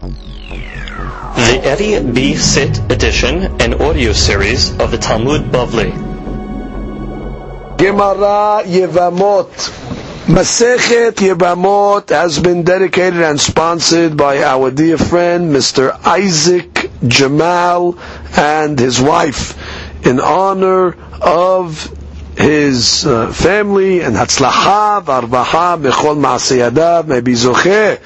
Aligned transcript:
The 0.00 1.60
Eddie 1.62 2.00
B. 2.10 2.34
Sit 2.34 2.78
edition 2.90 3.60
and 3.60 3.74
audio 3.82 4.12
series 4.14 4.70
of 4.78 4.90
the 4.90 4.96
Talmud 4.96 5.52
Bavli. 5.52 5.90
Gemara 7.76 8.62
Yevamot. 8.64 9.52
Masechet 10.26 11.12
Yevamot 11.16 12.08
has 12.08 12.38
been 12.38 12.62
dedicated 12.62 13.20
and 13.20 13.38
sponsored 13.38 14.16
by 14.16 14.42
our 14.42 14.70
dear 14.70 14.96
friend 14.96 15.54
Mr. 15.54 15.90
Isaac 16.06 16.90
Jamal 17.06 17.98
and 18.38 18.78
his 18.78 19.02
wife 19.02 19.54
in 20.06 20.18
honor 20.18 20.96
of 21.20 21.94
his 22.38 23.04
uh, 23.04 23.30
family 23.32 24.00
and 24.00 24.16
Hatzlacha 24.16 25.04
v'arvaha 25.04 25.78
bechol 25.78 26.16
ma'aseyadav 26.16 27.06
may 27.06 27.20
zocheh 27.20 28.00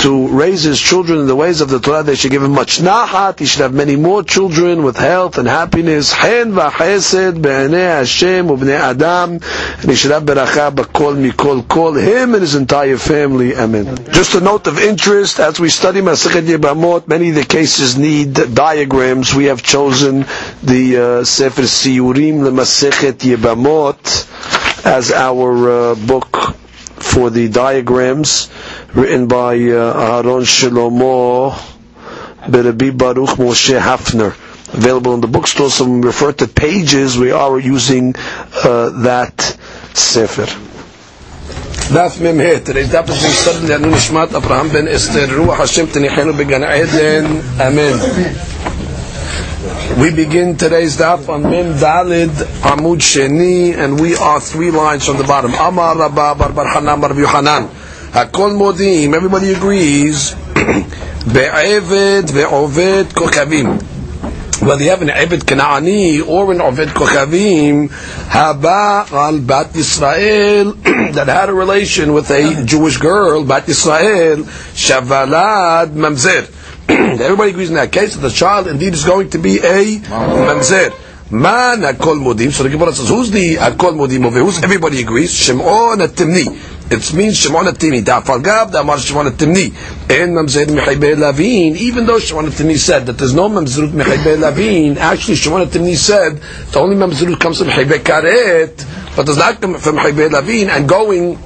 to 0.00 0.28
raise 0.28 0.62
his 0.62 0.80
children 0.80 1.20
in 1.20 1.26
the 1.26 1.36
ways 1.36 1.60
of 1.60 1.68
the 1.68 1.78
Torah. 1.78 2.02
They 2.02 2.14
should 2.14 2.30
give 2.30 2.42
him 2.42 2.52
much 2.52 2.78
nahat. 2.78 3.38
He 3.38 3.44
should 3.44 3.60
have 3.60 3.74
many 3.74 3.96
more 3.96 4.22
children 4.22 4.82
with 4.82 4.96
health 4.96 5.36
and 5.36 5.46
happiness. 5.46 6.12
Hen 6.12 6.52
v'chesed 6.52 7.42
be'enei 7.42 7.98
Hashem 7.98 8.46
u'bnei 8.48 8.78
Adam. 8.78 9.32
And 9.34 9.90
he 9.90 9.94
should 9.94 10.10
have 10.12 10.22
beracha 10.22 10.70
b'kol 10.74 11.16
mikol 11.20 11.66
kol. 11.68 11.92
Him 11.94 12.32
and 12.34 12.40
his 12.40 12.54
entire 12.54 12.96
family. 12.96 13.54
Amen. 13.54 13.96
Just 14.10 14.34
a 14.34 14.40
note 14.40 14.66
of 14.66 14.78
interest, 14.78 15.38
as 15.38 15.60
we 15.60 15.68
study 15.68 16.00
Masechet 16.00 16.46
Yebamot, 16.46 17.06
many 17.06 17.28
of 17.28 17.34
the 17.34 17.44
cases 17.44 17.98
need 17.98 18.32
diagrams. 18.54 19.34
We 19.34 19.46
have 19.46 19.62
chosen 19.62 20.20
the 20.62 21.20
uh, 21.20 21.24
Sefer 21.24 21.62
Siyurim 21.62 22.40
Masechet 22.50 23.18
Yebamot 23.18 24.86
as 24.86 25.12
our 25.12 25.70
uh, 25.70 25.94
book 25.94 26.56
for 27.00 27.30
the 27.30 27.48
diagrams 27.48 28.50
written 28.94 29.26
by 29.26 29.54
uh, 29.54 30.20
Aaron 30.22 30.44
Shlomo 30.44 31.52
Berabi 32.46 32.96
Baruch 32.96 33.30
Moshe 33.38 33.78
Hafner. 33.78 34.32
Available 34.72 35.14
in 35.14 35.20
the 35.20 35.26
bookstore. 35.26 35.68
So 35.70 35.84
when 35.84 36.00
we 36.00 36.06
refer 36.06 36.32
to 36.32 36.46
pages, 36.46 37.18
we 37.18 37.32
are 37.32 37.58
using 37.58 38.14
uh, 38.64 38.90
that 39.02 39.40
sefer. 39.94 40.46
Today's 41.90 42.88
daf 42.88 43.08
is 43.08 43.20
being 43.20 43.32
studied 43.34 43.64
in 43.70 43.72
Anu 43.84 43.90
Nishmat 43.92 44.28
Abraham 44.36 44.70
ben 44.70 44.86
Esther 44.86 45.26
Ruach 45.26 45.56
Hashem 45.56 45.88
Tenichenu 45.88 46.36
Began 46.38 46.62
Eden. 46.62 47.42
Amen. 47.60 48.69
We 50.00 50.10
begin 50.14 50.56
today's 50.56 50.96
daf 50.96 51.28
on 51.28 51.42
Mem 51.42 51.74
Dalid 51.74 52.30
Amud 52.62 52.98
Sheni, 52.98 53.76
and 53.76 54.00
we 54.00 54.16
are 54.16 54.40
three 54.40 54.70
lines 54.70 55.06
from 55.06 55.18
the 55.18 55.24
bottom. 55.24 55.52
Amar 55.54 55.96
Rabba 55.96 56.34
Bar 56.34 56.52
Bar 56.52 56.68
Hanan 56.68 57.00
Bar 57.00 57.12
Yohanan. 57.14 57.68
Hakol 58.12 58.56
Modim. 58.58 59.14
Everybody 59.14 59.52
agrees. 59.52 60.34
Be'eved 60.54 62.28
ve'oved 62.30 63.12
kokavim. 63.12 63.80
Whether 64.62 64.84
you 64.84 64.90
have 64.90 65.00
an 65.00 65.08
Eved 65.08 65.44
Kana'ani 65.44 66.26
or 66.26 66.52
an 66.52 66.58
Oved 66.58 66.88
Kokavim, 66.88 67.88
Haba 67.88 69.10
al 69.10 69.40
Bat 69.40 69.68
Yisrael, 69.68 70.82
that 71.14 71.28
had 71.28 71.48
a 71.48 71.54
relation 71.54 72.12
with 72.12 72.30
a 72.30 72.62
Jewish 72.66 72.98
girl, 72.98 73.42
Bat 73.42 73.64
Yisrael, 73.64 74.42
Shavalad 74.74 75.92
Mamzer. 75.92 76.59
Everybody 77.20 77.50
agrees 77.50 77.68
in 77.68 77.76
that 77.76 77.92
case 77.92 78.16
that 78.16 78.20
the 78.20 78.34
child 78.34 78.66
indeed 78.66 78.94
is 78.94 79.04
going 79.04 79.30
to 79.30 79.38
be 79.38 79.58
a 79.58 79.98
Mamzer. 80.00 80.92
Man 81.30 81.78
Hakol 81.82 82.18
Modim. 82.18 82.50
So 82.50 82.64
the 82.64 82.70
Gemara 82.70 82.92
says, 82.92 83.08
who's 83.08 83.30
the 83.30 83.54
Hakol 83.54 83.94
Modim 83.94 84.26
over? 84.26 84.40
Who's 84.40 84.60
everybody 84.60 85.00
agrees? 85.00 85.32
Shimon 85.32 86.00
at-Timni. 86.00 86.90
It 86.90 87.14
means 87.14 87.38
Shimon 87.38 87.68
at-Timni. 87.68 88.02
Da'afal 88.02 88.42
Gab, 88.42 88.72
Da'amar 88.72 88.98
Shimon 88.98 89.28
at-Timni. 89.28 89.68
And 90.10 90.32
Mamzer 90.34 90.66
Mechaybe 90.66 91.16
Lavin. 91.16 91.76
Even 91.76 92.06
though 92.06 92.18
Shimon 92.18 92.46
at-Timni 92.46 92.76
said 92.76 93.06
that 93.06 93.12
there's 93.12 93.34
no 93.34 93.48
Mamzerut 93.48 93.90
Mechaybe 93.90 94.40
Lavin, 94.40 94.98
actually 94.98 95.36
Shimon 95.36 95.62
at-Timni 95.62 95.94
said 95.94 96.38
the 96.72 96.80
only 96.80 96.96
Mamzerut 96.96 97.38
comes 97.38 97.58
from 97.58 97.68
Mechaybe 97.68 98.00
Karet, 98.00 99.14
but 99.14 99.24
does 99.26 99.38
not 99.38 99.60
come 99.60 99.74
from 99.76 99.98
Mechaybe 99.98 100.32
Lavin, 100.32 100.68
and 100.68 100.88
going 100.88 101.38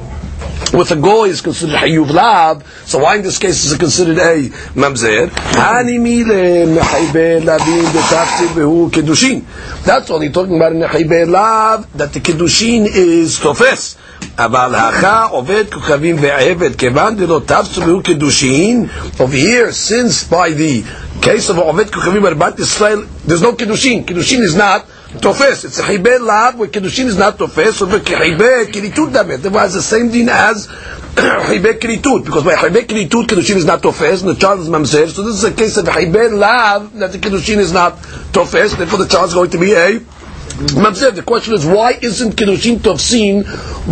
with 0.74 0.92
a 0.92 0.96
goy 0.96 1.30
is 1.30 1.42
considered 1.42 1.76
hayuv 1.76 2.12
lab. 2.12 2.64
So 2.86 3.00
why 3.00 3.16
in 3.16 3.24
this 3.24 3.38
case 3.38 3.66
is 3.66 3.74
it 3.74 3.80
considered 3.80 4.18
a 4.18 4.50
mamzer? 4.76 5.28
Hani 5.30 5.98
mile 6.00 6.68
mechaybe 6.78 7.42
labin 7.44 7.86
betafti 7.96 8.48
behu 8.56 8.90
kedushin. 8.92 9.44
That's 9.84 10.10
all 10.10 10.20
he's 10.20 10.32
talking 10.32 10.56
about 10.56 10.74
in 10.74 10.80
mechaybe 10.80 11.30
lab 11.30 11.90
that 11.94 12.14
the 12.14 12.20
kedushin 12.20 12.88
is 12.88 13.40
tofes. 13.40 13.98
אבל 14.38 14.76
הכה 14.76 15.24
עובד 15.24 15.64
כוכבים 15.74 16.16
ועבד, 16.20 16.76
כיוון 16.76 17.16
דלא 17.16 17.42
תפסו 17.46 17.82
behu 17.82 18.02
kedushin, 18.04 18.90
over 19.20 19.36
here, 19.36 19.72
since 19.72 20.24
by 20.24 20.52
the 20.52 20.84
case 21.22 21.50
of 21.50 21.58
עובד 21.58 21.90
כוכבים 21.90 22.26
and 22.26 22.60
Israel, 22.60 23.04
there's 23.26 23.42
no 23.42 23.54
kedushin. 23.54 24.06
Kedushin 24.06 24.42
is 24.42 24.56
not 24.56 24.86
tofes. 25.21 25.65
It's 25.65 25.79
a 25.79 25.83
chibeh 25.83 26.21
lav 26.21 26.59
where 26.59 26.69
kiddushin 26.69 27.07
is 27.07 27.19
not 27.19 27.39
tofes. 27.39 27.77
So 27.77 27.87
chibeh 27.87 28.67
kiritut 28.67 29.13
damet. 29.13 29.43
Therefore, 29.43 29.61
has 29.61 29.75
the 29.75 29.83
same 29.83 30.11
din 30.11 30.29
as 30.29 30.67
chibeh 31.15 31.79
kiritut 31.79 32.25
because 32.25 32.45
by 32.45 32.55
chibeh 32.55 32.87
kiritut 32.87 33.27
kiddushin 33.27 33.57
is 33.57 33.65
not 33.65 33.83
tofes 33.83 34.23
and 34.23 34.31
the 34.31 34.41
child 34.41 34.61
is 34.61 34.69
mamzer. 34.69 35.09
So 35.09 35.23
this 35.23 35.37
is 35.37 35.45
a 35.45 35.53
case 35.53 35.77
of 35.77 35.87
chibeh 35.87 36.37
lav 36.39 36.93
that 36.95 37.13
the 37.13 37.19
kiddushin 37.19 37.59
is 37.59 37.73
not 37.73 38.03
tofes. 38.33 38.77
Therefore, 38.77 38.99
the 38.99 39.09
child 39.09 39.29
is 39.29 39.35
going 39.35 39.51
to 39.51 39.59
be 39.59 39.73
a 39.73 39.99
mamzer. 39.99 41.15
The 41.15 41.23
question 41.23 41.55
is 41.55 41.65
why 41.67 41.93
isn't 41.93 42.33
kiddushin 42.37 42.79
tofsin 42.79 43.45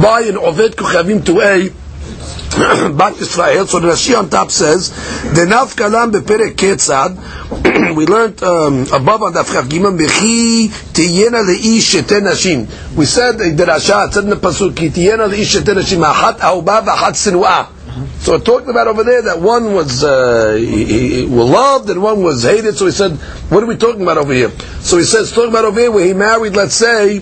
by 0.02 0.22
an 0.22 0.36
oved 0.36 0.74
kuchavim 0.74 1.24
to 1.26 1.40
a 1.40 1.81
Bat 2.52 3.14
Yisrael. 3.14 3.66
So 3.66 3.80
the 3.80 3.88
Rashi 3.88 4.18
on 4.18 4.28
top 4.28 4.50
says, 4.50 4.90
the 5.34 5.46
Nav 5.46 5.74
Kalam 5.74 6.12
beperek 6.12 6.54
Ketzad. 6.54 7.16
We 7.96 8.06
learned 8.06 8.42
um, 8.42 8.82
above 8.92 9.22
on 9.22 9.32
Daf 9.34 9.68
Gimel 9.68 9.98
Bechi 9.98 10.68
Tiyena 10.68 11.44
leish 11.46 11.94
sheten 11.94 12.22
nashim. 12.22 12.96
We 12.96 13.04
said 13.04 13.32
the 13.38 13.64
Rasha 13.64 14.12
said 14.12 14.24
in 14.24 14.30
the 14.30 14.36
pasuk 14.36 14.72
Tiyena 14.72 15.28
leish 15.28 15.54
sheten 15.56 15.76
nashim 15.76 16.04
Ahat 16.04 16.38
Auba 16.38 16.82
v'Ahat 16.82 17.14
Sinua. 17.14 17.68
So 18.20 18.36
it 18.36 18.44
talked 18.44 18.68
about 18.68 18.86
over 18.86 19.04
there 19.04 19.22
that 19.22 19.40
one 19.40 19.74
was 19.74 20.02
uh, 20.02 20.54
he, 20.54 20.84
he, 20.84 21.26
loved 21.26 21.90
and 21.90 22.02
one 22.02 22.22
was 22.22 22.42
hated. 22.44 22.76
So 22.76 22.86
he 22.86 22.92
said, 22.92 23.12
what 23.50 23.62
are 23.62 23.66
we 23.66 23.76
talking 23.76 24.00
about 24.00 24.16
over 24.16 24.32
here? 24.32 24.50
So 24.80 24.96
he 24.96 25.04
says, 25.04 25.30
talking 25.30 25.50
about 25.50 25.66
over 25.66 25.78
here 25.78 25.90
where 25.90 26.06
he 26.06 26.14
married, 26.14 26.54
let's 26.54 26.74
say, 26.74 27.20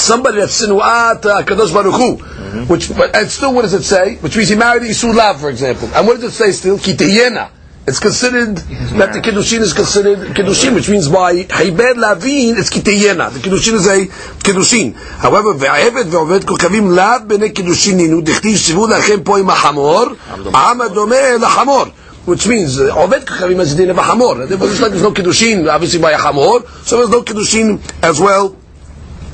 somebody 0.00 0.38
that's 0.38 0.62
sinuat 0.62 1.24
uh, 1.24 1.42
kadosh 1.42 1.72
baruch 1.72 1.94
Hu, 1.94 2.64
which 2.66 2.88
but 2.94 3.14
and 3.14 3.28
still 3.28 3.54
what 3.54 3.62
does 3.62 3.74
it 3.74 3.82
say? 3.82 4.16
Which 4.16 4.36
means 4.36 4.48
he 4.48 4.56
married 4.56 4.82
Isul 4.82 5.14
Lav, 5.14 5.40
for 5.40 5.50
example. 5.50 5.88
And 5.94 6.06
what 6.06 6.20
does 6.20 6.32
it 6.32 6.36
say 6.36 6.52
still? 6.52 6.78
Kitayena. 6.78 7.50
It's 7.88 8.00
considered 8.00 8.56
that 8.98 9.12
the 9.12 9.20
kiddushin 9.20 9.60
is 9.60 9.72
considered 9.72 10.18
kiddushin, 10.34 10.74
which 10.74 10.88
means 10.88 11.08
by 11.08 11.34
haybed 11.44 11.96
lavin 11.96 12.58
it's 12.58 12.68
kitayena. 12.68 13.30
The 13.30 13.38
kiddushin 13.38 13.74
is 13.74 13.86
a 13.86 14.06
kiddushin. 14.42 14.94
However, 14.94 15.54
ve'eved 15.54 16.10
ve'oved 16.10 16.40
kokavim 16.40 16.96
lav 16.96 17.28
b'nei 17.28 17.52
kiddushin 17.52 17.94
ninu 17.94 18.22
dichtiv 18.22 18.56
shivu 18.58 18.88
lachem 18.88 19.24
po 19.24 19.36
im 19.36 19.48
am 19.48 20.80
adome 20.80 21.38
la'hamor. 21.38 21.92
Which 22.26 22.48
means 22.48 22.80
uh, 22.80 22.92
oved 22.92 23.24
kokavim 23.24 23.60
is 23.60 23.76
din 23.76 23.90
of 23.90 23.98
a 23.98 24.02
hamor. 24.02 24.48
Just 24.48 24.82
like 24.82 24.90
there's 24.90 25.02
no 25.02 25.12
kiddushin, 25.12 25.72
obviously 25.72 26.00
by 26.00 26.10
a 26.10 26.18
hamor, 26.18 26.66
so 26.82 26.96
there's 26.96 27.10
no 27.10 27.22
kiddushin 27.22 27.80
as 28.02 28.18
well 28.18 28.56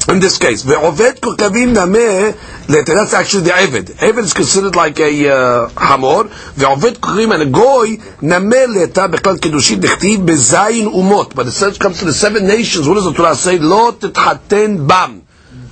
in 0.09 0.21
this 0.21 0.39
case, 0.39 0.65
ve'oved 0.65 1.21
kokavim 1.21 1.75
nameh 1.75 2.37
that's 2.67 3.15
actually 3.15 3.45
the 3.45 3.51
Eved. 3.51 3.85
Eved 3.99 4.19
is 4.19 4.33
considered 4.33 4.75
like 4.75 4.99
a 4.99 5.29
uh, 5.29 5.69
hamor. 5.77 6.25
Ve'oved 6.55 6.95
kokavim 6.99 7.33
and 7.35 7.43
a 7.43 7.47
goy 7.47 7.97
nameh 8.21 8.75
leta 8.75 9.09
beklal 9.09 9.37
kedushin 9.37 9.81
dechtiv 9.81 10.27
bezayin 10.27 10.93
umot. 10.93 11.35
But 11.35 11.45
the 11.45 11.53
search 11.53 11.79
comes 11.79 12.01
to 12.01 12.05
the 12.05 12.15
seven 12.15 12.47
nations. 12.47 12.89
What 12.89 12.95
does 12.95 13.05
the 13.05 13.13
Torah 13.13 13.35
say? 13.35 13.59
Lo 13.59 13.93
tetchaten 13.93 14.89
bam. 14.89 15.27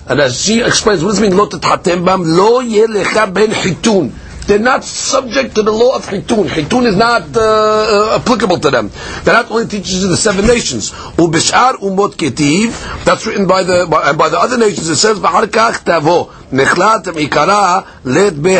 And 0.07 0.21
as 0.21 0.45
she 0.45 0.63
explains, 0.63 1.03
what 1.03 1.11
does 1.11 1.21
it 1.21 1.23
mean 1.23 1.37
lo 1.37 1.49
tetchaten 1.49 2.05
bam? 2.05 2.23
Lo 2.23 2.63
yelecha 2.63 3.33
ben 3.33 3.51
chitun. 3.51 4.13
They're 4.51 4.59
not 4.59 4.83
subject 4.83 5.55
to 5.55 5.63
the 5.63 5.71
law 5.71 5.95
of 5.95 6.07
Chitun. 6.07 6.49
Chitun 6.49 6.85
is 6.85 6.97
not 6.97 7.37
uh, 7.37 7.41
uh, 7.41 8.19
applicable 8.21 8.59
to 8.59 8.71
them. 8.73 8.91
They're 9.23 9.35
not 9.35 9.49
only 9.49 9.69
teachers 9.69 10.03
of 10.03 10.11
the 10.11 10.17
seven 10.17 10.45
nations. 10.45 10.91
Ubishar 10.91 11.75
umot 11.75 12.15
ketiv. 12.17 13.05
That's 13.05 13.25
written 13.29 13.47
by 13.47 13.63
the 13.63 13.87
by, 13.89 14.13
by 14.13 14.29
the 14.29 14.41
other 14.41 14.59
nations. 14.59 14.89
It 14.89 14.97
says 14.97 15.21
ba'arkach 15.21 15.85
tavo 15.85 16.33
nechlat 16.51 17.05
ikara 17.05 17.87
let 18.03 18.43
be 18.43 18.57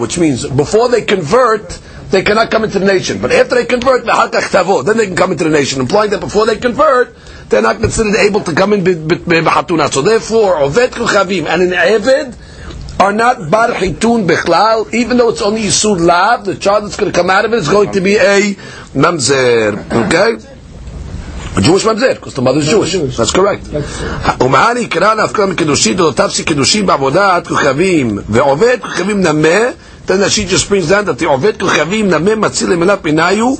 which 0.00 0.16
means 0.18 0.46
before 0.46 0.88
they 0.88 1.02
convert. 1.02 1.78
They 2.08 2.22
cannot 2.22 2.50
come 2.50 2.64
into 2.64 2.78
the 2.78 2.86
nation, 2.86 3.20
but 3.20 3.30
after 3.30 3.56
they 3.56 3.66
convert, 3.66 4.06
then 4.06 4.96
they 4.96 5.06
can 5.06 5.16
come 5.16 5.32
into 5.32 5.44
the 5.44 5.50
nation, 5.50 5.80
implying 5.80 6.10
that 6.10 6.20
before 6.20 6.46
they 6.46 6.56
convert, 6.56 7.14
they're 7.48 7.60
not 7.60 7.80
considered 7.80 8.14
able 8.14 8.40
to 8.42 8.54
come 8.54 8.72
in. 8.72 8.84
So 8.84 10.02
therefore, 10.02 10.54
oved 10.60 10.90
kuchavim 10.90 11.46
and 11.46 11.62
in 11.62 11.70
eved 11.70 12.36
are 12.99 13.13
not 13.13 13.49
bar 13.49 13.69
hitun 13.69 14.27
bichlal, 14.27 14.93
even 14.93 15.17
though 15.17 15.29
it's 15.29 15.41
only 15.41 15.61
yisud 15.61 15.99
lav, 16.05 16.45
the 16.45 16.55
child 16.55 16.83
that's 16.83 16.97
going 16.97 17.11
to 17.11 17.17
come 17.17 17.29
out 17.29 17.45
of 17.45 17.53
it 17.53 17.59
is 17.59 17.69
going 17.69 17.91
to 17.91 18.01
be 18.01 18.15
a 18.15 18.55
mamzer. 18.93 19.77
Okay? 20.07 20.45
A 21.55 21.61
Jewish 21.61 21.83
mamzer, 21.83 22.15
because 22.15 22.33
the 22.33 22.41
mother 22.41 22.59
is 22.59 22.67
Jewish. 22.67 22.93
That's 23.17 23.31
correct. 23.31 23.65
ומעני 24.39 24.85
קרא 24.87 25.13
להפקר 25.13 25.45
מקידושין, 25.45 25.97
דלותיו 25.97 26.29
שקידושין 26.29 26.85
בעבודת 26.85 27.47
כוכבים, 27.47 28.19
ועובד 28.29 28.77
כוכבים 28.81 29.21
נמה, 29.21 29.71
then 30.09 30.27
she 30.27 30.45
just 30.45 30.67
brings 30.67 30.89
down 30.89 31.05
that 31.05 31.19
the 31.19 31.25
Oved 31.25 31.53
Kuchavim 31.53 32.09
Namim 32.09 32.41
Matzilim 32.41 32.83
Elap 32.83 33.03
Inayu 33.03 33.55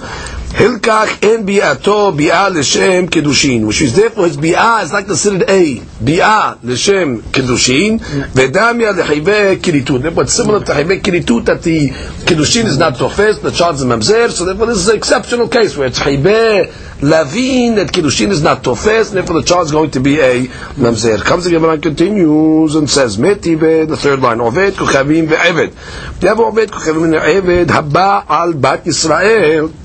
Hilkach 0.55 1.23
En 1.25 1.45
Bi'ato 1.45 2.17
Bi'a 2.17 2.49
L'Shem 2.51 3.09
Kedushin 3.09 3.67
which 3.67 3.83
is 3.83 3.97
therefore 3.97 4.27
his 4.27 4.37
Bi'a 4.37 4.85
is 4.85 4.93
like 4.93 5.07
the 5.07 5.15
considered 5.15 5.51
a 5.51 5.77
Bi'a 5.79 6.59
L'Shem 6.63 7.23
Kedushin 7.23 7.99
Vedamya 7.99 8.95
L'Chiveh 8.95 9.57
Kiritut 9.57 10.23
it's 10.23 10.33
similar 10.33 10.61
to 10.61 10.73
Chiveh 10.73 11.01
Kiritut 11.01 11.45
that 11.47 11.63
the 11.63 11.89
Kedushin 11.89 12.67
is 12.67 12.79
not 12.79 12.95
Tofes 12.95 13.43
the 13.43 13.51
child 13.51 13.77
is 13.77 13.85
Mamzer 13.85 14.31
so 14.31 14.45
therefore 14.45 14.67
this 14.67 14.79
is 14.79 14.89
an 14.89 14.97
exceptional 14.97 15.49
case 15.49 15.77
where 15.77 15.89
it's 15.89 15.99
Chiveh 15.99 16.73
Lavin 17.05 17.75
that 17.75 17.89
Kiddushin 17.89 18.31
is 18.31 18.43
not 18.43 18.65
tofes, 18.65 19.09
and 19.09 19.19
therefore 19.19 19.43
the 19.43 19.47
child 19.47 19.67
is 19.67 19.73
going 19.73 19.91
to 19.91 20.01
be 20.01 20.21
a 20.21 20.47
mamzer. 20.79 21.21
Comes 21.23 21.45
the 21.45 21.51
Gemara 21.51 21.77
continues 21.77 22.77
and 22.77 22.89
says, 22.89 23.19
Metive, 23.19 23.89
the 23.89 23.97
third 23.97 24.21
line, 24.21 24.39
Oved 24.39 24.71
kuchavim 24.71 25.27
ve'eved. 25.27 26.23
You 26.23 26.29
have 26.29 26.39
Oved 26.39 26.69
kuchavim 26.69 27.13
ve'eved, 27.13 27.67
haba 27.67 28.25
al 28.27 28.55
bat 28.55 28.85
Yisrael 28.85 29.84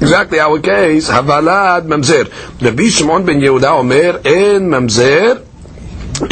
Exactly 0.00 0.40
our 0.40 0.58
case, 0.60 1.08
havalad 1.08 1.86
mamzer. 1.86 2.26
Rabbi 2.60 2.88
Shimon 2.88 3.24
ben 3.24 3.40
Yehuda 3.40 3.78
omer, 3.78 4.20
en 4.24 4.68
mamzer, 4.68 5.38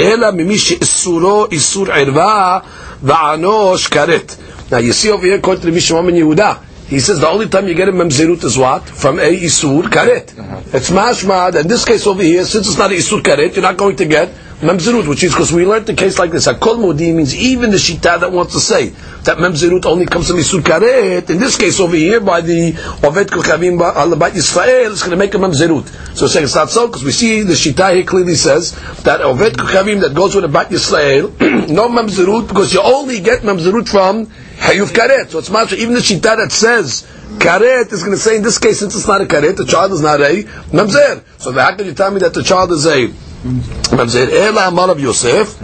אלא 0.00 0.31
ממי 0.31 0.59
שאיסורו 0.59 1.47
איסור 1.53 1.87
ערווה 1.93 2.59
וענוש 3.03 3.87
כרת. 3.88 4.37
Now 4.71 4.79
you 4.79 4.93
see 4.93 5.11
over 5.11 5.26
here, 5.26 5.37
according 5.37 5.61
to 5.62 5.69
Rabbi 5.69 5.79
Shimon 5.79 6.06
ben 6.06 6.15
Yehuda, 6.15 6.56
he 6.87 7.00
says 7.00 7.21
the 7.21 7.29
only 7.29 7.49
time 7.49 7.67
you 7.69 7.75
get 7.75 7.88
a 7.88 7.93
mamzerut 7.93 8.44
is 8.44 8.59
what? 8.59 8.82
From 8.88 9.19
a 9.19 9.23
isur 9.23 9.85
karet. 9.85 10.32
It's 10.75 10.91
mashmad. 10.91 11.55
In 11.61 11.67
this 11.69 11.85
case 11.85 12.06
over 12.06 12.23
here, 12.23 12.44
since 12.44 12.69
it's 12.69 12.79
not 12.79 12.91
a 12.91 12.94
isur 12.94 13.21
karet, 13.23 13.55
you're 13.55 13.62
not 13.62 13.76
going 13.76 13.97
to 13.97 14.05
get 14.05 14.29
mamzerut, 14.62 15.08
which 15.08 15.24
is 15.24 15.32
because 15.32 15.54
we 15.54 15.66
learned 15.66 15.86
the 15.86 15.94
case 15.94 16.20
like 16.20 16.32
this. 16.32 16.48
Hakol 16.48 16.80
modi 16.80 17.14
means 17.14 17.34
even 17.36 17.72
the 17.72 17.78
shita 17.78 18.20
that 18.20 18.32
wants 18.32 18.54
to 18.54 18.60
say 18.60 18.90
that 19.24 19.38
mamzerut 19.38 19.86
only 19.86 20.06
comes 20.06 20.28
from 20.28 20.38
isur 20.38 20.60
karet. 20.60 21.30
In 21.30 21.40
this 21.40 21.58
case 21.58 21.80
over 21.80 21.96
here, 21.96 22.20
by 22.20 22.42
the 22.42 22.74
ovet 23.04 23.28
kochavim 23.28 23.80
alabat 23.80 24.32
Yisrael, 24.32 24.92
it's 24.92 25.02
going 25.02 25.12
to 25.12 25.18
make 25.18 25.34
a 25.34 25.38
mamzerut. 25.38 25.88
So 26.16 26.28
saying 26.28 26.46
it's 26.46 26.56
not 26.56 26.70
so 26.70 26.88
because 26.88 27.04
we 27.06 27.12
see 27.12 27.44
the 27.44 27.54
shita 27.54 27.96
here 27.96 28.04
clearly 28.04 28.36
says 28.36 28.74
that 29.04 29.22
ovet 29.22 29.54
kochavim 29.54 30.02
that 30.02 30.14
goes 30.14 30.36
with 30.36 30.44
a 30.44 30.50
bat 30.50 30.68
Yisrael, 30.70 31.30
no 31.70 31.88
mamzerut 31.88 32.48
because 32.50 32.74
you 32.74 32.82
only 32.82 33.22
get 33.22 33.42
mamzerut 33.44 33.88
from 33.88 34.26
Hayuf 34.60 34.88
karet. 34.92 35.30
So 35.30 35.40
it's 35.40 35.50
much 35.50 35.72
even 35.72 35.94
the 35.94 36.02
shita 36.02 36.36
that 36.36 36.52
says 36.52 37.08
karet 37.38 37.94
is 37.94 38.04
going 38.04 38.12
to 38.12 38.22
say 38.22 38.36
in 38.36 38.44
this 38.44 38.58
case 38.58 38.80
since 38.80 38.94
it's 38.94 39.08
not 39.08 39.22
a 39.22 39.26
karet, 39.26 39.56
the 39.56 39.66
child 39.66 39.94
is 39.94 40.02
not 40.02 40.20
a 40.20 40.44
mamzer. 40.74 41.24
So 41.38 41.54
how 41.54 41.74
can 41.78 41.86
you 41.86 41.94
tell 41.94 42.12
me 42.12 42.20
that 42.20 42.34
the 42.34 42.44
child 42.44 42.74
is 42.74 42.86
a 42.86 43.08
mamzer? 43.44 44.30
Ela 44.31 44.68
amal 44.68 44.91
of 44.91 45.00
Yosef. 45.00 45.57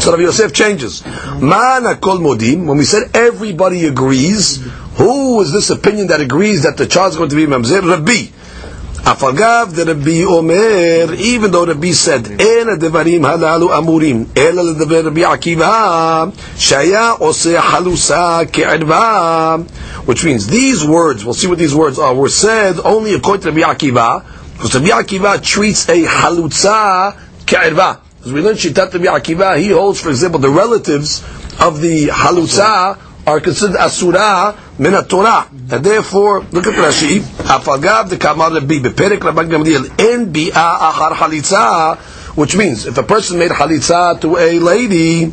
So 0.00 0.10
Rabbi 0.10 0.22
Yosef 0.24 0.52
changes. 0.52 1.04
Man 1.40 1.84
kol 2.00 2.18
modim. 2.18 2.66
When 2.66 2.78
we 2.78 2.84
said 2.84 3.10
everybody 3.14 3.86
agrees, 3.86 4.60
who 4.96 5.40
is 5.40 5.52
this 5.52 5.70
opinion 5.70 6.08
that 6.08 6.20
agrees 6.20 6.62
that 6.64 6.76
the 6.76 6.86
child 6.86 7.12
is 7.12 7.16
going 7.16 7.30
to 7.30 7.36
be 7.36 7.46
mamzer? 7.46 7.82
Rabbi. 7.82 8.32
Afagav 9.06 9.72
the 9.72 9.84
Rabbi 9.84 10.24
Omer, 10.24 11.14
even 11.14 11.52
though 11.52 11.64
Rabbi 11.64 11.92
said, 11.92 12.26
"Ena 12.26 12.76
devarim 12.76 13.20
halalu 13.20 13.68
amurim, 13.68 14.26
ela 14.36 14.62
ledaber 14.64 15.04
Rabbi 15.04 15.20
Akiva, 15.20 16.32
shaya 16.56 17.16
oseh 17.16 17.56
halusa 17.56 18.44
ke'erva," 18.50 19.64
which 20.06 20.24
means 20.24 20.48
these 20.48 20.84
words. 20.84 21.24
We'll 21.24 21.34
see 21.34 21.46
what 21.46 21.58
these 21.58 21.72
words 21.72 22.00
are. 22.00 22.12
Were 22.14 22.28
said 22.28 22.80
only 22.84 23.14
according 23.14 23.42
to 23.42 23.52
Rabbi 23.52 23.74
Akiva, 23.74 24.24
because 24.56 24.74
Rabbi 24.74 24.88
Akiva 24.88 25.42
treats 25.42 25.88
a 25.88 26.02
halutza 26.04 27.16
ke'erva. 27.44 28.00
As 28.24 28.32
we 28.32 28.40
learned 28.40 28.58
Shitat 28.58 28.92
Rabbi 28.92 29.04
Akiva, 29.06 29.58
he 29.58 29.68
holds, 29.68 30.00
for 30.00 30.08
example, 30.08 30.40
the 30.40 30.50
relatives 30.50 31.22
of 31.60 31.80
the 31.80 32.08
halutza 32.08 32.98
are 33.26 33.40
considered 33.40 33.76
asura 33.76 34.56
min 34.78 34.92
Torah, 35.08 35.48
and 35.50 35.84
therefore 35.84 36.40
look 36.52 36.66
at 36.66 36.74
Rashi. 36.74 37.18
Afagav 37.20 38.08
the 38.08 38.16
kamar 38.16 38.52
Rabbi. 38.52 38.78
Beperek 38.78 39.18
Rabban 39.18 39.50
Gamliel. 39.50 39.90
En 40.00 40.32
bi'a 40.32 40.50
achar 40.92 41.12
halitza, 41.12 41.98
which 42.36 42.56
means 42.56 42.86
if 42.86 42.96
a 42.98 43.02
person 43.02 43.38
made 43.38 43.50
halitza 43.50 44.20
to 44.20 44.36
a 44.36 44.58
lady, 44.60 45.24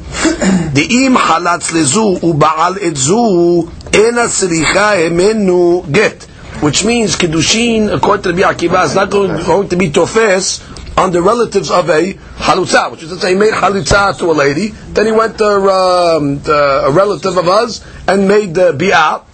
the 0.74 1.06
im 1.06 1.14
halatz 1.14 1.72
lezu 1.72 2.20
ubaal 2.20 2.76
etzu 2.76 3.64
ena 3.94 4.24
sricha 4.28 4.98
emenu 5.08 5.90
get, 5.92 6.28
which 6.63 6.85
means 6.85 7.17
kiddushin 7.17 7.95
according 7.95 8.23
to 8.37 8.43
Rabbi 8.43 8.55
Akiva 8.67 8.85
is 8.85 8.95
not 8.95 9.11
going, 9.11 9.31
going 9.45 9.69
to 9.69 9.77
be 9.77 9.91
tofes 9.91 10.61
on 10.97 11.13
the 11.13 11.23
relatives 11.23 11.71
of 11.71 11.89
a 11.89 12.15
halutza, 12.15 12.91
which 12.91 13.05
is 13.05 13.11
to 13.11 13.19
say, 13.19 13.33
he 13.35 13.39
made 13.39 13.53
halutza 13.53 14.19
to 14.19 14.25
a 14.27 14.33
lady, 14.33 14.69
then 14.69 15.07
he 15.07 15.13
went 15.13 15.39
to, 15.39 15.47
um, 15.47 16.41
to 16.43 16.53
a 16.87 16.91
relative 16.91 17.37
of 17.37 17.47
us 17.49 17.85
and 18.09 18.27
made 18.27 18.55
the 18.55 18.73
bi'ah. 18.73 19.25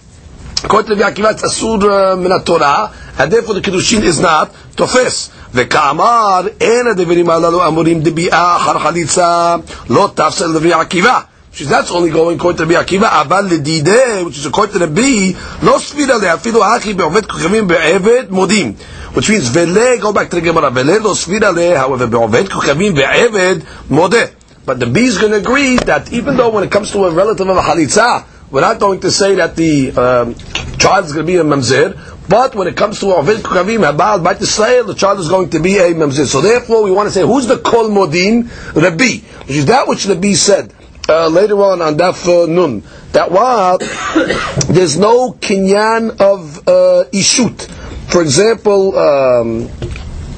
According 0.63 0.97
to 0.97 1.03
Rabbi 1.03 1.15
Akiva, 1.21 1.31
it's 1.31 1.41
asur 1.43 2.21
min 2.21 2.31
Torah, 2.43 2.93
and 3.17 3.31
therefore 3.31 3.55
the 3.55 3.61
kiddushin 3.61 4.03
is 4.03 4.19
not 4.19 4.53
tofes. 4.75 5.31
וכאמר, 5.55 6.41
אין 6.61 6.87
הדברים 6.87 7.29
הללו 7.29 7.67
אמורים 7.67 8.01
דביעה 8.01 8.55
אחר 8.55 8.79
חליצה, 8.79 9.55
לא 9.89 10.09
תפסל 10.15 10.47
לרבי 10.47 10.73
עקיבא. 10.73 11.19
Which 11.55 11.61
is 11.61 11.69
that's 11.69 11.89
only 11.91 12.09
going 12.09 12.35
according 12.35 12.57
to 12.57 12.65
Rabbi 12.65 12.83
Akiva, 12.83 13.21
אבל 13.21 13.47
לדידה, 13.49 14.25
which 14.25 14.37
is 14.37 14.45
according 14.45 14.73
to 14.73 14.79
Rabbi, 14.79 15.33
לא 15.63 15.79
סבירה 15.79 16.17
לה, 16.17 16.33
אפילו 16.33 16.65
הכי 16.65 16.93
בעובד 16.93 17.25
כוכבים 17.25 17.67
בעבד 17.67 18.23
מודים. 18.29 18.73
Which 19.13 19.29
means, 19.29 19.49
ולה, 19.53 20.01
go 20.01 20.11
back 20.11 20.29
to 20.29 20.35
the 20.35 20.41
Gemara, 20.41 20.69
ולה 20.75 20.99
לא 20.99 21.13
סבירה 21.13 21.51
לה, 21.51 21.81
however, 21.81 22.05
בעובד 22.05 22.49
כוכבים 22.49 22.95
בעבד 22.95 23.55
מודה. 23.89 24.25
But 24.65 24.79
the 24.79 24.85
B 24.85 25.05
is 25.05 25.17
going 25.17 25.31
to 25.31 25.37
agree 25.37 25.77
that 25.77 26.11
even 26.11 26.35
though 26.35 26.49
when 26.49 26.65
it 26.65 26.71
comes 26.71 26.91
to 26.91 27.05
a 27.05 27.11
relative 27.11 27.47
of 27.47 27.55
a 27.55 27.61
halitza, 27.61 28.25
we're 28.51 28.59
not 28.59 28.77
going 28.79 28.99
to 28.99 29.09
say 29.11 29.35
that 29.35 29.55
the 29.55 29.91
um, 29.91 30.35
child 30.77 31.05
is 31.05 31.13
going 31.13 31.25
to 31.25 31.31
be 31.31 31.37
a 31.37 31.43
mamzer, 31.43 31.97
but 32.27 32.53
when 32.55 32.67
it 32.67 32.75
comes 32.75 32.99
to 32.99 33.15
Ovid 33.15 33.37
Kukavim, 33.37 33.89
Habal, 33.89 34.23
Bat 34.23 34.39
Yisrael, 34.39 34.87
the 34.87 34.95
child 34.95 35.19
is 35.19 35.29
going 35.29 35.51
to 35.51 35.59
be 35.59 35.77
a 35.77 35.93
mamzer. 35.93 36.25
So 36.25 36.41
therefore, 36.41 36.83
we 36.83 36.91
want 36.91 37.07
to 37.07 37.13
say, 37.13 37.21
who's 37.21 37.47
the 37.47 37.59
Kol 37.59 37.89
Modim? 37.89 38.49
Rabbi. 38.75 39.25
Which 39.45 39.55
is 39.55 39.65
that 39.67 39.87
which 39.87 40.05
Rabbi 40.07 40.33
said 40.33 40.73
uh, 41.10 41.28
later 41.28 41.60
on 41.62 41.82
on 41.82 41.96
Daf 41.96 42.26
uh, 42.26 42.46
Nun. 42.46 42.82
That 43.12 43.30
while 43.32 43.78
there's 44.68 44.96
no 44.98 45.32
kinyan 45.32 46.20
of 46.20 46.58
uh, 46.68 47.04
ishut. 47.12 47.68
For 48.10 48.22
example, 48.22 48.96
um, 48.98 49.68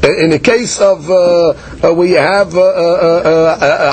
in 0.02 0.30
the 0.30 0.40
case 0.42 0.80
of 0.80 1.08
uh, 1.08 1.50
uh, 1.50 1.94
where 1.94 2.08
you 2.08 2.16
have 2.18 2.54
uh, 2.56 2.60
uh, 2.60 3.58
uh, 3.60 3.92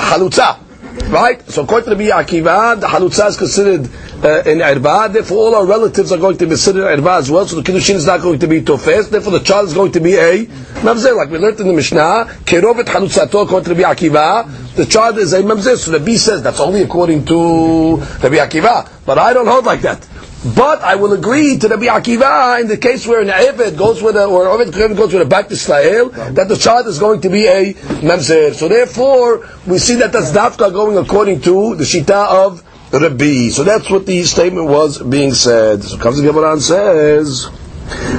right? 1.08 1.48
So 1.50 1.64
according 1.64 1.90
to 1.90 1.94
the 1.96 2.10
Akiva, 2.10 2.80
the 2.80 2.86
halutza 2.86 3.28
is 3.28 3.36
considered 3.36 3.88
uh, 4.24 4.42
in 4.50 4.60
erba. 4.60 5.08
Therefore, 5.12 5.38
all 5.38 5.54
our 5.56 5.66
relatives 5.66 6.12
are 6.12 6.18
going 6.18 6.36
to 6.38 6.44
be 6.44 6.50
considered 6.50 6.84
erba 6.86 7.12
as 7.12 7.30
well. 7.30 7.46
So 7.46 7.60
the 7.60 7.62
kiddushin 7.62 7.94
is 7.94 8.06
not 8.06 8.20
going 8.22 8.38
to 8.40 8.46
be 8.46 8.62
tofes. 8.62 9.10
Therefore, 9.10 9.32
the 9.32 9.40
child 9.40 9.68
is 9.68 9.74
going 9.74 9.92
to 9.92 10.00
be 10.00 10.14
a 10.14 10.46
mamzer, 10.84 11.16
like 11.16 11.30
we 11.30 11.38
learned 11.38 11.60
in 11.60 11.66
the 11.66 11.72
Mishnah. 11.72 12.26
Kerovet 12.44 12.84
halutzato 12.84 13.44
according 13.44 13.68
to 13.68 13.74
the 13.74 13.82
Akiva, 13.82 14.74
the 14.74 14.86
child 14.86 15.18
is 15.18 15.32
a 15.32 15.42
mamzer. 15.42 15.76
So 15.76 15.90
the 15.90 16.00
B 16.00 16.16
says 16.16 16.42
that's 16.42 16.60
only 16.60 16.82
according 16.82 17.24
to 17.26 17.96
Rabbi 17.96 18.36
Akiva, 18.36 18.88
but 19.04 19.18
I 19.18 19.32
don't 19.32 19.46
hold 19.46 19.64
like 19.64 19.80
that. 19.82 20.06
But 20.42 20.80
I 20.80 20.94
will 20.94 21.12
agree 21.12 21.58
to 21.58 21.68
Rabbi 21.68 21.84
Akiva 21.84 22.62
in 22.62 22.68
the 22.68 22.78
case 22.78 23.06
where 23.06 23.20
an 23.20 23.28
Eved 23.28 23.76
goes 23.76 24.02
with 24.02 24.16
a, 24.16 24.24
or 24.24 24.46
Eved 24.46 24.96
goes 24.96 25.12
with 25.12 25.20
a 25.20 25.26
back 25.26 25.48
to 25.48 25.52
Israel, 25.52 26.08
that 26.08 26.48
the 26.48 26.56
child 26.56 26.86
is 26.86 26.98
going 26.98 27.20
to 27.20 27.28
be 27.28 27.46
a 27.46 27.74
Mamzer. 27.74 28.54
So 28.54 28.66
therefore, 28.66 29.46
we 29.66 29.76
see 29.78 29.96
that 29.96 30.12
that's 30.12 30.32
Dafka 30.32 30.72
going 30.72 30.96
according 30.96 31.42
to 31.42 31.76
the 31.76 31.84
Shita 31.84 32.46
of 32.46 32.64
Rabbi. 32.90 33.50
So 33.50 33.64
that's 33.64 33.90
what 33.90 34.06
the 34.06 34.22
statement 34.22 34.66
was 34.68 35.02
being 35.02 35.34
said. 35.34 35.82
So 35.82 35.98
comes 35.98 36.16
the 36.20 36.30
and 36.30 36.62
says, 36.62 37.50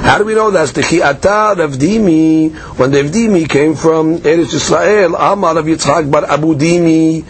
how 0.02 0.18
do 0.18 0.24
we 0.24 0.34
know 0.34 0.50
that? 0.52 0.68
The 0.68 0.82
Chiata 0.82 1.56
Rav 1.56 1.72
Dimi, 1.72 2.54
when 2.78 2.92
the 2.92 3.02
Rav 3.02 3.10
Dimi 3.10 3.48
came 3.48 3.74
from 3.74 4.18
Eretz 4.18 4.54
Israel, 4.54 5.16
Amar 5.16 5.58
of 5.58 5.66
Yitzhak 5.66 6.10
bar 6.10 6.24
Abu 6.24 6.54
Dimi, 6.54 7.24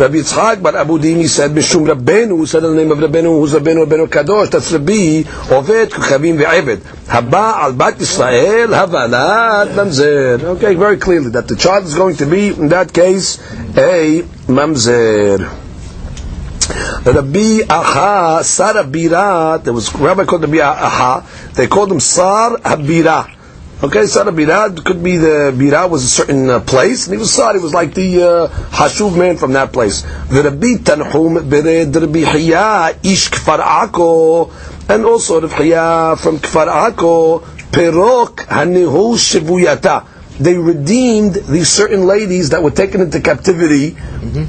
Rabbi 0.00 0.16
Yitzchak 0.16 0.62
bar 0.62 0.76
Abu 0.76 0.98
Dimi 0.98 1.28
said, 1.28 1.50
Mishum 1.50 1.86
Rabbeinu, 1.86 2.28
who 2.28 2.46
said 2.46 2.62
the 2.62 2.74
name 2.74 2.90
of 2.90 2.96
Rabbeinu, 2.96 3.38
who's 3.38 3.52
Rabbeinu, 3.52 3.84
Rabbeinu 3.84 4.06
Kadosh, 4.06 4.50
that's 4.50 4.72
Rabbi, 4.72 5.24
Oved, 5.52 5.90
Kuchavim, 5.90 6.38
Ve'eved. 6.42 6.78
Haba 7.04 7.64
al 7.64 7.74
Bat 7.74 7.96
Yisrael, 7.96 8.68
Havalat, 8.68 9.74
Mamzer. 9.74 10.42
Okay, 10.56 10.74
very 10.74 10.96
clearly, 10.96 11.28
that 11.28 11.48
the 11.48 11.54
child 11.54 11.84
is 11.84 11.94
going 11.94 12.16
to 12.16 12.24
be, 12.24 12.48
in 12.48 12.68
that 12.68 12.94
case, 12.94 13.38
a 13.76 14.22
Mamzer. 14.46 15.40
Rabbi 17.04 17.60
Aha, 17.68 18.40
Sar 18.42 18.74
Abira, 18.74 19.62
there 19.62 19.74
was 19.74 19.94
rabbi 19.94 20.24
called 20.24 20.44
Rabbi 20.44 20.60
Aha, 20.60 21.26
they 21.56 21.66
called 21.66 21.92
him 21.92 22.00
Sar 22.00 22.56
Habira. 22.56 23.39
Okay, 23.82 24.04
Sar 24.06 24.26
Abira 24.26 24.84
could 24.84 25.02
be 25.02 25.16
the 25.16 25.54
Bira 25.56 25.88
was 25.88 26.04
a 26.04 26.08
certain 26.08 26.50
uh, 26.50 26.60
place, 26.60 27.06
and 27.06 27.14
he 27.14 27.18
was 27.18 27.32
Sar, 27.32 27.54
he 27.54 27.60
was 27.60 27.72
like 27.72 27.94
the 27.94 28.22
uh, 28.22 28.48
Hashuv 28.76 29.16
man 29.16 29.38
from 29.38 29.54
that 29.54 29.72
place. 29.72 30.02
The 30.02 30.42
Rabbi 30.44 30.84
Tanhum 30.84 31.48
Bered 31.48 31.94
Rabbi 31.98 32.30
Hiya 32.30 32.98
Ish 33.02 33.30
Kfar 33.30 33.58
Ako, 33.58 34.52
and 34.86 35.06
also 35.06 35.40
Rabbi 35.40 35.62
Hiya 35.62 36.16
from 36.18 36.40
Kfar 36.40 36.68
Ako, 36.68 37.38
Perok 37.72 38.44
Hanihu 38.52 39.16
Shivuyata. 39.16 40.04
they 40.40 40.58
redeemed 40.58 41.34
these 41.34 41.68
certain 41.70 42.06
ladies 42.06 42.50
that 42.50 42.62
were 42.62 42.70
taken 42.70 43.00
into 43.00 43.20
captivity 43.20 43.92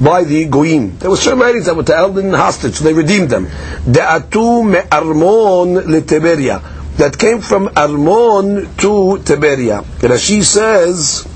by 0.02 0.24
the 0.24 0.46
goyim. 0.46 0.98
There 0.98 1.10
were 1.10 1.16
certain 1.16 1.40
ladies 1.40 1.66
that 1.66 1.76
were 1.76 1.84
held 1.84 2.18
in 2.18 2.32
hostage. 2.32 2.74
So 2.74 2.84
they 2.84 2.94
redeemed 2.94 3.28
them. 3.28 3.46
De'atu 3.46 4.64
me'armon 4.64 5.84
leTiberia 5.84 6.71
that 6.96 7.18
came 7.18 7.40
from 7.40 7.66
Armon 7.68 8.76
to 8.78 9.22
Tiberia. 9.24 9.82
Rashi 10.00 10.42
says, 10.42 11.26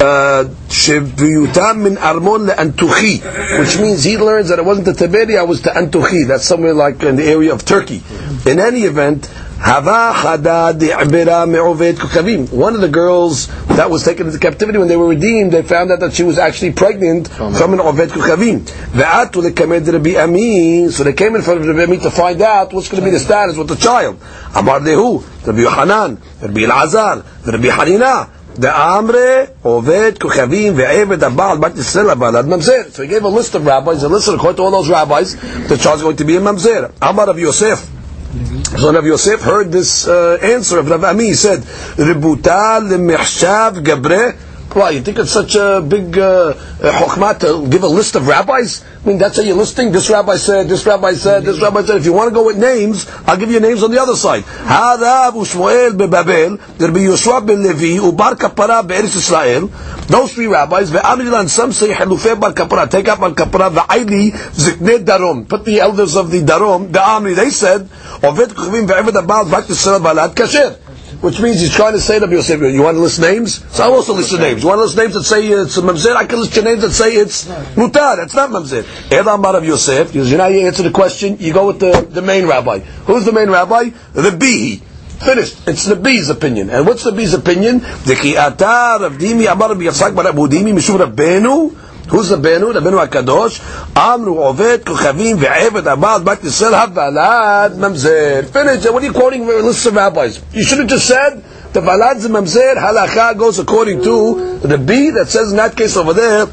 uh, 0.00 0.44
Sheviutam 0.68 1.96
Armon 1.96 3.58
which 3.60 3.78
means 3.80 4.04
he 4.04 4.18
learns 4.18 4.48
that 4.48 4.58
it 4.58 4.64
wasn't 4.64 4.86
to 4.86 4.92
Tiberia, 4.92 5.42
it 5.42 5.48
was 5.48 5.62
to 5.62 5.70
Antuchi. 5.70 6.26
That's 6.26 6.44
somewhere 6.44 6.74
like 6.74 7.02
in 7.02 7.16
the 7.16 7.24
area 7.24 7.52
of 7.52 7.64
Turkey. 7.64 8.02
In 8.46 8.58
any 8.58 8.82
event, 8.82 9.28
Hava 9.59 10.13
Chada 10.13 10.77
Di'bira 10.77 11.47
Me'oved 11.49 11.95
Kukavim. 11.95 12.51
One 12.51 12.75
of 12.75 12.81
the 12.81 12.89
girls 12.89 13.47
that 13.67 13.89
was 13.89 14.03
taken 14.03 14.27
into 14.27 14.37
captivity 14.37 14.77
when 14.77 14.87
they 14.87 14.97
were 14.97 15.07
redeemed, 15.07 15.51
they 15.51 15.63
found 15.63 15.91
out 15.91 16.01
that 16.01 16.13
she 16.13 16.23
was 16.23 16.37
actually 16.37 16.73
pregnant 16.73 17.29
from 17.29 17.73
an 17.73 17.79
Oved 17.79 18.07
Kukavim. 18.07 18.61
Ve'atu 18.91 19.41
lekamed 19.49 19.91
Rabbi 19.91 20.21
Ami. 20.21 20.89
So 20.89 21.03
they 21.03 21.13
came 21.13 21.35
in 21.35 21.41
front 21.41 21.61
of 21.61 21.67
Rabbi 21.67 21.83
Ami 21.83 21.97
to 21.97 22.11
find 22.11 22.41
out 22.41 22.73
what's 22.73 22.89
going 22.89 23.01
to 23.01 23.05
be 23.05 23.11
the 23.11 23.19
status 23.19 23.57
with 23.57 23.69
the 23.69 23.75
child. 23.75 24.19
Amar 24.55 24.79
Lehu, 24.81 25.23
Rabbi 25.47 25.59
Yohanan, 25.59 26.21
Rabbi 26.41 26.61
Elazar, 26.61 27.25
Rabbi 27.45 27.67
Hanina. 27.67 28.29
דאמרי 28.59 29.43
עובד 29.61 30.11
כוכבים 30.21 30.73
ועבד 30.75 31.23
הבעל 31.23 31.57
בת 31.57 31.77
ישראל 31.77 32.09
הבעלת 32.09 32.45
ממזר. 32.45 32.81
So 32.93 33.03
he 33.03 33.07
gave 33.07 33.23
a 33.23 33.27
list 33.27 33.55
of 33.55 33.65
rabbis, 33.65 34.03
and 34.03 34.13
listen, 34.13 34.35
according 34.35 34.55
to 34.57 34.63
all 34.63 34.71
those 34.71 34.89
rabbis, 34.89 35.35
the 35.67 35.77
child 35.77 35.97
is 35.97 36.03
going 36.03 36.15
to 36.15 36.23
be 36.23 36.37
a 36.37 36.39
mamzer. 36.39 36.91
Amar 37.01 37.29
of 37.29 37.37
Yosef. 37.37 37.85
So 38.30 38.92
Rav 38.92 39.04
Yosef 39.04 39.40
heard 39.42 39.72
this 39.72 40.06
uh, 40.06 40.38
answer 40.40 40.78
of 40.78 40.88
Rav 40.88 41.02
Ami. 41.02 41.26
He 41.26 41.34
said, 41.34 41.60
"Ributa 41.98 42.80
lemechshav 42.80 43.82
gabre." 43.82 44.49
Why 44.72 44.90
you 44.90 45.00
think 45.00 45.18
it's 45.18 45.32
such 45.32 45.56
a 45.56 45.80
big 45.80 46.16
uh, 46.16 46.54
chokmah 46.78 47.40
to 47.40 47.68
give 47.68 47.82
a 47.82 47.88
list 47.88 48.14
of 48.14 48.28
rabbis? 48.28 48.84
I 49.02 49.08
mean, 49.08 49.18
that's 49.18 49.36
how 49.36 49.42
you're 49.42 49.56
listing. 49.56 49.90
This 49.90 50.08
rabbi 50.08 50.36
said, 50.36 50.68
this 50.68 50.86
rabbi 50.86 51.14
said, 51.14 51.42
this 51.42 51.60
rabbi 51.60 51.82
said. 51.82 51.96
If 51.96 52.04
you 52.04 52.12
want 52.12 52.28
to 52.28 52.34
go 52.34 52.46
with 52.46 52.56
names, 52.56 53.10
I'll 53.26 53.36
give 53.36 53.50
you 53.50 53.58
names 53.58 53.82
on 53.82 53.90
the 53.90 54.00
other 54.00 54.14
side. 54.14 54.44
Hadav 54.44 55.32
uShmuel 55.32 55.98
bebabel, 55.98 56.60
Rabbi 56.78 57.00
Yoshua 57.00 57.44
ben 57.44 57.64
Levi, 57.64 57.98
ubar 57.98 58.36
kapara 58.36 58.86
be'eretz 58.86 59.16
Israel. 59.16 59.66
Those 60.06 60.34
three 60.34 60.46
rabbis, 60.46 60.92
ve'amrilan, 60.92 61.48
some 61.48 61.72
say 61.72 61.88
halufei 61.88 62.38
bar 62.38 62.52
kapara, 62.52 62.88
take 62.88 63.08
up 63.08 63.18
bar 63.18 63.32
kapara, 63.32 63.74
ve'ayli 63.74 64.30
ziknei 64.30 65.04
darom. 65.04 65.48
Put 65.48 65.64
the 65.64 65.80
elders 65.80 66.14
of 66.14 66.30
the 66.30 66.42
darom, 66.42 66.92
the 66.92 67.00
amri, 67.00 67.34
they 67.34 67.50
said, 67.50 67.88
oved 68.22 68.54
kuchvim 68.54 68.86
ve'eved 68.86 69.20
abal, 69.20 69.50
bat 69.50 69.64
Yisrael 69.64 69.98
balad 69.98 70.36
kasher 70.36 70.78
which 71.20 71.40
means 71.40 71.60
he's 71.60 71.74
trying 71.74 71.92
to 71.92 72.00
say 72.00 72.18
to 72.18 72.26
Yosef, 72.26 72.60
you 72.60 72.82
want 72.82 72.96
to 72.96 73.00
list 73.00 73.20
names? 73.20 73.64
So 73.74 73.84
I'll 73.84 73.92
also 73.94 74.14
list 74.14 74.32
the 74.32 74.38
names. 74.38 74.62
You 74.62 74.68
want 74.68 74.78
to 74.78 74.84
list 74.84 74.96
names 74.96 75.14
that 75.14 75.24
say 75.24 75.46
it's 75.46 75.76
a 75.76 75.82
Mamzer? 75.82 76.16
I 76.16 76.24
can 76.24 76.40
list 76.40 76.56
your 76.56 76.64
names 76.64 76.82
that 76.82 76.92
say 76.92 77.12
it's 77.14 77.44
Mutar. 77.76 78.16
That's 78.16 78.34
not 78.34 78.50
Mamzer. 78.50 78.84
Elam 79.12 79.42
Bar 79.42 79.56
of 79.56 79.64
Yosef, 79.64 80.14
you 80.14 80.24
know 80.36 80.46
you 80.46 80.66
answer 80.66 80.82
the 80.82 80.90
question, 80.90 81.36
you 81.38 81.52
go 81.52 81.66
with 81.66 81.80
the, 81.80 82.06
the 82.10 82.22
main 82.22 82.46
rabbi. 82.46 82.78
Who's 82.78 83.26
the 83.26 83.32
main 83.32 83.50
rabbi? 83.50 83.90
The 84.12 84.30
Bihi. 84.30 84.80
Finished. 85.20 85.68
It's 85.68 85.84
the 85.84 85.96
B's 85.96 86.30
opinion. 86.30 86.70
And 86.70 86.86
what's 86.86 87.04
the 87.04 87.12
B's 87.12 87.34
opinion? 87.34 87.80
The 87.80 88.16
Ki'atar 88.18 89.02
of 89.04 89.18
Dimi 89.18 89.52
Amar 89.52 89.72
of 89.72 89.78
Yitzhak 89.78 90.16
Bar 90.16 90.28
Abu 90.28 90.48
Dimi 90.48 90.72
Mishum 90.72 90.98
Rabbenu 90.98 91.89
Who's 92.10 92.28
the 92.28 92.36
Benu? 92.36 92.72
The 92.72 92.80
Benu 92.80 93.06
HaKadosh. 93.06 93.60
Amru 93.96 94.34
Oved 94.34 94.78
Kuchavim 94.78 95.38
Ve'eved 95.38 95.92
Abad 95.92 96.24
Bat 96.24 96.40
Yisrael 96.40 96.86
Havalad 96.86 97.76
Mamzer. 97.76 98.44
Finish. 98.46 98.84
What 98.86 99.02
are 99.02 99.06
you 99.06 99.12
quoting 99.12 99.46
from 99.46 99.54
a 99.54 99.62
list 99.62 99.86
of 99.86 99.94
rabbis? 99.94 100.42
You 100.52 100.64
should 100.64 100.78
have 100.80 100.88
just 100.88 101.06
said 101.06 101.36
the 101.72 101.80
Valad 101.80 102.16
Mamzer 102.26 102.74
Halacha 102.74 103.38
goes 103.38 103.60
according 103.60 104.02
to 104.02 104.58
the 104.58 104.76
B 104.76 105.10
that 105.10 105.28
says 105.28 105.52
in 105.52 105.56
that 105.58 105.76
case 105.76 105.96
over 105.96 106.12
there 106.12 106.46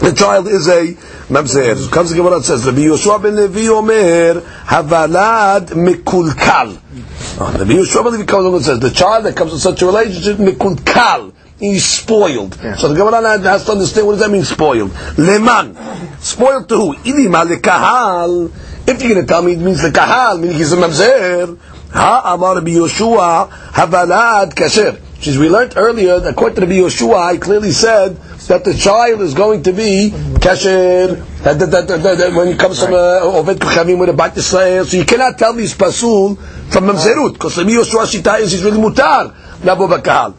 the 0.00 0.12
child 0.12 0.48
is 0.48 0.68
a 0.68 0.92
mamzer. 1.32 1.90
Comes 1.90 2.10
the 2.10 2.16
Gemara 2.16 2.42
says, 2.42 2.66
Rabbi 2.66 2.80
Yoshua 2.80 3.22
ben 3.22 3.36
Levi 3.36 3.68
Omer, 3.68 4.40
Havalad 4.40 5.68
Mikulkal. 5.68 6.78
Oh, 7.40 7.56
Rabbi 7.58 7.72
Yoshua 7.72 8.04
ben 8.04 8.12
Levi 8.12 8.24
comes 8.24 8.44
along 8.44 8.56
and 8.56 8.64
says, 8.64 8.80
the 8.80 8.90
child 8.90 9.24
that 9.24 9.34
comes 9.36 9.52
in 9.52 9.58
such 9.58 9.80
a 9.80 9.86
relationship, 9.86 10.36
Mikulkal 10.36 11.32
he's 11.72 11.84
spoiled. 11.84 12.58
Yeah. 12.62 12.76
So 12.76 12.88
the 12.88 12.94
Gemara 12.94 13.38
has 13.38 13.64
to 13.66 13.72
understand 13.72 14.06
what 14.06 14.14
does 14.14 14.22
that 14.22 14.30
mean 14.30 14.44
spoiled. 14.44 14.92
Leman, 15.18 15.76
spoiled 16.20 16.68
to 16.68 16.76
who? 16.76 16.94
Ilima 16.94 17.44
lekahal. 17.46 18.52
If 18.86 19.02
you're 19.02 19.14
going 19.14 19.26
to 19.26 19.26
tell 19.26 19.42
me 19.42 19.52
it 19.52 19.58
means 19.60 19.80
the 19.80 19.90
kahal, 19.90 20.38
meaning 20.38 20.56
he's 20.58 20.72
a 20.72 20.76
mamzer. 20.76 21.58
Ha 21.92 22.34
amar 22.34 22.56
Rabbi 22.56 22.72
Yoshua 22.72 23.48
havalad 23.48 24.52
kasher. 24.52 25.00
Which 25.16 25.38
we 25.38 25.48
learned 25.48 25.74
earlier 25.76 26.20
that 26.20 26.34
according 26.34 26.56
to 26.56 26.60
Rabbi 26.62 26.74
Yoshua, 26.80 27.32
he 27.32 27.38
clearly 27.38 27.70
said 27.70 28.16
that 28.48 28.62
the 28.64 28.74
child 28.74 29.22
is 29.22 29.32
going 29.32 29.62
to 29.62 29.72
be 29.72 30.10
kasher. 30.12 31.24
That, 31.44 31.58
that, 31.60 31.70
that, 31.70 32.02
that, 32.02 32.32
when 32.34 32.48
he 32.48 32.56
comes 32.56 32.78
from 32.78 32.90
Oved 32.90 33.54
Kuchavim 33.54 33.98
with 33.98 34.10
a 34.10 34.12
Bat 34.12 34.34
Yisrael, 34.34 34.84
so 34.84 34.98
you 34.98 35.06
cannot 35.06 35.38
tell 35.38 35.54
me 35.54 35.62
he's 35.62 35.74
pasul 35.74 36.36
from 36.70 36.84
mamzerut 36.84 37.32
because 37.32 37.56
Rabbi 37.56 37.70
Yoshua 37.70 38.04
shita 38.04 38.40
is 38.40 38.52
he's 38.52 38.64
really 38.64 38.78
mutar. 38.78 39.34
Nabo 39.60 39.88
bakahal. 39.88 40.34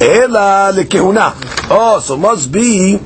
Ela 0.00 0.72
lekehuna. 0.72 1.34
Oh, 1.70 2.00
so 2.00 2.16
must 2.16 2.50
be 2.50 2.98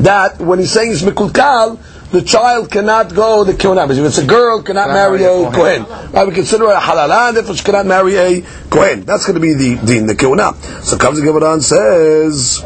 that 0.00 0.38
when 0.38 0.58
he's 0.58 0.72
saying 0.72 0.92
it's 0.92 1.02
mikulkal, 1.02 1.78
the 2.10 2.22
child 2.22 2.70
cannot 2.70 3.14
go 3.14 3.44
the 3.44 3.52
kehuna. 3.52 3.90
If 3.90 3.98
it's 3.98 4.18
a 4.18 4.24
girl, 4.24 4.62
cannot 4.62 4.88
marry 4.88 5.24
a 5.24 5.50
kohen. 5.50 5.84
Right, 5.84 6.26
we 6.26 6.34
consider 6.34 6.64
a 6.70 6.80
halalan 6.80 7.36
if 7.36 7.54
she 7.56 7.62
cannot 7.62 7.86
marry 7.86 8.16
a 8.16 8.40
kohen. 8.70 9.02
That's 9.04 9.26
going 9.26 9.34
to 9.34 9.40
be 9.40 9.54
the 9.54 9.76
din, 9.84 10.06
the 10.06 10.14
kehuna. 10.14 10.54
So 10.82 10.96
comes 10.96 11.20
the 11.20 11.26
Gemara 11.26 11.52
and 11.52 11.62
says, 11.62 12.64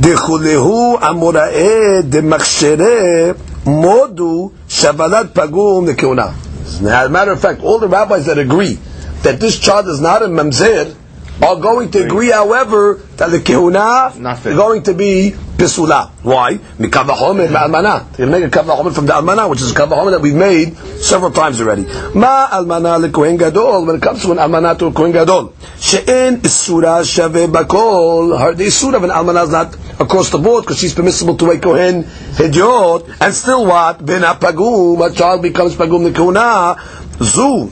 דכולהו 0.00 0.98
אמוראה 1.10 2.00
דמכשירי 2.02 3.32
modu 3.66 4.50
shabalat 4.68 5.32
pagum 5.34 5.86
לכהונה. 5.86 6.32
As 6.66 7.06
a 7.06 7.08
matter 7.08 7.32
of 7.32 7.40
fact, 7.40 7.62
all 7.62 7.78
the 7.78 7.88
rabbis 7.88 8.26
that 8.26 8.38
agree 8.38 8.78
that 9.22 9.40
this 9.40 9.58
child 9.58 9.88
is 9.88 10.00
not 10.00 10.22
a 10.22 10.26
mamzer, 10.26 10.94
are 11.41 11.55
going 11.55 11.91
to 11.91 12.05
agree, 12.05 12.31
however, 12.31 12.95
that 13.15 13.31
the 13.31 13.39
kehuna 13.39 14.11
is 14.45 14.55
going 14.55 14.83
to 14.83 14.93
be 14.93 15.33
pisula. 15.57 16.09
Why? 16.23 16.55
Mikavahomer 16.55 17.47
almana. 17.47 18.17
Going 18.17 18.31
make 18.31 18.43
a 18.43 18.49
kavahomer 18.49 18.93
from 18.93 19.05
the 19.05 19.13
almana, 19.13 19.49
which 19.49 19.61
is 19.61 19.71
a 19.71 19.73
kavahomer 19.73 20.11
that 20.11 20.21
we've 20.21 20.35
made 20.35 20.75
several 20.99 21.31
times 21.31 21.61
already. 21.61 21.83
Ma 22.13 22.47
almana 22.47 22.99
lekohen 22.99 23.37
gadol. 23.37 23.85
When 23.85 23.97
it 23.97 24.01
comes 24.01 24.21
to 24.23 24.31
an 24.31 24.37
almana 24.37 24.77
to 24.79 24.87
a 24.87 24.93
kohen 24.93 25.11
gadol, 25.11 25.53
she'en 25.79 26.41
isura 26.41 27.03
shave 27.03 27.49
bakol. 27.49 28.55
The 28.57 28.65
isura 28.65 28.95
of 28.95 29.03
an 29.03 29.09
almana 29.09 29.43
is 29.43 29.49
not 29.49 29.75
across 29.99 30.29
the 30.29 30.39
board 30.39 30.63
because 30.63 30.79
she's 30.79 30.93
permissible 30.93 31.37
to 31.37 31.51
a 31.51 31.59
kohen 31.59 32.03
hediot, 32.03 33.21
and 33.21 33.33
still 33.33 33.65
what? 33.65 34.05
Ben 34.05 34.21
pagum. 34.21 35.09
A 35.09 35.13
child 35.13 35.41
becomes 35.41 35.75
pagum 35.75 36.03
the 36.03 36.11
kehuna. 36.11 36.77
Zu. 37.23 37.71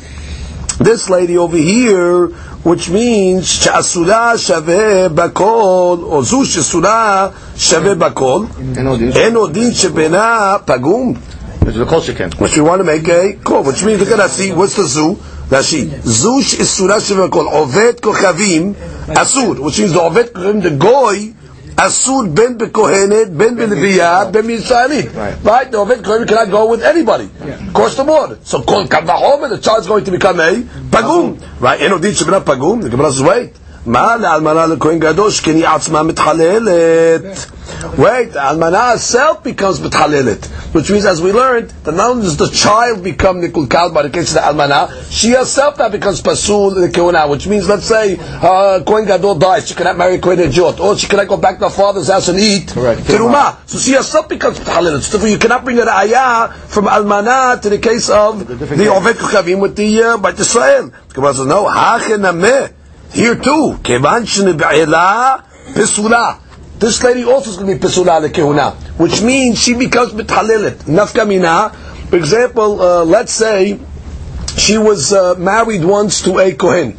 This 0.79 1.09
lady 1.09 1.37
over 1.37 1.57
here 1.57 2.27
which 2.66 2.88
means 2.90 3.42
שאסורה 3.44 4.38
שווה 4.38 5.08
בכל, 5.08 5.96
או 6.02 6.22
זו 6.24 6.44
שאסורה 6.44 7.28
שווה 7.56 7.94
בכל, 7.94 8.42
אין 9.16 9.36
עוד 9.36 9.52
דין 9.52 9.74
שבינה 9.74 10.56
פגום. 10.64 11.14
Which 11.64 12.56
we 12.56 12.60
want 12.60 12.80
to 12.80 12.84
make 12.84 13.08
a 13.08 13.34
call, 13.44 13.62
which 13.62 13.84
means, 13.84 14.00
look 14.00 14.10
at 14.10 14.16
that, 14.16 14.30
see, 14.30 14.52
what's 14.52 14.74
the 14.76 14.82
zu? 14.84 15.16
Rashi, 15.50 15.88
zu 16.04 16.42
שאסורה 16.42 17.00
שווה 17.00 17.26
בכל, 17.26 17.44
עובד 17.46 17.92
כוכבים, 18.02 18.72
אסור, 19.08 19.54
which 19.58 19.78
means 19.78 19.92
the 19.94 19.98
עובד 19.98 20.24
כוכבים, 20.34 20.60
the 20.62 20.82
goy, 20.84 21.32
אסור 21.76 22.22
בין 22.28 22.58
בכהנת, 22.58 23.30
בין 23.30 23.56
בלוויה, 23.56 24.24
בין 24.30 24.46
בישראלית. 24.46 25.06
Right? 25.44 25.72
The 25.72 25.76
עובד 25.76 26.04
כהן 26.04 26.28
cannot 26.28 26.50
go 26.50 26.66
with 26.66 26.82
anybody. 26.82 27.28
Across 27.72 27.96
the 27.96 28.04
board. 28.04 28.50
So 28.52 28.62
כל 28.64 28.84
קו 28.90 28.98
וחומר, 29.06 29.48
the 29.48 29.66
child 29.66 29.82
is 29.82 29.86
going 29.86 30.04
to 30.04 30.10
become 30.10 30.40
a 30.40 30.96
פגום. 30.96 31.34
Right? 31.62 31.66
אין 31.66 31.92
עוד 31.92 32.02
דין 32.02 32.14
שבנה 32.14 32.40
פגום, 32.40 32.80
the 32.80 32.94
Gemara 32.94 33.10
says, 33.10 33.22
wait. 33.22 33.58
מה 33.86 34.16
לאלמנה 34.16 34.66
לכהן 34.66 34.98
גדול 34.98 35.30
שכן 35.30 35.54
היא 35.54 35.66
עצמה 35.66 36.02
מתחללת? 36.02 37.22
Wait, 37.97 38.31
Almana 38.31 38.91
herself 38.91 39.43
becomes 39.43 39.79
B'tchalelet. 39.79 40.45
Which 40.73 40.89
means, 40.91 41.05
as 41.05 41.21
we 41.21 41.31
learned, 41.31 41.69
that 41.83 41.93
not 41.93 42.11
only 42.11 42.23
does 42.23 42.37
the 42.37 42.49
child 42.49 43.03
become 43.03 43.41
Nikul 43.41 43.69
Kal 43.69 43.91
by 43.91 44.03
the 44.03 44.09
case 44.09 44.35
of 44.35 44.35
the 44.35 44.39
Almana, 44.41 44.89
she 45.11 45.31
herself 45.31 45.77
now 45.77 45.89
becomes 45.89 46.21
Pasul 46.21 46.71
the 46.71 46.87
Kehuna. 46.87 47.29
Which 47.29 47.47
means, 47.47 47.67
let's 47.67 47.85
say, 47.85 48.17
uh, 48.19 48.83
Kohen 48.85 49.05
Gadol 49.05 49.35
dies, 49.35 49.67
she 49.67 49.75
cannot 49.75 49.97
marry 49.97 50.17
Kohen 50.19 50.39
Ejot, 50.39 50.79
or 50.79 50.97
she 50.97 51.07
cannot 51.07 51.27
go 51.27 51.37
back 51.37 51.59
to 51.59 51.65
her 51.65 51.71
father's 51.71 52.09
house 52.09 52.27
and 52.27 52.39
eat 52.39 52.67
Teruma. 52.67 53.57
So 53.67 53.77
she 53.77 53.93
herself 53.93 54.29
becomes 54.29 54.59
B'tchalelet. 54.59 55.01
So 55.01 55.25
you 55.25 55.37
cannot 55.37 55.63
bring 55.63 55.79
an 55.79 55.87
ayah 55.89 56.49
from 56.53 56.85
Almana 56.85 57.61
to 57.61 57.69
the 57.69 57.79
case 57.79 58.09
of 58.09 58.47
the 58.47 58.55
Oved 58.55 59.13
Kuchavim 59.13 59.59
with 59.61 59.75
the 59.75 60.03
uh, 60.03 60.17
Bat 60.17 60.35
Yisrael. 60.35 60.91
The 61.09 61.13
Gemara 61.13 61.33
says, 61.33 61.45
no, 61.45 61.65
Hachenameh. 61.65 62.73
Here 63.13 63.35
too, 63.35 63.79
Kevan 63.83 64.23
Shneb'ela 64.23 65.43
Pisula. 65.73 66.46
This 66.79 67.03
lady 67.03 67.23
also 67.23 67.49
is 67.49 67.57
going 67.57 67.67
to 67.67 67.73
be 67.73 67.79
Pesula 67.79 68.21
the 68.21 68.29
Kehuna, 68.29 68.75
which 68.99 69.21
means 69.23 69.59
she 69.59 69.73
becomes 69.73 70.13
B'tchalelet. 70.13 70.83
Nafka 70.83 71.27
mina. 71.27 71.71
For 72.09 72.17
example, 72.17 72.79
uh, 72.79 73.03
let's 73.03 73.31
say 73.31 73.79
she 74.57 74.77
was 74.77 75.11
uh, 75.11 75.33
married 75.35 75.83
once 75.83 76.21
to 76.21 76.39
a 76.39 76.53
Kohen. 76.53 76.95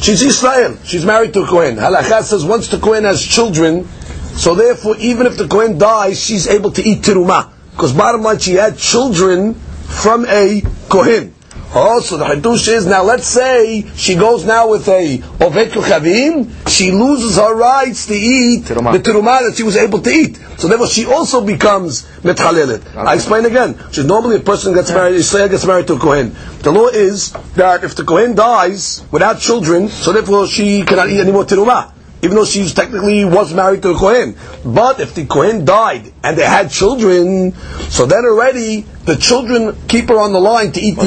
She's 0.00 0.22
Israel. 0.22 0.78
She's 0.84 1.04
married 1.04 1.34
to 1.34 1.42
a 1.42 1.46
Kohen. 1.46 1.76
Halakha 1.76 2.22
says 2.22 2.44
once 2.44 2.68
the 2.68 2.78
Kohen 2.78 3.04
has 3.04 3.22
children, 3.22 3.86
so 4.34 4.54
therefore 4.54 4.96
even 4.98 5.26
if 5.26 5.36
the 5.36 5.46
Kohen 5.46 5.76
dies, 5.76 6.18
she's 6.18 6.46
able 6.46 6.70
to 6.72 6.82
eat 6.82 7.02
teruma. 7.02 7.52
Because 7.72 7.92
bottom 7.92 8.22
line, 8.22 8.38
she 8.38 8.54
had 8.54 8.78
children 8.78 9.54
from 9.54 10.24
a 10.26 10.62
Kohen. 10.88 11.34
Oh, 11.74 12.00
so 12.00 12.16
the 12.16 12.24
Hadush 12.24 12.66
is 12.68 12.86
now. 12.86 13.02
Let's 13.02 13.26
say 13.26 13.84
she 13.94 14.14
goes 14.14 14.44
now 14.46 14.70
with 14.70 14.88
a 14.88 15.18
ovet 15.38 15.70
kuchavim. 15.70 16.48
She 16.66 16.90
loses 16.92 17.36
her 17.36 17.54
rights 17.54 18.06
to 18.06 18.14
eat 18.14 18.64
Terumah. 18.64 18.92
the 18.92 19.00
terumah 19.00 19.40
that 19.46 19.54
she 19.54 19.64
was 19.64 19.76
able 19.76 20.00
to 20.00 20.10
eat. 20.10 20.38
So 20.56 20.66
therefore, 20.66 20.88
she 20.88 21.04
also 21.04 21.44
becomes 21.44 22.06
metchalelet. 22.22 22.96
I 22.96 23.14
explain 23.14 23.44
again. 23.44 23.78
So 23.92 24.02
normally, 24.02 24.36
a 24.36 24.40
person 24.40 24.72
gets 24.72 24.90
married, 24.90 25.16
Israel 25.16 25.48
gets 25.50 25.66
married 25.66 25.86
to 25.88 25.94
a 25.94 25.98
kohen. 25.98 26.34
The 26.60 26.72
law 26.72 26.88
is 26.88 27.32
that 27.56 27.84
if 27.84 27.94
the 27.94 28.04
kohen 28.04 28.34
dies 28.34 29.04
without 29.12 29.38
children, 29.38 29.88
so 29.88 30.12
therefore 30.12 30.46
she 30.46 30.84
cannot 30.84 31.10
eat 31.10 31.20
any 31.20 31.32
more 31.32 31.44
terumah. 31.44 31.92
Even 32.20 32.34
though 32.36 32.44
she 32.44 32.66
technically 32.68 33.24
was 33.24 33.54
married 33.54 33.82
to 33.82 33.90
a 33.90 33.94
kohen, 33.94 34.36
but 34.64 34.98
if 35.00 35.14
the 35.14 35.26
kohen 35.26 35.64
died 35.64 36.12
and 36.24 36.36
they 36.36 36.46
had 36.46 36.70
children, 36.70 37.52
so 37.90 38.06
then 38.06 38.24
already 38.24 38.86
the 39.08 39.16
children 39.16 39.74
keep 39.88 40.08
her 40.08 40.18
on 40.20 40.32
the 40.32 40.40
line 40.40 40.70
to 40.72 40.80
eat 40.80 40.96
the 40.96 41.02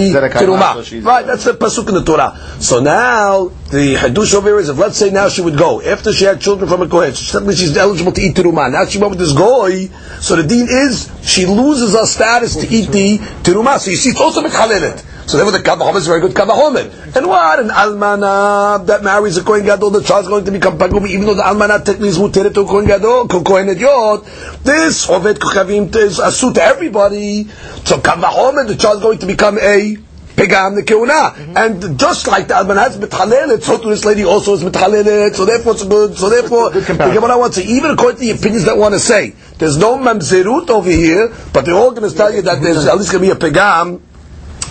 terumah. 0.45 0.75
Right, 1.05 1.25
that's 1.25 1.45
the 1.45 1.53
pasuk 1.53 1.87
in 1.89 1.95
the 1.95 2.03
Torah. 2.03 2.35
So 2.59 2.79
now 2.81 3.51
the 3.69 3.95
hadush 3.95 4.33
over 4.33 4.49
here 4.49 4.59
is 4.59 4.69
if 4.69 4.77
let's 4.77 4.97
say 4.97 5.09
now 5.11 5.29
she 5.29 5.41
would 5.41 5.57
go 5.57 5.81
after 5.81 6.11
she 6.11 6.25
had 6.25 6.41
children 6.41 6.67
from 6.69 6.81
a 6.81 6.87
kohen, 6.89 7.13
so 7.13 7.23
suddenly 7.23 7.55
she's 7.55 7.75
eligible 7.77 8.11
to 8.11 8.21
eat 8.21 8.35
terumah. 8.35 8.71
Now 8.71 8.85
she 8.85 8.97
went 8.99 9.11
with 9.11 9.19
this 9.19 9.33
goy, 9.33 9.87
so 10.19 10.35
the 10.35 10.43
dean 10.43 10.67
is 10.69 11.09
she 11.23 11.45
loses 11.45 11.93
her 11.93 12.05
status 12.05 12.55
to 12.57 12.67
eat 12.67 12.89
the 12.91 13.17
terumah. 13.43 13.79
So 13.79 13.91
you 13.91 13.97
see, 13.97 14.09
it's 14.09 14.19
also 14.19 14.41
mechalelet. 14.41 15.05
So 15.29 15.37
therefore, 15.37 15.57
the 15.57 15.63
kavahom 15.63 15.95
is 15.95 16.07
a 16.07 16.09
very 16.09 16.19
good 16.21 16.33
kavahom. 16.33 17.15
And 17.15 17.27
what 17.27 17.59
an 17.59 17.69
almana 17.69 18.85
that 18.87 19.03
marries 19.03 19.37
a 19.37 19.43
kohen 19.43 19.63
gadol, 19.65 19.89
the 19.91 20.01
child's 20.03 20.27
going 20.27 20.43
to 20.45 20.51
become 20.51 20.77
pagum, 20.77 21.07
even 21.07 21.25
though 21.27 21.35
the 21.35 21.43
almana 21.43 21.77
technically 21.85 22.09
is 22.09 22.17
muteret 22.17 22.53
to 22.53 22.65
kohen 22.65 22.85
gadol, 22.85 23.27
ko- 23.27 23.43
kohen 23.43 23.69
idiot. 23.69 24.23
This 24.63 25.07
ovet 25.09 25.37
kuchavim 25.39 25.95
is 25.95 26.19
asu 26.19 26.53
to 26.55 26.61
everybody. 26.61 27.43
So 27.90 27.98
kavahom, 27.98 28.66
the 28.66 28.76
child's 28.76 29.02
going 29.02 29.18
to 29.18 29.26
become 29.26 29.58
a 29.58 29.96
Pegam 30.36 30.74
the 30.74 30.82
keuna. 30.82 31.56
And 31.56 31.98
just 31.98 32.28
like 32.28 32.48
the 32.48 32.56
Alman 32.56 32.76
has 32.76 32.98
mitchalelet, 32.98 33.62
so 33.62 33.78
to 33.78 33.88
this 33.88 34.04
lady 34.04 34.24
also 34.24 34.52
is 34.52 34.62
mitchalelet, 34.62 35.34
so 35.34 35.46
therefore 35.46 35.72
it's 35.72 35.84
good, 35.84 36.16
so 36.16 36.28
therefore, 36.28 36.70
Good 36.70 36.82
the 36.82 36.86
comparison. 36.86 37.22
Gemara 37.22 37.38
wants 37.38 37.56
to, 37.56 37.64
even 37.64 37.92
according 37.92 38.20
to 38.20 38.26
the 38.26 38.30
opinions 38.32 38.66
that 38.66 38.76
want 38.76 38.92
to 38.92 39.00
say, 39.00 39.34
there's 39.56 39.78
no 39.78 39.96
mamzerut 39.96 40.68
over 40.68 40.90
here, 40.90 41.34
but 41.54 41.64
they're 41.64 41.74
all 41.74 41.92
going 41.92 42.08
to 42.08 42.14
tell 42.14 42.32
you 42.32 42.42
that 42.42 42.60
there's 42.60 42.84
at 42.86 42.98
least 42.98 43.12
going 43.12 43.26
to 43.26 43.34
be 43.34 43.46
a 43.46 43.50
pegam 43.50 44.02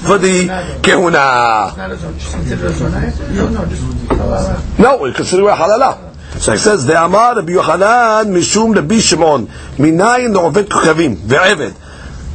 for 0.06 0.20
the 0.20 0.46
kehuna. 0.84 1.76
No, 4.78 4.98
we 4.98 5.14
consider 5.14 5.50
it 5.50 5.56
halala. 5.56 6.14
So 6.40 6.54
it 6.54 6.60
says, 6.60 6.86
the 6.86 7.02
Amar 7.04 7.38
Rabbi 7.38 7.54
Yochanan 7.54 8.26
mishum 8.28 8.76
Rabbi 8.76 9.00
Shimon, 9.00 9.48
minayin 9.78 10.32
לעובד 10.34 10.70
כוכבים 10.70 11.16
ועבד, 11.26 11.72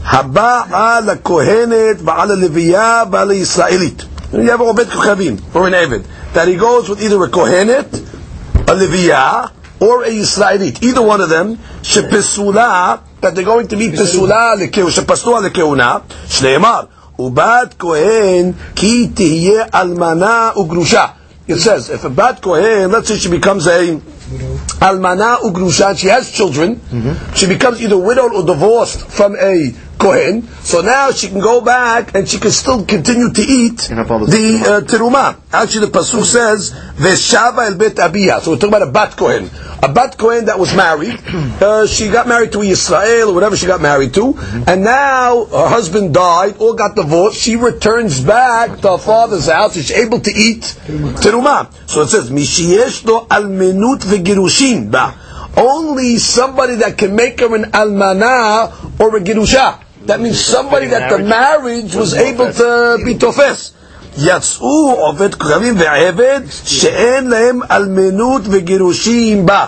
הבא 0.04 0.62
על 0.72 1.10
הכהנת 1.10 1.96
ועל 2.04 2.30
הלוויה 2.30 3.02
ועל 3.10 3.30
הישראלית. 3.30 4.04
You 4.32 4.36
have 4.36 4.60
a 4.60 4.62
עובד 4.62 4.90
כוכבים, 4.90 5.36
or 5.54 5.58
an 5.58 5.74
עבד, 5.74 6.00
that 6.34 6.46
he 6.48 6.56
goes 6.56 6.88
with 6.88 7.02
either 7.02 7.22
a 7.24 7.28
kohenet, 7.28 7.98
a 8.68 8.74
leviyah, 8.74 9.50
or 9.80 10.04
a 10.04 10.10
Yisraelit, 10.10 10.82
either 10.82 11.02
one 11.02 11.20
of 11.20 11.28
them, 11.30 11.56
שפסולה, 11.82 12.96
that 13.20 13.34
they're 13.34 13.42
going 13.42 13.66
to 13.66 13.76
be 13.76 13.98
פסולה, 13.98 14.54
לכהונה, 14.54 14.90
שפסלו 14.90 15.36
על 15.36 15.46
הכהונה, 15.46 15.96
שנאמר, 16.28 16.80
ובת 17.18 17.74
כהן 17.78 18.52
כי 18.76 19.08
תהיה 19.14 19.64
אלמנה 19.74 20.50
וגרושה. 20.56 21.06
It 21.48 21.58
says, 21.58 21.90
if 21.90 22.04
a 22.04 22.10
bat 22.10 22.40
kohen, 22.40 22.92
let's 22.92 23.08
say 23.08 23.16
she 23.16 23.28
becomes 23.28 23.66
a 23.66 24.00
almana 24.80 25.38
ugrusha, 25.38 25.88
and 25.90 25.98
she 25.98 26.06
has 26.06 26.30
children, 26.30 26.80
she 27.34 27.46
becomes 27.48 27.82
either 27.82 27.98
widowed 27.98 28.32
or 28.32 28.44
divorced 28.44 29.00
from 29.08 29.34
a 29.34 29.74
kohen, 29.97 30.47
so 30.61 30.81
now 30.81 31.11
she 31.11 31.27
can 31.27 31.39
go 31.39 31.61
back 31.61 32.15
and 32.15 32.27
she 32.27 32.37
can 32.39 32.51
still 32.51 32.85
continue 32.85 33.31
to 33.31 33.41
eat 33.41 33.89
In 33.89 33.97
her 33.97 34.05
father's 34.05 34.29
the 34.29 34.59
uh, 34.59 34.81
teruma. 34.81 35.37
Actually, 35.51 35.87
the 35.87 35.91
pasuk 35.91 36.23
says, 36.23 36.71
"Veshava 36.95 37.67
el 37.67 37.75
bet 37.77 37.95
abiyah." 37.95 38.41
So 38.41 38.51
we're 38.51 38.57
talking 38.57 38.69
about 38.75 38.87
a 38.87 38.91
bat 38.91 39.15
kohen, 39.17 39.49
a 39.81 39.91
bat 39.91 40.17
kohen 40.17 40.45
that 40.45 40.59
was 40.59 40.73
married. 40.75 41.19
Uh, 41.55 41.87
she 41.87 42.09
got 42.09 42.27
married 42.27 42.51
to 42.51 42.61
Israel 42.61 43.29
or 43.29 43.33
whatever 43.33 43.55
she 43.55 43.65
got 43.65 43.81
married 43.81 44.13
to, 44.13 44.35
and 44.67 44.83
now 44.83 45.45
her 45.45 45.67
husband 45.69 46.13
died 46.13 46.57
or 46.59 46.75
got 46.75 46.95
divorced. 46.95 47.39
She 47.39 47.55
returns 47.55 48.19
back 48.19 48.81
to 48.81 48.91
her 48.91 48.97
father's 48.97 49.47
house. 49.47 49.73
She's 49.73 49.91
able 49.91 50.19
to 50.19 50.31
eat 50.31 50.61
teruma. 51.23 51.71
So 51.89 52.01
it 52.01 52.07
says, 52.07 52.29
"Mishiyesh 52.29 53.05
lo 53.05 53.25
almenut 53.27 54.01
v'girushin 54.01 54.91
ba." 54.91 55.15
Only 55.57 56.17
somebody 56.17 56.75
that 56.75 56.97
can 56.97 57.15
make 57.15 57.39
her 57.39 57.55
an 57.55 57.71
almana 57.71 58.99
or 58.99 59.15
a 59.15 59.21
girusha. 59.21 59.84
That 60.06 60.20
means 60.20 60.40
somebody 60.40 60.86
that 60.86 61.10
the 61.10 61.18
marriage 61.18 61.94
was 61.94 62.14
able 62.14 62.52
to 62.52 62.98
be 63.04 63.14
tofes. 63.14 63.72
יצאו 64.18 64.94
עובד 64.98 65.34
כוכבים 65.34 65.74
ועבד 65.78 66.40
שאין 66.64 67.28
להם 67.30 67.60
אלמנות 67.70 68.42
וגירושים 68.50 69.46
בה. 69.46 69.66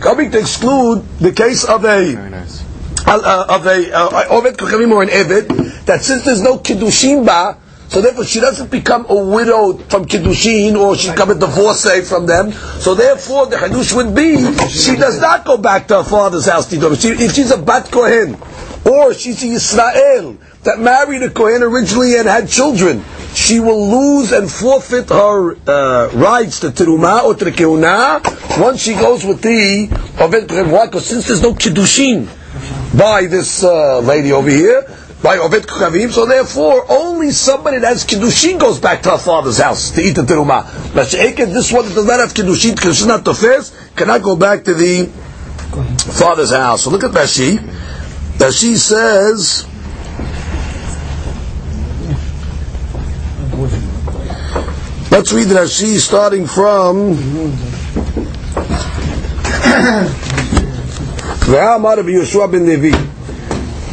Coming 0.00 0.30
to 0.32 0.38
exclude 0.38 1.02
the 1.20 1.32
case 1.32 1.64
of 1.64 1.84
a 1.84 2.14
Very 2.14 2.30
nice. 2.30 2.62
al- 3.06 3.24
uh, 3.24 3.56
of 3.56 3.66
a 3.66 3.92
uh, 3.92 4.36
Ovid 4.36 4.56
Kochavim 4.56 4.92
or 4.92 5.02
an 5.02 5.08
Evid, 5.08 5.84
that 5.86 6.02
since 6.02 6.22
there's 6.24 6.40
no 6.42 6.58
Kiddushin 6.58 7.26
ba, 7.26 7.56
so 7.89 8.01
therefore 8.01 8.25
she 8.25 8.39
doesn't 8.39 8.69
become 8.69 9.05
a 9.09 9.15
widow 9.15 9.73
from 9.73 10.05
Kiddushin 10.05 10.75
or 10.75 10.95
she 10.95 11.09
become 11.09 11.31
a 11.31 11.35
divorcee 11.35 12.01
from 12.01 12.25
them. 12.25 12.51
So 12.51 12.95
therefore 12.95 13.47
the 13.47 13.55
Hadush 13.55 13.95
would 13.95 14.13
be, 14.13 14.37
she 14.69 14.95
does 14.97 15.21
not 15.21 15.45
go 15.45 15.57
back 15.57 15.87
to 15.87 16.03
her 16.03 16.03
father's 16.03 16.47
house. 16.47 16.69
She, 16.69 16.77
if 16.77 17.33
she's 17.33 17.51
a 17.51 17.57
Bat 17.57 17.91
Kohen, 17.91 18.35
or 18.85 19.13
she's 19.13 19.43
a 19.43 19.47
Yisrael, 19.47 20.37
that 20.63 20.79
married 20.79 21.23
a 21.23 21.29
Kohen 21.29 21.63
originally 21.63 22.17
and 22.17 22.27
had 22.27 22.49
children, 22.49 23.03
she 23.33 23.59
will 23.59 23.89
lose 23.89 24.31
and 24.33 24.51
forfeit 24.51 25.09
her 25.09 25.55
uh, 25.69 26.09
rights 26.13 26.59
to 26.61 26.67
Terumah 26.69 27.23
or 27.23 27.35
to 27.35 27.45
the 27.45 28.57
once 28.59 28.81
she 28.81 28.93
goes 28.95 29.23
with 29.23 29.41
the 29.41 29.87
Ovid 30.19 30.49
Kohen. 30.49 30.71
Why? 30.71 30.87
Because 30.87 31.05
since 31.05 31.27
there's 31.27 31.41
no 31.41 31.53
Kiddushin, 31.53 32.27
by 32.97 33.27
this 33.27 33.63
uh, 33.63 33.99
lady 33.99 34.31
over 34.31 34.49
here, 34.49 34.83
by 35.22 35.38
Ovet 35.38 35.66
Kukavim, 35.66 36.10
so 36.10 36.26
therefore 36.26 36.84
only 36.90 37.30
somebody 37.30 37.78
that 37.78 37.88
has 37.88 38.04
Kiddushin 38.04 38.58
goes 38.58 38.80
back 38.80 39.02
to 39.02 39.10
her 39.10 39.18
father's 39.18 39.58
house 39.58 39.90
to 39.92 40.02
eat 40.02 40.16
the 40.16 40.22
Terumah. 40.22 40.64
Mashiach, 40.92 41.36
this 41.36 41.72
one 41.72 41.84
that 41.86 41.94
does 41.94 42.06
not 42.06 42.20
have 42.20 42.34
Kiddushin 42.34 42.74
because 42.74 42.96
she's 42.96 43.06
not 43.06 43.24
the 43.24 43.34
first, 43.34 43.74
cannot 43.96 44.22
go 44.22 44.36
back 44.36 44.64
to 44.64 44.74
the 44.74 45.06
father's 46.12 46.50
house. 46.50 46.82
So 46.84 46.90
look 46.90 47.04
at 47.04 47.12
Rashi. 47.12 47.58
Rashi 48.38 48.76
says, 48.76 49.66
let's 55.10 55.32
read 55.32 55.48
Rashi 55.48 55.98
starting 55.98 56.46
from 56.46 57.16
ואמר 61.46 61.98
רבי 61.98 62.12
יהושע 62.12 62.46
בן 62.46 62.66
לוי 62.66 62.92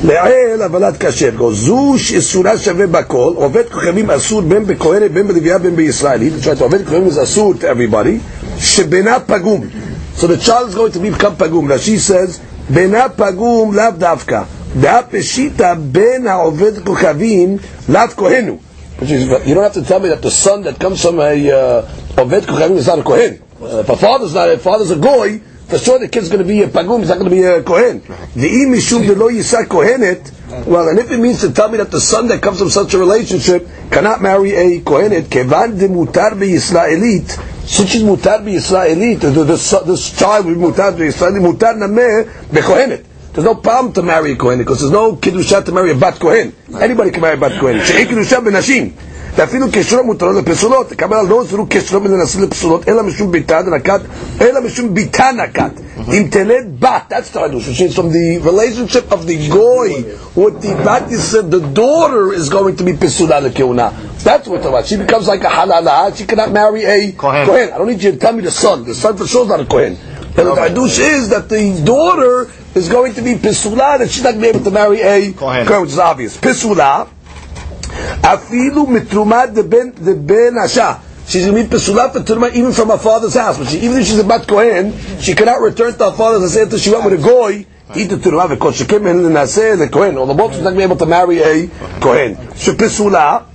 לעיל 0.03 0.61
הבלת 0.61 1.03
כשר, 1.05 1.29
זו 1.51 1.93
שאיסורה 1.97 2.57
שווה 2.57 2.87
בכל, 2.87 3.33
עובד 3.35 3.63
כוכבים 3.71 4.11
אסור 4.11 4.41
בין 4.41 4.65
בכהנת, 4.65 5.11
בין 5.11 5.27
בלוויה, 5.27 5.57
בין 5.57 5.75
בישראלית, 5.75 6.33
זאת 6.33 6.45
אומרת, 6.45 6.61
עובד 6.61 6.83
כוכבים 6.83 7.07
is 7.07 7.23
אסור 7.23 7.53
to 7.59 7.63
everybody, 7.63 8.39
שבנה 8.59 9.19
פגום. 9.19 9.67
So 10.17 10.27
the 10.27 10.37
child 10.37 10.69
is 10.69 10.75
going 10.75 10.91
to 10.91 10.99
become 10.99 11.35
פגום. 11.37 11.71
Rashi 11.71 11.97
says, 12.09 12.39
בנה 12.69 13.09
פגום 13.09 13.75
לאו 13.75 13.83
דווקא. 13.97 14.41
דאף 14.79 15.05
פשיטא 15.11 15.73
בין 15.91 16.27
העובד 16.27 16.85
כוכבים 16.85 17.57
לאו 17.89 18.01
כהנו. 18.17 18.57
Which 18.99 19.11
is, 19.11 19.29
you 19.47 19.55
don't 19.55 19.63
have 19.63 19.73
to 19.73 19.81
tell 19.81 20.01
me 20.01 20.09
that 20.09 20.21
the 20.21 20.29
son 20.29 20.63
that 20.63 20.77
comes 20.77 21.01
from 21.01 21.21
a 21.21 21.51
uh, 21.51 21.81
Oved 22.17 22.41
Kochavim 22.41 22.75
is 22.75 22.87
not 22.87 22.99
a 22.99 23.03
Kohen. 23.03 23.41
Uh, 23.61 23.77
if 23.77 23.87
a 23.87 23.95
father's 23.95 24.33
not, 24.33 24.49
if 24.49 24.61
father's 24.61 24.91
a 24.91 24.97
Goy, 24.97 25.39
for 25.66 25.78
sure 25.78 25.98
the 25.98 26.08
kid's 26.08 26.28
going 26.28 26.42
to 26.42 26.48
be 26.48 26.62
a 26.62 26.68
Pagum, 26.68 27.00
he's 27.00 27.08
not 27.08 27.18
going 27.18 27.30
to 27.30 27.36
be 27.36 27.42
a 27.42 27.62
Kohen. 27.62 28.00
The 28.00 28.48
de 28.48 29.14
lo 29.14 29.30
Yisa 29.30 29.64
Kohenet, 29.64 30.66
well, 30.66 30.88
and 30.88 30.98
if 30.98 31.10
it 31.10 31.18
means 31.18 31.40
to 31.40 31.52
tell 31.52 31.68
me 31.70 31.78
that 31.78 31.90
the 31.90 32.00
son 32.00 32.28
that 32.28 32.42
comes 32.42 32.58
from 32.58 32.70
such 32.70 32.94
a 32.94 32.98
relationship 32.98 33.66
cannot 33.90 34.20
marry 34.20 34.52
a 34.52 34.80
Kohenet, 34.80 35.30
Kevan 35.30 35.78
de 35.78 35.88
Mutar 35.88 36.38
be 36.38 36.48
Yisraelit, 36.48 37.30
since 37.66 37.90
she's 37.90 38.02
Mutar 38.02 38.44
be 38.44 38.52
Yisraelit, 38.52 39.20
this, 39.20 39.70
this 39.70 40.18
child 40.18 40.46
will 40.46 40.54
be 40.54 40.60
Mutar 40.60 40.96
be 40.96 41.04
Yisraelit, 41.04 41.40
Mutar 41.40 41.74
nameh 41.76 42.52
be 42.52 42.60
Kohenet. 42.60 43.04
There's 43.32 43.44
no 43.46 43.56
problem 43.56 43.92
to 43.94 44.02
marry 44.02 44.32
a 44.32 44.36
Kohen 44.36 44.58
because 44.58 44.78
there's 44.80 44.92
no 44.92 45.16
Kiddusha 45.16 45.64
to 45.64 45.72
marry 45.72 45.90
a 45.90 45.96
Bat 45.96 46.20
Kohen. 46.20 46.54
Anybody 46.80 47.10
can 47.10 47.20
marry 47.20 47.34
a 47.34 47.40
Bat 47.40 47.58
Kohen. 47.60 47.80
She'en 47.84 48.06
Kiddusha 48.06 48.38
benashim. 48.38 48.92
ואפילו 49.35 49.67
קשרו 49.71 50.03
מותרות 50.03 50.35
לפסולות, 50.35 50.89
תקבל 50.89 51.17
על 51.17 51.27
לא 51.27 51.43
זרו 51.43 51.65
קשרו 51.69 51.99
מננסים 51.99 52.43
לפסולות, 52.43 52.87
אלא 52.89 53.03
משום 53.03 53.31
ביתה 53.31 53.61
דנקת, 53.61 53.99
אלא 54.41 54.61
משום 54.61 54.93
ביתה 54.93 55.29
נקת. 55.43 55.71
אם 56.13 56.27
תלד 56.31 56.65
בת, 56.79 57.01
that's 57.09 57.29
the 57.33 57.39
Hadush, 57.39 57.67
which 57.67 57.81
is 57.81 57.95
from 57.95 58.11
the 58.11 58.37
relationship 58.39 59.11
of 59.11 59.27
the 59.27 59.49
goy 59.49 59.89
with 60.35 60.61
the 60.61 60.73
bat, 60.85 61.09
you 61.11 61.17
said 61.17 61.51
the 61.51 61.59
daughter 61.59 62.33
is 62.33 62.49
going 62.49 62.75
to 62.75 62.83
be 62.83 62.93
pesula 62.93 63.39
lekeuna. 63.41 63.91
That's 64.23 64.47
what 64.47 64.57
we're 64.57 64.57
talking 64.57 64.69
about. 64.69 64.85
She 64.87 64.97
becomes 64.97 65.27
like 65.27 65.43
a 65.43 65.47
halala, 65.47 66.15
she 66.17 66.25
cannot 66.25 66.51
marry 66.51 66.83
a 66.85 67.11
Kohen. 67.13 67.45
kohen. 67.47 67.69
I 67.73 67.77
don't 67.77 67.87
need 67.87 68.01
you 68.01 68.11
to 68.11 68.17
tell 68.17 68.33
me 68.33 68.41
the 68.41 68.51
son. 68.51 68.85
The 68.85 68.95
son 68.95 69.15
for 69.17 69.27
sure 69.27 69.43
is 69.43 69.49
not 69.49 69.59
a 69.59 69.65
kohen. 69.65 69.97
And 70.37 70.47
the 70.47 70.55
Hadush 70.55 70.99
is 70.99 71.29
that 71.29 71.49
the 71.49 71.81
daughter 71.83 72.49
is 72.75 72.87
going 72.87 73.13
to 73.15 73.21
be 73.21 73.33
pesula, 73.35 73.97
that 73.99 74.09
she's 74.09 74.23
not 74.23 74.35
going 74.35 74.43
to 74.45 74.51
be 74.53 74.57
able 74.57 74.63
to 74.63 74.71
marry 74.71 75.01
a 75.01 75.33
Kohen. 75.33 75.65
kohen, 75.67 75.81
which 75.81 75.91
is 75.91 75.99
obvious. 75.99 76.37
Pesula, 76.37 77.07
Afilu 78.22 78.86
mitrumad 78.86 79.54
the 79.54 79.62
ben 79.64 80.54
asha. 80.54 81.00
She's 81.26 81.46
going 81.46 81.56
to 81.56 81.68
be 81.70 81.76
pesulah 81.76 82.12
for 82.12 82.48
even 82.54 82.72
from 82.72 82.90
her 82.90 82.98
father's 82.98 83.34
house. 83.34 83.56
But 83.58 83.68
she, 83.68 83.78
even 83.78 83.98
if 83.98 84.06
she's 84.06 84.18
a 84.18 84.24
bat 84.24 84.46
kohen, 84.46 84.92
she 85.20 85.34
cannot 85.34 85.60
return 85.62 85.94
to 85.94 86.10
her 86.10 86.16
father's 86.16 86.54
house 86.54 86.62
until 86.64 86.78
she 86.78 86.90
went 86.90 87.04
with 87.04 87.20
a 87.20 87.22
goy. 87.22 87.66
Eat 87.96 88.08
the 88.08 88.16
turma 88.16 88.48
because 88.48 88.76
she 88.76 88.84
came 88.84 89.06
in 89.06 89.22
the 89.22 89.28
naseh 89.28 89.78
the 89.78 89.88
kohen. 89.88 90.18
Or 90.18 90.26
the 90.26 90.34
both 90.34 90.52
is 90.52 90.58
not 90.58 90.74
going 90.74 90.80
to 90.80 90.80
be 90.80 90.84
able 90.84 90.96
to 90.96 91.06
marry 91.06 91.38
a 91.40 91.68
kohen. 92.00 92.36
She 92.56 92.72
pesulah, 92.72 93.46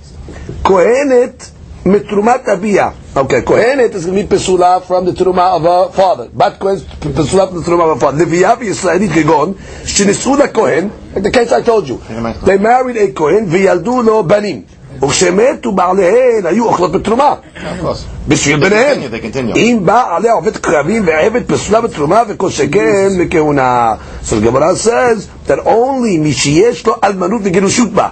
kohenet 0.62 1.50
mitrumat 1.84 2.44
abiyah. 2.44 2.94
Okay, 3.15 3.41
kohenet 3.41 3.93
is 3.93 4.05
going 4.05 4.17
to 4.17 4.23
be 4.23 4.35
pesula 4.35 4.81
from 4.83 5.05
the 5.05 5.11
teruma 5.11 5.55
of 5.57 5.61
her 5.63 5.93
father. 5.93 6.29
Bat 6.33 6.59
kohen 6.59 6.75
is 6.75 6.83
pesula 6.83 7.47
from 7.47 7.57
the 7.61 7.63
teruma 7.69 7.91
of 7.91 7.95
her 7.95 7.99
father. 7.99 8.25
Leviyah 8.25 8.57
v'Yisraeli 8.57 9.07
kegon 9.07 9.53
shenisu 9.85 10.53
kohen. 10.53 10.91
Like 11.13 11.23
the 11.23 11.31
case 11.31 11.51
I 11.51 11.61
told 11.61 11.87
you, 11.87 11.97
they 12.45 12.57
married 12.57 12.97
a 12.97 13.11
kohen 13.13 13.45
וילדו 13.49 14.01
לו 14.01 14.23
בנים. 14.23 14.61
וכשמתו 15.01 15.71
בעליהן 15.71 16.45
היו 16.45 16.65
אוכלות 16.65 16.91
בתרומה. 16.91 17.35
Of 17.55 17.59
course. 17.85 18.03
בשביל 18.27 18.57
They 18.57 18.59
ביניהם. 18.69 18.97
continue, 19.01 19.11
they 19.11 19.35
continue. 19.35 19.57
אם 19.57 19.79
בא 19.85 20.15
עליה 20.15 20.33
עובד 20.33 20.57
קרבים 20.57 21.03
ועבד 21.05 21.41
פסולה 21.47 21.81
בתרומה 21.81 22.21
וכל 22.27 22.49
שכן 22.49 23.07
מכהונה. 23.19 23.93
So 24.23 24.35
the 24.39 24.47
Gemara 24.47 24.75
says 24.75 25.27
that 25.49 25.59
only 25.65 26.19
מי 26.19 26.33
שיש 26.33 26.87
לו 26.87 26.95
אלמנות 27.03 27.41
וגירושות 27.43 27.91
בה. 27.91 28.07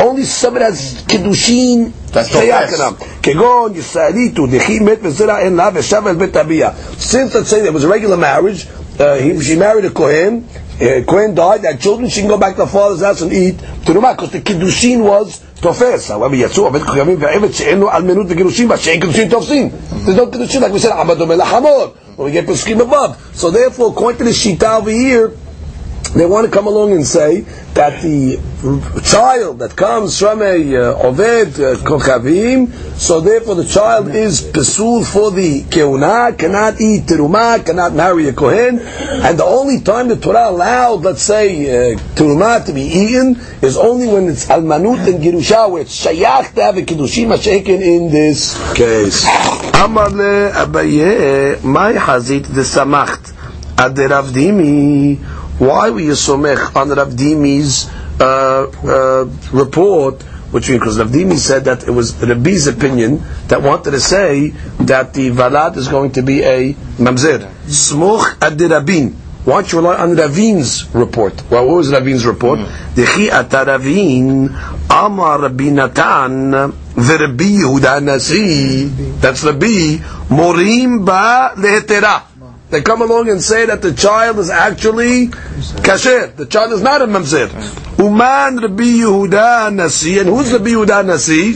only 0.00 0.24
someone 0.24 0.62
has 0.62 1.04
kedushin 1.06 1.92
shayakanam. 2.12 2.96
Kegon 3.22 3.74
yisraelitu 3.74 4.46
nechi 4.46 4.80
met 4.80 5.02
en 5.02 5.56
lav 5.56 5.74
eshav 5.74 6.18
bet 6.18 6.32
abiyah. 6.32 6.74
Since 6.98 7.34
let's 7.34 7.48
say 7.48 7.62
there 7.62 7.72
was 7.72 7.84
a 7.84 7.88
regular 7.88 8.16
marriage, 8.16 8.66
uh, 8.98 9.16
he, 9.16 9.40
she 9.40 9.56
married 9.56 9.84
a 9.84 9.90
kohen. 9.90 10.48
Uh, 10.80 11.02
kohen 11.06 11.34
died, 11.34 11.64
had 11.64 11.80
children. 11.80 12.08
She 12.08 12.20
can 12.20 12.28
go 12.28 12.38
back 12.38 12.56
to 12.56 12.62
the 12.62 12.66
father's 12.66 13.02
house 13.02 13.20
and 13.22 13.32
eat 13.32 13.56
terumah 13.56 14.16
because 14.16 14.32
the 14.32 14.40
kiddushin 14.40 15.02
was 15.02 15.40
tofes. 15.60 16.08
However, 16.08 16.34
yatsu 16.34 16.70
avet 16.70 16.80
koyamim 16.80 17.16
ve'evet 17.16 17.54
she'enu 17.54 17.88
al 17.88 18.02
menut 18.02 18.28
vekiddushin. 18.28 18.68
ba 18.68 18.76
she'en 18.76 19.00
kedushin 19.00 19.30
tofsin. 19.30 19.70
There's 20.04 20.16
no 20.16 20.26
kiddushin 20.26 20.60
like 20.60 20.72
we 20.72 20.78
said. 20.78 20.92
Amadom 20.92 21.36
elachamor. 21.36 21.96
When 22.16 22.26
we 22.26 22.32
get 22.32 22.46
peskim 22.46 22.80
above, 22.80 23.16
so 23.34 23.50
therefore, 23.50 23.90
according 23.90 24.18
to 24.18 24.24
the 24.24 24.30
shita 24.30 24.80
over 24.80 24.90
here 24.90 25.32
they 26.14 26.26
want 26.26 26.44
to 26.44 26.52
come 26.52 26.66
along 26.66 26.92
and 26.92 27.06
say 27.06 27.40
that 27.74 28.02
the 28.02 28.36
child 29.02 29.58
that 29.60 29.74
comes 29.74 30.18
from 30.18 30.42
a 30.42 30.76
uh, 30.76 31.02
Oved 31.02 31.54
uh, 31.58 31.76
Kochavim, 31.82 32.70
so 32.98 33.20
therefore 33.20 33.54
the 33.54 33.64
child 33.64 34.08
is 34.08 34.42
pesul 34.42 35.04
for 35.04 35.30
the 35.30 35.62
keuna, 35.62 36.38
cannot 36.38 36.80
eat 36.80 37.04
teruma, 37.06 37.64
cannot 37.64 37.94
marry 37.94 38.28
a 38.28 38.32
kohen, 38.34 38.78
and 38.78 39.38
the 39.38 39.44
only 39.44 39.80
time 39.80 40.08
the 40.08 40.16
Torah 40.16 40.50
allowed, 40.50 41.00
let's 41.02 41.22
say, 41.22 41.94
uh, 41.94 41.98
teruma 42.14 42.64
to 42.66 42.72
be 42.74 42.82
eaten 42.82 43.36
is 43.62 43.76
only 43.78 44.06
when 44.06 44.28
it's 44.28 44.46
almanut 44.46 45.06
and 45.08 45.22
girusha, 45.22 45.70
where 45.70 45.82
it's 45.82 46.04
shayach 46.04 46.54
to 46.54 46.62
have 46.62 46.76
a 46.76 46.82
kiddushim 46.82 47.40
shaken 47.42 47.80
in 47.82 48.10
this 48.10 48.54
case. 48.74 49.24
Amar 49.82 50.10
le 50.10 50.50
Abaye, 50.52 51.62
my 51.64 51.94
hazit 51.94 52.44
the 52.54 52.60
samacht 52.60 53.32
ad 53.78 53.96
Rav 53.98 54.26
Dimi. 54.26 55.18
Why 55.62 55.90
were 55.90 56.00
you 56.00 56.18
somech 56.18 56.74
on 56.74 56.88
Rav 56.90 57.10
Dimi's 57.10 57.86
uh, 58.20 58.66
uh, 58.66 59.30
report? 59.52 60.20
Which 60.50 60.68
means 60.68 60.80
because 60.80 60.98
Rav 60.98 61.10
Dimi 61.10 61.36
said 61.38 61.66
that 61.66 61.86
it 61.86 61.92
was 61.92 62.20
Rabbi's 62.20 62.66
opinion 62.66 63.22
that 63.46 63.62
wanted 63.62 63.92
to 63.92 64.00
say 64.00 64.48
that 64.80 65.14
the 65.14 65.30
valad 65.30 65.76
is 65.76 65.86
going 65.86 66.10
to 66.18 66.22
be 66.22 66.42
a 66.42 66.74
mamzer. 66.98 67.48
Smoch 67.66 68.42
ad 68.42 68.60
Rabin. 68.60 69.12
Why 69.44 69.62
don't 69.62 69.72
you 69.72 69.78
rely 69.78 69.96
on 69.98 70.16
Ravin's 70.16 70.92
report? 70.96 71.48
Well, 71.48 71.68
what 71.68 71.76
was 71.76 71.92
Ravin's 71.92 72.26
report? 72.26 72.58
Dechi 72.96 73.30
ata 73.30 73.64
Ravin 73.64 74.50
Amar 74.90 75.42
Rabbi 75.42 75.70
Natan 75.70 76.50
v'Rabbi 76.50 77.62
Yehuda 77.62 78.02
Nasi. 78.02 78.86
That's 79.20 79.44
Rabbi 79.44 80.02
Morim 80.28 81.06
ba 81.06 81.52
lehetera. 81.56 82.31
They 82.72 82.80
come 82.80 83.02
along 83.02 83.28
and 83.28 83.42
say 83.42 83.66
that 83.66 83.82
the 83.82 83.92
child 83.92 84.38
is 84.38 84.48
actually 84.48 85.26
kasher. 85.28 86.34
The 86.34 86.46
child 86.46 86.72
is 86.72 86.80
not 86.80 87.02
a 87.02 87.06
mamzer. 87.06 87.52
Uman 87.98 88.56
Rabbi 88.56 89.04
Yehuda 89.04 89.74
Nasi. 89.74 90.18
And 90.20 90.30
who's 90.30 90.50
Rabbi 90.50 90.70
Yehuda 90.70 91.04
Nasi? 91.04 91.52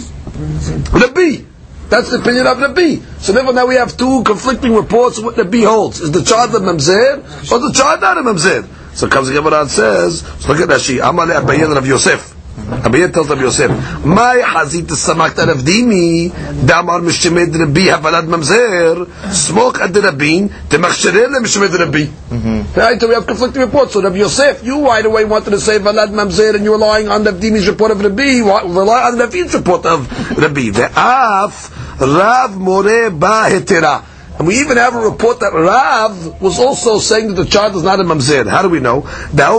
Rabbi. 0.92 1.42
That's 1.88 2.10
the 2.10 2.18
opinion 2.18 2.46
of 2.46 2.58
Rabbi. 2.58 2.96
So 3.16 3.32
therefore 3.32 3.54
now 3.54 3.64
we 3.64 3.76
have 3.76 3.96
two 3.96 4.24
conflicting 4.24 4.74
reports 4.74 5.16
of 5.16 5.24
what 5.24 5.38
Rabbi 5.38 5.62
holds. 5.62 6.00
Is 6.00 6.12
the 6.12 6.22
child 6.22 6.54
a 6.54 6.58
mamzer 6.58 7.16
or 7.50 7.60
the 7.60 7.72
child 7.74 8.02
not 8.02 8.18
a 8.18 8.20
mamzer? 8.20 8.68
So 8.94 9.08
comes 9.08 9.28
the 9.28 9.34
Gemara 9.34 9.62
and 9.62 9.70
says, 9.70 10.20
so 10.20 10.52
look 10.52 10.60
at 10.60 10.68
Rashi. 10.68 11.00
Amale 11.00 11.40
Abayin 11.40 11.74
Rav 11.74 11.86
Yosef. 11.86 12.35
Abayin 12.56 13.12
tells 13.12 13.28
Rav 13.28 13.40
Yosef, 13.40 13.70
My 14.04 14.40
hazit 14.42 14.88
samakta 14.88 15.46
Rav 15.46 15.58
Dimi, 15.58 16.30
damar 16.66 17.00
mishemed 17.00 17.54
Rabbi 17.54 17.86
havalad 17.92 18.26
mamzer, 18.26 19.06
smoke 19.30 19.80
ad 19.80 19.94
Rabbin, 19.94 20.48
temachshere 20.48 21.30
le 21.30 21.40
mishemed 21.40 21.78
Rabbi. 21.78 22.06
Mm-hmm. 22.06 22.80
Right, 22.80 23.00
so 23.00 23.08
we 23.08 23.14
have 23.14 23.26
conflicting 23.26 23.60
reports. 23.60 23.92
So 23.92 24.02
Rav 24.02 24.16
Yosef, 24.16 24.64
you 24.64 24.86
right 24.86 25.04
away 25.04 25.26
wanted 25.26 25.50
to 25.50 25.60
say 25.60 25.78
valad 25.78 26.08
mamzer, 26.08 26.54
and 26.54 26.64
you're 26.64 26.74
relying 26.74 27.08
on 27.08 27.24
Rav 27.24 27.34
Dimi's 27.34 27.68
report 27.68 27.90
of 27.90 28.00
Rabbi, 28.00 28.40
rely 28.40 29.02
on 29.02 29.18
Ravi's 29.18 29.54
report 29.54 29.84
of 29.84 30.10
Rabbi. 30.38 30.70
Ve'af 30.70 32.00
Rav 32.00 32.56
More 32.56 33.10
Ba 33.10 33.48
Hetera. 33.50 34.15
And 34.38 34.46
we 34.46 34.60
even 34.60 34.76
have 34.76 34.94
a 34.94 34.98
report 34.98 35.40
that 35.40 35.52
Rav 35.54 36.42
was 36.42 36.58
also 36.58 36.98
saying 36.98 37.28
that 37.28 37.34
the 37.42 37.46
child 37.48 37.74
is 37.74 37.82
not 37.82 38.00
a 38.00 38.04
mamzer. 38.04 38.46
How 38.46 38.60
do 38.60 38.68
we 38.68 38.80
know? 38.80 39.00
There 39.32 39.50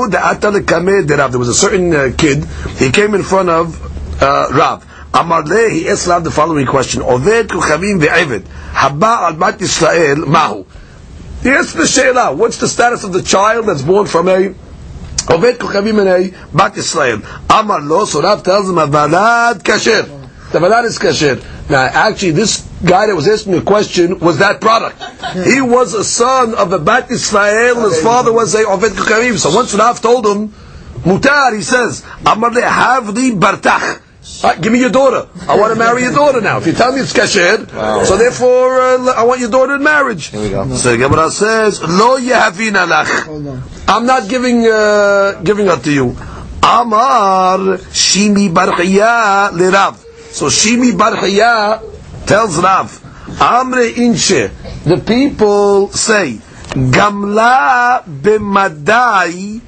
was 1.39 1.49
a 1.49 1.53
certain 1.53 1.95
uh, 1.95 2.11
kid. 2.15 2.45
He 2.77 2.91
came 2.91 3.15
in 3.15 3.23
front 3.23 3.49
of 3.49 4.21
uh, 4.21 4.49
Rav. 4.51 4.85
Amar 5.13 5.43
le, 5.43 5.69
he 5.69 5.89
asked 5.89 6.05
Rav 6.05 6.23
the 6.23 6.29
following 6.29 6.67
question: 6.67 7.01
Oved 7.01 7.47
kuchavim 7.47 7.99
ve'eved 7.99 8.41
haba 8.41 9.31
al 9.31 9.33
bat 9.33 9.57
Yisrael 9.57 10.27
mahu. 10.27 10.65
He 11.41 11.49
asked 11.49 11.75
the 11.75 11.87
sheila. 11.87 12.35
What's 12.35 12.57
the 12.57 12.67
status 12.67 13.03
of 13.03 13.13
the 13.13 13.23
child 13.23 13.65
that's 13.65 13.81
born 13.81 14.05
from 14.05 14.27
a 14.27 14.53
Oved 15.27 15.53
kuchavim 15.57 15.99
and 16.01 16.09
a 16.09 16.55
bat 16.55 16.73
Yisrael? 16.73 17.23
Amar 17.49 17.81
lo. 17.81 18.05
So 18.05 18.21
Rav 18.21 18.43
tells 18.43 18.69
him 18.69 18.75
avalad 18.75 19.63
kasher. 19.63 20.16
The 20.51 20.59
valad 20.59 20.85
is 20.85 20.97
kasher. 20.97 21.43
Now, 21.69 21.83
actually, 21.83 22.31
this 22.31 22.61
guy 22.85 23.07
that 23.07 23.15
was 23.15 23.27
asking 23.27 23.53
the 23.53 23.61
question 23.61 24.19
was 24.19 24.37
that 24.39 24.61
product. 24.61 25.01
He 25.33 25.59
was 25.59 25.93
a 25.93 26.03
son 26.03 26.55
of 26.55 26.71
a 26.71 26.79
Bat 26.79 27.11
Israel, 27.11 27.83
and 27.83 27.91
his 27.91 28.01
father 28.01 28.31
was 28.31 28.55
a 28.55 28.63
Oved 28.63 28.91
Kukarim. 28.95 29.37
So 29.37 29.53
once 29.53 29.73
Rav 29.73 29.99
told 30.01 30.25
him, 30.25 30.49
Mutar, 31.03 31.55
he 31.55 31.61
says, 31.61 32.05
Amar 32.25 32.51
le 32.51 32.61
havli 32.61 33.37
bartach. 33.37 34.01
Uh, 34.43 34.55
give 34.55 34.71
me 34.71 34.79
your 34.79 34.89
daughter. 34.89 35.27
I 35.47 35.57
want 35.57 35.73
to 35.73 35.79
marry 35.79 36.03
your 36.03 36.13
daughter 36.13 36.41
now. 36.41 36.57
If 36.57 36.67
you 36.67 36.73
tell 36.73 36.91
me 36.91 36.99
it's 36.99 37.13
kasher, 37.13 37.67
so 38.05 38.17
therefore 38.17 38.81
uh, 38.81 39.13
I 39.15 39.23
want 39.23 39.39
your 39.39 39.49
daughter 39.49 39.75
in 39.75 39.83
marriage. 39.83 40.27
Here 40.27 40.41
we 40.41 40.49
go. 40.49 40.75
So 40.75 40.91
the 40.91 40.97
Gemara 40.97 41.29
says, 41.31 41.81
Lo 41.81 42.19
yahavin 42.19 42.73
alach. 42.73 43.63
I'm 43.87 44.05
not 44.05 44.29
giving 44.29 44.65
uh, 44.67 45.41
giving 45.43 45.67
her 45.67 45.77
to 45.77 45.91
you. 45.91 46.15
Amar 46.61 47.79
Shimi 47.95 48.49
Barchaya 48.53 49.51
Lerav. 49.51 50.06
So 50.37 50.45
Shimi 50.49 50.91
Barchaya 50.91 51.81
tells 52.27 52.59
Rav, 52.59 52.91
Amre 53.39 53.91
Inche. 53.97 54.51
The 54.83 54.97
people 55.03 55.87
say, 55.87 56.37
Gamla 56.75 58.03
b'madai. 58.03 59.61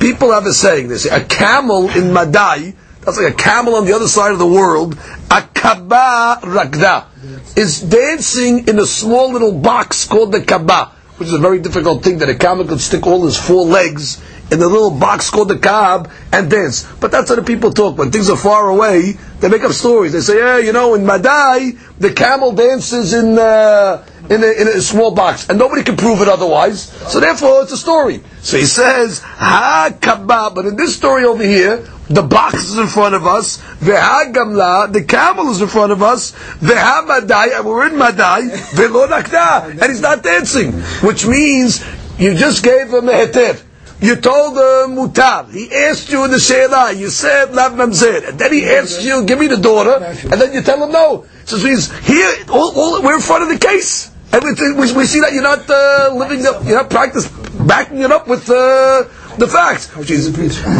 People 0.00 0.32
have 0.32 0.44
a 0.44 0.52
saying. 0.52 0.88
They 0.88 0.96
say 0.96 1.10
a 1.14 1.24
camel 1.24 1.88
in 1.90 2.12
Madai. 2.12 2.74
That's 3.02 3.16
like 3.16 3.32
a 3.32 3.36
camel 3.36 3.76
on 3.76 3.84
the 3.84 3.92
other 3.92 4.08
side 4.08 4.32
of 4.32 4.40
the 4.40 4.46
world. 4.46 4.98
A 5.30 5.42
kaba 5.54 6.40
rakda 6.42 7.56
is 7.56 7.80
dancing 7.82 8.66
in 8.66 8.80
a 8.80 8.86
small 8.86 9.30
little 9.30 9.52
box 9.52 10.08
called 10.08 10.32
the 10.32 10.42
kaba, 10.42 10.86
which 11.18 11.28
is 11.28 11.34
a 11.34 11.38
very 11.38 11.60
difficult 11.60 12.02
thing 12.02 12.18
that 12.18 12.28
a 12.28 12.34
camel 12.34 12.64
could 12.66 12.80
stick 12.80 13.06
all 13.06 13.24
his 13.24 13.36
four 13.38 13.64
legs 13.64 14.20
in 14.50 14.58
the 14.58 14.68
little 14.68 14.90
box 14.90 15.30
called 15.30 15.48
the 15.48 15.58
cab 15.58 16.10
and 16.32 16.50
dance. 16.50 16.90
But 17.00 17.10
that's 17.10 17.28
how 17.28 17.36
the 17.36 17.42
people 17.42 17.70
talk. 17.72 17.98
When 17.98 18.10
things 18.10 18.30
are 18.30 18.36
far 18.36 18.68
away, 18.68 19.12
they 19.40 19.48
make 19.48 19.62
up 19.62 19.72
stories. 19.72 20.12
They 20.12 20.20
say, 20.20 20.38
yeah, 20.38 20.58
you 20.58 20.72
know, 20.72 20.94
in 20.94 21.04
Madai, 21.04 21.72
the 21.98 22.12
camel 22.12 22.52
dances 22.52 23.12
in, 23.12 23.38
uh, 23.38 24.06
in, 24.30 24.42
a, 24.42 24.60
in 24.60 24.68
a 24.68 24.80
small 24.80 25.14
box. 25.14 25.48
And 25.48 25.58
nobody 25.58 25.82
can 25.82 25.96
prove 25.96 26.22
it 26.22 26.28
otherwise. 26.28 26.82
So 27.12 27.20
therefore, 27.20 27.62
it's 27.62 27.72
a 27.72 27.76
story. 27.76 28.22
So 28.40 28.56
he 28.56 28.64
says, 28.64 29.20
ha 29.20 29.90
kabba. 29.92 30.54
But 30.54 30.66
in 30.66 30.76
this 30.76 30.96
story 30.96 31.24
over 31.24 31.42
here, 31.42 31.86
the 32.08 32.22
box 32.22 32.64
is 32.64 32.78
in 32.78 32.86
front 32.86 33.14
of 33.14 33.26
us, 33.26 33.58
veha 33.80 34.32
gamla, 34.32 34.90
the 34.90 35.04
camel 35.04 35.50
is 35.50 35.60
in 35.60 35.68
front 35.68 35.92
of 35.92 36.02
us, 36.02 36.32
veha 36.32 37.06
madai, 37.06 37.48
and 37.54 37.66
we're 37.66 37.86
in 37.86 37.98
madai, 37.98 38.48
velo 38.72 39.06
nakda, 39.06 39.70
and 39.72 39.82
he's 39.82 40.00
not 40.00 40.22
dancing. 40.22 40.72
Which 41.02 41.26
means, 41.26 41.84
you 42.18 42.34
just 42.34 42.64
gave 42.64 42.88
him 42.88 43.10
a 43.10 43.12
heter. 43.12 43.62
You 44.00 44.14
told 44.16 44.54
him 44.54 44.96
mutar. 44.96 45.50
He 45.50 45.74
asked 45.74 46.10
you 46.10 46.24
in 46.24 46.30
the 46.30 46.38
sheila. 46.38 46.92
You 46.92 47.10
said 47.10 47.52
lav 47.52 47.72
mamzer, 47.72 48.28
and 48.28 48.38
then 48.38 48.52
he 48.52 48.64
asked 48.64 49.02
you, 49.02 49.24
give 49.24 49.38
me 49.38 49.48
the 49.48 49.56
daughter, 49.56 50.04
and 50.04 50.40
then 50.40 50.52
you 50.52 50.62
tell 50.62 50.82
him 50.82 50.92
no. 50.92 51.26
So 51.44 51.56
he's 51.56 51.90
here, 52.06 52.32
all, 52.48 52.72
all, 52.78 53.02
we're 53.02 53.16
in 53.16 53.20
front 53.20 53.42
of 53.42 53.48
the 53.48 53.58
case, 53.58 54.10
and 54.32 54.42
we, 54.44 54.52
we, 54.72 54.92
we 54.92 55.04
see 55.06 55.20
that 55.20 55.32
you're 55.32 55.42
not 55.42 55.68
uh, 55.68 56.14
living 56.14 56.46
up, 56.46 56.64
you're 56.64 56.76
not 56.76 56.90
practice 56.90 57.28
backing 57.66 58.00
it 58.02 58.12
up 58.12 58.28
with. 58.28 58.48
Uh, 58.48 59.04
the 59.38 59.46
facts. 59.48 59.94
Which 59.96 60.10
is 60.10 60.30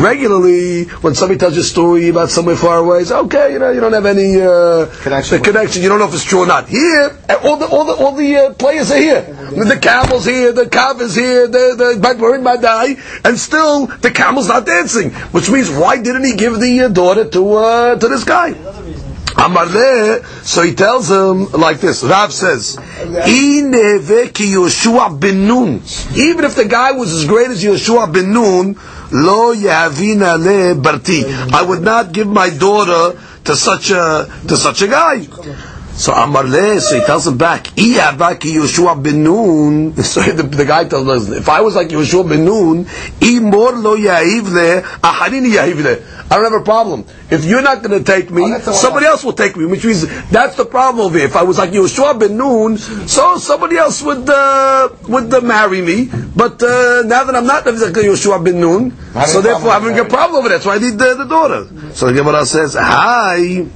regularly 0.02 0.84
when 1.02 1.14
somebody 1.14 1.38
tells 1.38 1.54
you 1.54 1.60
a 1.60 1.64
story 1.64 2.08
about 2.08 2.30
somewhere 2.30 2.56
far 2.56 2.78
away, 2.78 3.00
it's 3.00 3.10
okay, 3.12 3.52
you 3.52 3.58
know, 3.58 3.70
you 3.70 3.80
don't 3.80 3.92
have 3.92 4.06
any 4.06 4.40
uh, 4.40 4.86
Connection. 5.02 5.38
the 5.38 5.44
connection. 5.44 5.82
You 5.82 5.88
don't 5.88 5.98
know 5.98 6.06
if 6.08 6.14
it's 6.14 6.24
true 6.24 6.40
or 6.40 6.46
not. 6.46 6.68
Here, 6.68 7.16
all 7.42 7.56
the 7.56 7.66
all 7.66 7.84
the 7.84 7.94
all 7.94 8.12
the 8.12 8.36
uh, 8.36 8.54
players 8.54 8.90
are 8.90 8.98
here. 8.98 9.22
The 9.22 9.78
camel's 9.80 10.24
here, 10.24 10.52
the 10.52 10.68
calf 10.68 11.00
is 11.00 11.14
here, 11.14 11.46
the 11.46 11.74
the 11.76 11.98
but 12.00 12.18
we're 12.18 12.36
in 12.36 12.42
Madai, 12.42 12.96
and 13.24 13.38
still 13.38 13.86
the 13.86 14.10
camel's 14.10 14.48
not 14.48 14.66
dancing. 14.66 15.10
Which 15.32 15.50
means 15.50 15.70
why 15.70 16.00
didn't 16.02 16.24
he 16.24 16.34
give 16.36 16.58
the 16.60 16.82
uh, 16.82 16.88
daughter 16.88 17.28
to 17.28 17.54
uh, 17.54 17.96
to 17.98 18.08
this 18.08 18.24
guy? 18.24 18.54
Amarle, 19.38 20.24
so 20.44 20.62
he 20.62 20.74
tells 20.74 21.08
him 21.08 21.52
like 21.52 21.78
this. 21.78 22.02
Rav 22.02 22.32
says, 22.32 22.76
ki 22.76 23.62
Yoshua 23.62 25.18
ben 25.18 25.46
Nun." 25.46 25.80
Even 26.16 26.44
if 26.44 26.56
the 26.56 26.64
guy 26.64 26.90
was 26.92 27.12
as 27.14 27.24
great 27.24 27.48
as 27.50 27.62
Yoshua 27.62 28.12
ben 28.12 28.32
Nun, 28.32 28.74
lo 29.12 29.54
yavina 29.54 30.36
le 30.36 30.74
barti. 30.74 31.24
I 31.52 31.62
would 31.62 31.82
not 31.82 32.12
give 32.12 32.26
my 32.26 32.50
daughter 32.50 33.16
to 33.44 33.54
such 33.56 33.90
a 33.90 34.28
to 34.48 34.56
such 34.56 34.82
a 34.82 34.88
guy. 34.88 35.26
So 35.98 36.12
Amarle, 36.12 36.80
so 36.80 36.94
he 36.98 37.04
tells 37.04 37.26
him 37.26 37.38
back, 37.38 37.64
"Iyava 37.76 38.38
ki 38.38 38.54
Yoshua 38.56 39.00
ben 39.00 39.22
Nun." 39.22 39.94
So 40.02 40.20
the, 40.20 40.42
the 40.42 40.64
guy 40.64 40.84
tells 40.84 41.08
us, 41.08 41.28
"If 41.28 41.48
I 41.48 41.60
was 41.60 41.76
like 41.76 41.88
Yeshua 41.88 42.28
ben 42.28 42.44
Nun, 42.44 42.84
imor 43.20 43.82
lo 43.82 43.96
yahiv 43.96 44.50
le, 44.50 44.82
aharini 44.82 45.54
yahiv 45.54 45.82
le." 45.82 46.17
I 46.30 46.36
don't 46.36 46.52
have 46.52 46.60
a 46.60 46.64
problem. 46.64 47.06
If 47.30 47.44
you're 47.44 47.62
not 47.62 47.82
going 47.82 47.98
to 47.98 48.04
take 48.04 48.30
me, 48.30 48.58
somebody 48.60 49.06
else 49.06 49.24
will 49.24 49.32
take 49.32 49.56
me, 49.56 49.64
which 49.64 49.84
means 49.84 50.06
that's 50.28 50.56
the 50.56 50.64
problem 50.66 51.06
over 51.06 51.16
here. 51.16 51.26
If 51.26 51.36
I 51.36 51.42
was 51.42 51.56
like 51.58 51.70
Yoshua 51.70 52.18
ben 52.18 52.36
Nun, 52.36 52.76
so 52.76 53.38
somebody 53.38 53.76
else 53.76 54.02
would 54.02 54.28
uh, 54.28 54.90
would 55.08 55.32
uh, 55.32 55.40
marry 55.40 55.80
me. 55.80 56.10
But 56.36 56.62
uh, 56.62 57.02
now 57.06 57.24
that 57.24 57.34
I'm 57.34 57.46
not 57.46 57.64
like 57.64 57.74
Yoshua 57.74 58.44
ben 58.44 58.60
Nun, 58.60 58.92
so 59.26 59.40
therefore 59.40 59.70
I'm 59.70 59.82
having 59.82 59.98
a 59.98 60.04
problem 60.04 60.40
over 60.40 60.48
there. 60.48 60.58
That's 60.58 60.66
why 60.66 60.76
I 60.76 60.78
need 60.78 60.98
the, 60.98 61.14
the 61.14 61.24
daughter. 61.24 61.66
So 61.94 62.06
the 62.06 62.12
Gemara 62.12 62.44
says, 62.44 62.74
"Hi." 62.74 63.66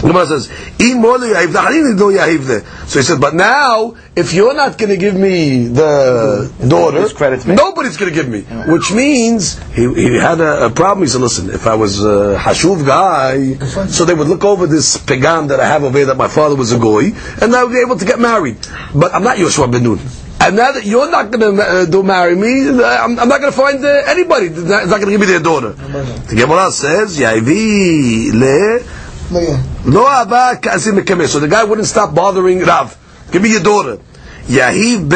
Gemara 0.00 0.26
says, 0.26 0.48
"Im 0.78 1.02
lo 1.02 1.18
yahiv 1.18 1.52
le, 1.52 1.60
harini 1.60 1.98
lo 1.98 2.12
yahiv 2.12 2.46
le." 2.48 2.60
So 2.88 3.00
he 3.00 3.04
says, 3.04 3.18
"But 3.18 3.34
now, 3.34 3.94
if 4.14 4.32
you're 4.32 4.54
not 4.54 4.78
going 4.78 4.90
to 4.90 4.96
give 4.96 5.14
me 5.14 5.66
the 5.66 6.50
daughter, 6.66 7.00
Whose 7.00 7.12
credit's 7.12 7.46
me? 7.46 7.54
nobody's 7.54 7.96
going 7.96 8.12
to 8.12 8.14
give 8.14 8.28
me." 8.28 8.42
Which 8.72 8.92
means 8.92 9.58
he, 9.74 9.92
he 9.94 10.14
had 10.16 10.40
a, 10.40 10.66
a 10.66 10.70
problem. 10.70 11.06
He 11.06 11.10
said, 11.10 11.20
"Listen, 11.20 11.50
if 11.50 11.66
I 11.66 11.74
was 11.74 12.04
a 12.04 12.36
hashuv 12.38 12.86
guy, 12.86 13.54
so 13.86 14.04
they 14.04 14.14
would 14.14 14.28
look 14.28 14.44
over 14.44 14.66
this 14.66 14.96
pegam 14.96 15.48
that 15.48 15.60
I 15.60 15.66
have 15.66 15.84
over 15.84 15.96
here 15.96 16.06
that 16.06 16.16
my 16.16 16.28
father 16.28 16.54
was 16.54 16.72
a 16.72 16.78
goy, 16.78 17.12
and 17.42 17.54
I 17.54 17.64
would 17.64 17.72
be 17.72 17.80
able 17.80 17.98
to 17.98 18.04
get 18.04 18.20
married. 18.20 18.58
But 18.94 19.14
I'm 19.14 19.24
not 19.24 19.36
Yoshua 19.36 19.70
ben 19.70 19.82
Nun." 19.82 20.00
And 20.40 20.54
now 20.54 20.70
that 20.70 20.84
you're 20.86 21.10
not 21.10 21.32
going 21.32 21.56
to 21.56 21.62
uh, 21.62 21.84
do 21.86 22.04
marry 22.04 22.36
me, 22.36 22.68
uh, 22.68 22.84
I'm, 22.84 23.18
I'm 23.18 23.28
not 23.28 23.40
going 23.40 23.50
to 23.52 23.58
find 23.58 23.84
uh, 23.84 24.02
anybody 24.06 24.46
that's 24.46 24.88
not, 24.88 25.00
going 25.00 25.06
to 25.06 25.10
give 25.10 25.20
me 25.20 25.26
their 25.26 25.40
daughter. 25.40 25.72
The 25.72 26.36
Gemara 26.36 26.70
says, 26.70 27.18
"Yahivi 27.18 28.32
le." 28.32 28.97
Lo 29.30 30.06
abba. 30.08 30.58
So 30.78 31.40
the 31.40 31.48
guy 31.48 31.64
wouldn't 31.64 31.86
stop 31.86 32.14
bothering 32.14 32.60
Rav. 32.60 32.96
Give 33.30 33.42
me 33.42 33.50
your 33.50 33.62
daughter. 33.62 33.98
Yahiv. 34.46 35.12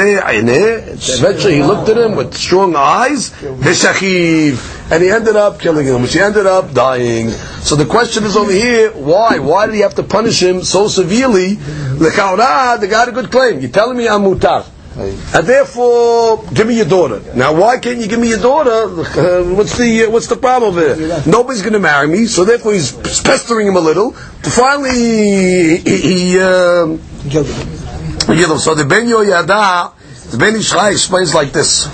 Eventually 1.18 1.54
he 1.54 1.62
looked 1.62 1.88
at 1.88 1.96
him 1.96 2.16
with 2.16 2.34
strong 2.34 2.76
eyes. 2.76 3.32
And 3.42 5.02
he 5.02 5.08
ended 5.08 5.36
up 5.36 5.58
killing 5.58 5.86
him, 5.86 6.02
which 6.02 6.12
he 6.12 6.20
ended 6.20 6.44
up 6.44 6.74
dying. 6.74 7.30
So 7.30 7.76
the 7.76 7.86
question 7.86 8.24
is 8.24 8.36
over 8.36 8.52
here, 8.52 8.90
why? 8.92 9.38
Why 9.38 9.64
did 9.64 9.74
he 9.74 9.80
have 9.80 9.94
to 9.94 10.02
punish 10.02 10.42
him 10.42 10.62
so 10.62 10.88
severely? 10.88 11.54
The 11.54 12.12
guy 12.14 12.98
had 12.98 13.08
a 13.08 13.12
good 13.12 13.30
claim. 13.30 13.60
You're 13.60 13.70
telling 13.70 13.96
me 13.96 14.06
I'm 14.06 14.22
mutar. 14.22 14.66
And 14.94 15.46
therefore, 15.46 16.44
give 16.52 16.66
me 16.66 16.76
your 16.76 16.86
daughter. 16.86 17.22
Now, 17.34 17.54
why 17.58 17.78
can't 17.78 17.98
you 17.98 18.08
give 18.08 18.20
me 18.20 18.28
your 18.28 18.40
daughter? 18.40 18.70
Uh, 18.70 19.54
what's 19.54 19.78
the 19.78 20.04
uh, 20.04 20.10
what's 20.10 20.26
the 20.26 20.36
problem 20.36 20.74
here? 20.74 21.22
Nobody's 21.26 21.62
going 21.62 21.72
to 21.72 21.78
marry 21.78 22.08
me, 22.08 22.26
so 22.26 22.44
therefore 22.44 22.74
he's 22.74 22.92
pestering 23.22 23.66
him 23.66 23.76
a 23.76 23.80
little. 23.80 24.12
Finally, 24.12 25.78
he, 25.78 25.78
he 25.78 26.40
um, 26.40 27.00
so 27.30 28.74
the 28.74 28.84
Ben 28.86 29.06
Yoyada, 29.06 29.94
the 30.30 30.36
Ben 30.36 30.56
Ish 30.56 30.70
Chai 30.70 30.90
explains 30.90 31.34
like 31.34 31.52
this. 31.52 31.86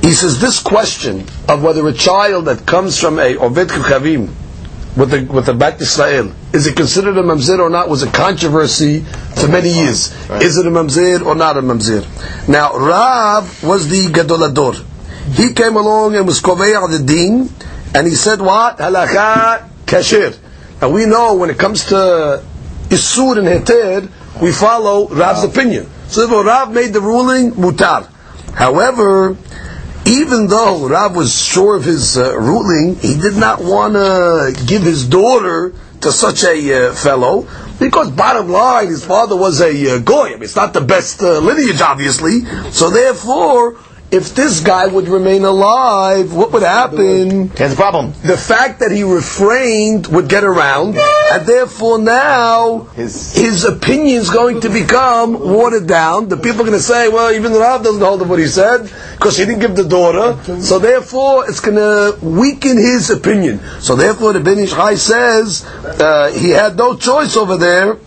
He 0.00 0.12
says 0.12 0.40
this 0.40 0.62
question 0.62 1.26
of 1.46 1.62
whether 1.62 1.86
a 1.86 1.92
child 1.92 2.46
that 2.46 2.64
comes 2.64 2.98
from 2.98 3.18
a 3.18 3.34
Oved 3.34 3.66
Kukhavim 3.66 4.30
with 4.96 5.10
the 5.10 5.30
with 5.30 5.44
the 5.44 5.52
Bat 5.54 5.82
Israel 5.82 6.32
is 6.52 6.66
it 6.66 6.76
considered 6.76 7.16
a 7.16 7.22
mamzer 7.22 7.58
or 7.58 7.70
not 7.70 7.88
was 7.88 8.02
a 8.02 8.10
controversy 8.10 9.00
for 9.00 9.48
many 9.48 9.68
years. 9.68 10.12
Is 10.42 10.58
it 10.58 10.66
a 10.66 10.70
mamzer 10.70 11.24
or 11.24 11.34
not 11.34 11.56
a 11.56 11.62
mamzer? 11.62 12.04
Now 12.48 12.72
Rav 12.76 13.62
was 13.62 13.88
the 13.88 14.06
Gadolador. 14.12 14.84
He 15.34 15.52
came 15.52 15.76
along 15.76 16.16
and 16.16 16.26
was 16.26 16.40
koveya 16.40 16.90
the 16.90 17.04
deen, 17.04 17.48
and 17.94 18.06
he 18.06 18.14
said 18.14 18.40
what 18.40 18.78
halakha 18.78 19.68
kasher. 19.86 20.36
And 20.82 20.92
we 20.92 21.06
know 21.06 21.36
when 21.36 21.50
it 21.50 21.58
comes 21.58 21.84
to 21.86 22.42
isur 22.88 23.38
and 23.38 23.46
heter, 23.46 24.10
we 24.42 24.50
follow 24.50 25.08
Rav's 25.08 25.44
opinion. 25.44 25.88
So 26.08 26.22
therefore 26.22 26.44
Rav 26.44 26.72
made 26.72 26.92
the 26.92 27.00
ruling 27.00 27.52
mutar. 27.52 28.08
However, 28.54 29.36
even 30.06 30.48
though 30.48 30.88
Rav 30.88 31.14
was 31.14 31.32
sure 31.32 31.76
of 31.76 31.84
his 31.84 32.18
uh, 32.18 32.36
ruling, 32.36 32.96
he 32.96 33.14
did 33.14 33.36
not 33.36 33.62
want 33.62 33.92
to 33.94 34.64
give 34.66 34.82
his 34.82 35.06
daughter 35.06 35.74
to 36.00 36.12
such 36.12 36.44
a 36.44 36.88
uh, 36.88 36.94
fellow 36.94 37.46
because, 37.78 38.10
bottom 38.10 38.48
line, 38.48 38.88
his 38.88 39.04
father 39.04 39.36
was 39.36 39.60
a 39.60 39.96
uh, 39.96 39.98
goy. 39.98 40.28
I 40.28 40.34
mean, 40.34 40.42
it's 40.42 40.56
not 40.56 40.72
the 40.72 40.80
best 40.80 41.22
uh, 41.22 41.38
lineage, 41.40 41.80
obviously. 41.80 42.44
So, 42.70 42.90
therefore, 42.90 43.78
if 44.10 44.34
this 44.34 44.60
guy 44.60 44.86
would 44.86 45.06
remain 45.08 45.44
alive, 45.44 46.34
what 46.34 46.52
would 46.52 46.62
happen? 46.62 47.48
Here's 47.50 47.70
the 47.70 47.76
problem. 47.76 48.12
The 48.24 48.36
fact 48.36 48.80
that 48.80 48.90
he 48.90 49.04
refrained 49.04 50.08
would 50.08 50.28
get 50.28 50.42
around, 50.42 50.96
and 51.32 51.46
therefore 51.46 51.98
now 51.98 52.88
His- 52.96 53.34
his 53.34 53.64
is 53.64 54.30
going 54.30 54.60
to 54.62 54.68
become 54.68 55.38
watered 55.38 55.86
down. 55.86 56.28
The 56.28 56.36
people 56.36 56.62
are 56.62 56.64
going 56.64 56.78
to 56.78 56.82
say, 56.82 57.08
well, 57.08 57.30
even 57.32 57.52
the 57.52 57.60
Rav 57.60 57.84
doesn't 57.84 58.02
hold 58.02 58.22
of 58.22 58.28
what 58.28 58.38
he 58.40 58.46
said 58.46 58.90
because 59.16 59.36
he 59.36 59.44
didn't 59.44 59.60
give 59.60 59.76
the 59.76 59.84
daughter. 59.84 60.36
So 60.60 60.78
therefore, 60.78 61.48
it's 61.48 61.60
going 61.60 61.76
to 61.76 62.16
weaken 62.20 62.78
his 62.78 63.10
opinion. 63.10 63.60
So 63.80 63.94
therefore, 63.94 64.32
the 64.32 64.40
Ben 64.40 64.58
Ish 64.58 64.72
Chai 64.72 64.96
says 64.96 65.64
uh, 65.64 66.32
he 66.32 66.50
had 66.50 66.76
no 66.76 66.96
choice 66.96 67.36
over 67.36 67.56
there. 67.56 67.98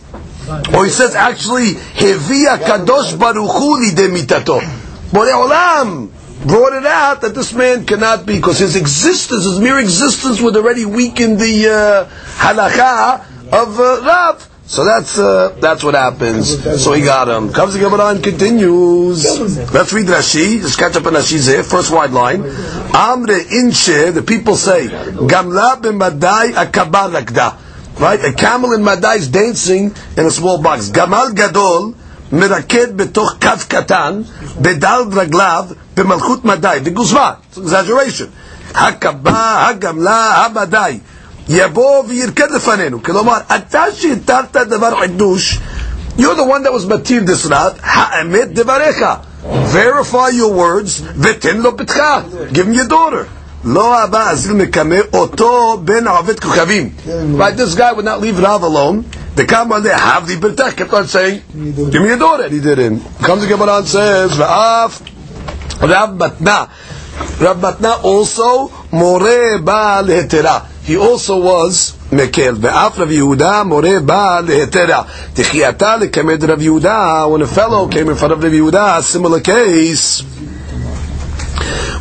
Or 0.76 0.84
he 0.84 0.92
says 0.92 1.16
actually, 1.16 1.72
Hevia 1.96 2.58
Kadosh 2.58 3.18
Baruch 3.18 3.50
Hu. 3.50 4.83
Borei 5.14 5.32
Olam 5.32 6.10
brought 6.48 6.74
it 6.74 6.88
out 6.88 7.22
that 7.22 7.36
this 7.36 7.54
man 7.54 7.86
cannot 7.86 8.26
be, 8.26 8.38
because 8.38 8.58
his 8.58 8.76
existence, 8.76 9.44
his 9.44 9.60
mere 9.60 9.78
existence 9.80 10.42
would 10.42 10.56
already 10.56 10.86
weaken 10.86 11.38
the 11.38 11.70
uh, 11.70 12.10
halacha 12.42 13.22
of 13.54 13.80
uh, 13.80 14.02
Rav. 14.02 14.50
So 14.66 14.84
that's 14.86 15.20
uh, 15.20 15.56
that's 15.60 15.84
what 15.84 15.94
happens. 15.94 16.50
So 16.82 16.94
he 16.94 17.04
got 17.04 17.28
him. 17.30 17.54
Comes 17.54 17.76
the 17.76 17.80
Gemara 17.80 18.08
and 18.08 18.24
continues. 18.24 19.24
Let's 19.72 19.94
read 19.94 20.08
Rashi. 20.08 20.62
Just 20.62 20.80
catch 20.80 20.96
up 20.96 21.06
on 21.06 21.14
Rashi's 21.14 21.46
here. 21.46 21.62
First 21.62 21.92
wide 21.94 22.12
line. 22.12 22.42
Amre 22.42 23.40
inshe. 23.52 24.12
The 24.14 24.24
people 24.24 24.56
say 24.56 24.88
Gamla 24.88 25.80
b'madai 25.80 26.54
akabar 26.54 27.12
rakda. 27.14 27.60
Right, 28.00 28.20
a 28.26 28.34
camel 28.34 28.74
in 28.74 28.84
Madai 28.84 29.18
is 29.18 29.28
dancing 29.28 29.94
in 30.18 30.26
a 30.26 30.32
small 30.32 30.60
box. 30.60 30.90
Gamal 30.90 31.36
gadol 31.36 31.94
מרקד 32.33 32.97
בתוך 32.97 33.35
קו 33.43 33.51
קטן, 33.69 34.23
בדל 34.61 35.01
רגליו, 35.13 35.65
במלכות 35.97 36.45
מדי, 36.45 36.79
בגוזמה, 36.83 37.33
it's 37.55 37.59
exaggeration. 37.59 38.29
הקבה, 38.75 39.67
הגמלה, 39.69 40.47
המדי, 40.47 40.99
יבוא 41.49 42.05
וירקד 42.09 42.51
לפנינו. 42.51 43.03
כלומר, 43.03 43.39
אתה 43.57 43.83
שהתרת 43.95 44.57
דבר 44.57 45.01
חידוש, 45.01 45.59
you're 46.19 46.23
the 46.23 46.45
one 46.45 46.63
that 46.65 46.73
was 46.73 46.87
מתיר 46.87 47.23
this 47.27 47.47
rat, 47.47 47.79
האמת 47.83 48.53
דבריך. 48.53 49.05
verify 49.69 50.29
your 50.29 50.53
words, 50.53 51.01
v'ten 51.01 51.63
lo 51.63 51.73
bitcha, 51.73 52.53
give 52.53 52.67
him 52.67 52.73
your 52.73 52.89
daughter. 52.89 53.27
Lo 53.65 53.93
haba 53.93 54.31
azil 54.31 54.55
mekame 54.55 55.03
oto 55.13 55.77
ben 55.79 56.05
avet 56.07 56.41
kukavim. 56.41 56.93
Right, 57.39 57.57
this 57.57 57.75
guy 57.75 57.93
would 57.93 58.05
not 58.05 58.21
leave 58.21 58.39
Rav 58.39 58.63
alone. 58.63 59.05
The 59.35 59.45
Kamar 59.47 59.81
there 59.81 59.97
have 59.97 60.27
the 60.27 60.35
bitach 60.35 60.77
kept 60.77 60.93
on 60.93 61.07
saying, 61.07 61.43
give 61.53 62.03
me 62.03 62.09
your 62.09 62.19
daughter. 62.19 62.45
And 62.45 62.53
he 62.53 62.61
didn't. 62.61 63.01
Comes 63.23 63.43
the 63.43 63.49
Gemara 63.49 63.79
and 63.79 63.87
says, 63.87 64.33
v'af 64.33 65.01
Rav 65.81 66.11
Matna. 66.11 66.69
Rav 67.41 67.57
Matna 67.59 68.03
also 68.03 68.69
more 68.91 69.59
ba 69.61 70.03
lehetera. 70.05 70.67
He 70.83 70.97
also 70.97 71.41
was 71.41 71.95
מקל. 72.13 72.57
ואף 72.61 72.99
רב 72.99 73.11
יהודה 73.11 73.63
מורה 73.65 74.01
בא 74.05 74.41
להתרה. 74.47 75.03
תחייתה 75.35 75.97
לכמד 75.97 76.45
רב 76.45 76.63
יהודה, 76.63 77.25
when 77.27 77.43
a 77.43 77.47
fellow 77.47 77.87
came 77.89 78.09
in 78.09 78.17
front 78.17 78.33
of 78.33 78.43
Rav 78.43 78.53
Yehuda, 78.53 79.03
similar 79.03 79.41
case, 79.41 80.23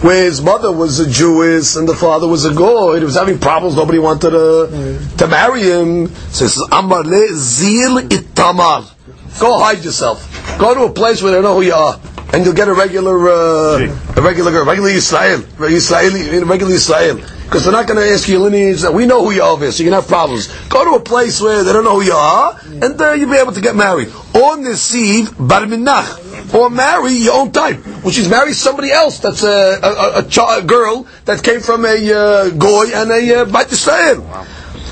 where 0.03 0.25
his 0.25 0.43
mother 0.43 0.73
was 0.73 0.99
a 0.99 1.09
Jewess 1.09 1.77
and 1.77 1.89
the 1.89 1.95
father 1.95 2.27
was 2.27 2.45
a 2.45 2.53
Goy, 2.53 2.99
he 2.99 3.05
was 3.05 3.15
having 3.15 3.39
problems, 3.39 3.77
nobody 3.77 3.99
wanted 3.99 4.31
to, 4.31 4.99
to 5.19 5.29
marry 5.29 5.63
him. 5.63 6.09
So 6.09 6.45
he 6.45 6.51
says, 6.51 6.63
Amar 6.73 7.05
le 7.05 7.29
zil 7.35 7.99
itamar. 8.09 8.91
Go 9.39 9.59
hide 9.59 9.85
yourself. 9.85 10.29
Go 10.59 10.75
to 10.75 10.83
a 10.85 10.91
place 10.91 11.23
where 11.23 11.33
they 11.33 11.41
know 11.41 11.55
who 11.55 11.63
you 11.63 11.75
are. 11.75 12.01
And 12.35 12.45
you'll 12.45 12.55
get 12.55 12.69
a 12.69 12.75
regular, 12.75 13.29
uh, 13.29 14.17
a 14.17 14.23
regular, 14.23 14.61
a 14.61 14.65
regular 14.65 14.91
Israel, 14.91 15.41
regular 15.59 15.77
Israeli, 15.77 16.45
regular 16.45 16.73
Israel. 16.73 17.21
Because 17.53 17.65
they're 17.67 17.73
not 17.75 17.87
going 17.87 18.01
to 18.01 18.11
ask 18.15 18.27
you 18.29 18.39
lineage. 18.39 18.83
We 18.83 19.05
know 19.05 19.23
who 19.27 19.33
you 19.33 19.43
are, 19.43 19.59
so 19.71 19.83
you 19.83 19.91
can 19.91 19.93
have 19.93 20.09
problems. 20.09 20.49
Go 20.71 20.87
to 20.87 20.93
a 20.93 21.01
place 21.01 21.39
where 21.39 21.63
they 21.63 21.71
don't 21.71 21.85
know 21.85 22.01
who 22.01 22.07
you 22.07 22.15
are, 22.15 22.59
and 22.65 22.99
uh, 22.99 23.13
you'll 23.13 23.29
be 23.29 23.37
able 23.37 23.53
to 23.53 23.61
get 23.61 23.77
married. 23.77 24.09
Or 24.09 24.57
nesiv 24.57 25.37
bar 25.37 25.61
minach, 25.67 26.55
or 26.55 26.71
marry 26.71 27.13
your 27.13 27.35
own 27.35 27.53
type, 27.53 27.77
which 28.07 28.17
is 28.17 28.27
marry 28.27 28.55
somebody 28.55 28.91
else 28.91 29.19
that's 29.19 29.43
a, 29.43 29.79
a, 29.83 30.25
a, 30.25 30.61
a 30.61 30.63
girl 30.63 31.07
that 31.27 31.45
came 31.45 31.61
from 31.61 31.85
a 31.85 31.93
uh, 31.93 32.49
goy 32.57 32.87
and 32.95 33.11
a 33.11 33.43
uh, 33.43 33.45
bat 33.45 33.71
Israel. 33.71 34.47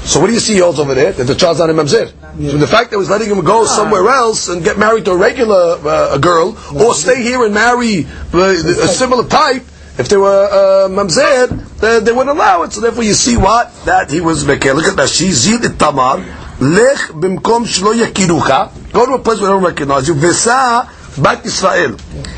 So 0.04 0.20
what 0.20 0.26
do 0.26 0.34
you 0.34 0.40
see 0.40 0.54
he 0.56 0.60
over 0.60 0.94
there? 0.94 1.12
That 1.12 1.24
the 1.24 1.34
child's 1.34 1.60
not 1.60 1.70
a 1.70 1.72
mamzer. 1.72 2.12
So 2.50 2.58
the 2.58 2.66
fact 2.66 2.90
that 2.90 2.98
he's 2.98 3.08
letting 3.08 3.30
him 3.30 3.42
go 3.42 3.64
somewhere 3.64 4.06
else 4.08 4.48
and 4.50 4.62
get 4.62 4.78
married 4.78 5.06
to 5.06 5.12
a 5.12 5.16
regular 5.16 5.78
uh, 5.80 6.16
a 6.16 6.18
girl, 6.18 6.58
or 6.76 6.92
stay 6.92 7.22
here 7.22 7.42
and 7.42 7.54
marry 7.54 8.04
uh, 8.34 8.38
a 8.38 8.88
similar 8.88 9.26
type, 9.26 9.64
if 9.97 10.09
they 10.09 10.17
were 10.17 10.27
uh, 10.51 10.89
mamzer, 10.89 11.79
they, 11.79 11.99
they 12.01 12.11
wouldn't 12.11 12.35
allow 12.37 12.63
it. 12.63 12.73
So 12.73 12.81
therefore, 12.81 13.03
you 13.03 13.13
see 13.13 13.37
what 13.37 13.73
that 13.85 14.11
he 14.11 14.19
was 14.21 14.43
mekel. 14.43 14.75
Look 14.75 14.85
at 14.85 14.97
that. 14.97 15.09
She 15.09 15.31
zid 15.31 15.63
it 15.63 15.79
tamar 15.79 16.17
lech 16.59 17.11
bimkom 17.11 17.65
shlo 17.65 17.93
yakirucha. 17.93 18.91
Go 18.91 19.05
to 19.05 19.13
a 19.13 19.19
place 19.19 19.39
where 19.39 19.49
they 19.49 19.53
don't 19.53 19.63
recognize 19.63 20.07
you. 20.07 20.15
Vesa 20.15 20.89
bat 21.21 21.45
Israel. 21.45 21.97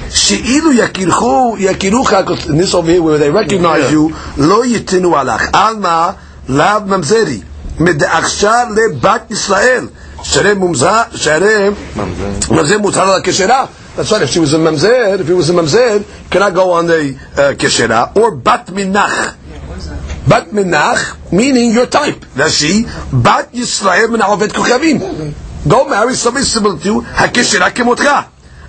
She'ilu 0.10 0.74
yakirchu 0.74 1.58
yakirucha. 1.58 2.50
In 2.50 2.58
this 2.58 2.74
over 2.74 2.92
here 2.92 3.02
where 3.02 3.18
they 3.18 3.32
recognize 3.32 3.92
you, 3.92 4.10
lo 4.38 4.64
yitinu 4.64 5.14
alach. 5.14 5.52
Alma 5.54 6.18
lav 6.48 6.88
mamzeri. 6.88 7.44
מדעכשיו 7.80 8.68
לבת 8.76 9.32
ישראל, 9.32 9.88
שהרי 10.24 10.54
מומזה, 10.54 10.90
שהרי 11.16 11.70
ממזר 12.50 12.78
מותר 12.78 13.02
על 13.02 13.18
הכשרה. 13.18 13.66
That's 13.96 14.12
right, 14.12 14.22
if 14.22 14.30
she 14.30 14.40
was 14.40 14.54
a 14.54 14.58
mamzer, 14.58 15.20
if 15.20 15.28
he 15.28 15.34
was 15.34 15.50
a 15.50 15.54
mamzer, 15.54 16.30
cannot 16.30 16.54
go 16.54 16.72
on 16.72 16.86
the 16.88 17.18
uh, 17.34 17.54
keshera, 17.56 18.16
or 18.16 18.36
bat 18.36 18.68
minach. 18.68 19.36
Bat 20.28 20.48
minach, 20.50 21.32
meaning 21.32 21.72
your 21.72 21.88
type. 21.88 22.26
That's 22.36 22.54
she. 22.54 22.84
Bat 22.84 23.54
Yisrael 23.54 24.12
min 24.12 24.22
avet 24.22 24.50
kukavim. 24.50 25.34
Go 25.68 25.90
marry 25.90 26.14
somebody 26.14 26.46
similar 26.46 26.78
to 26.80 26.86
you, 26.86 27.02
hakeshera 27.02 27.72
kemotcha. 27.72 28.28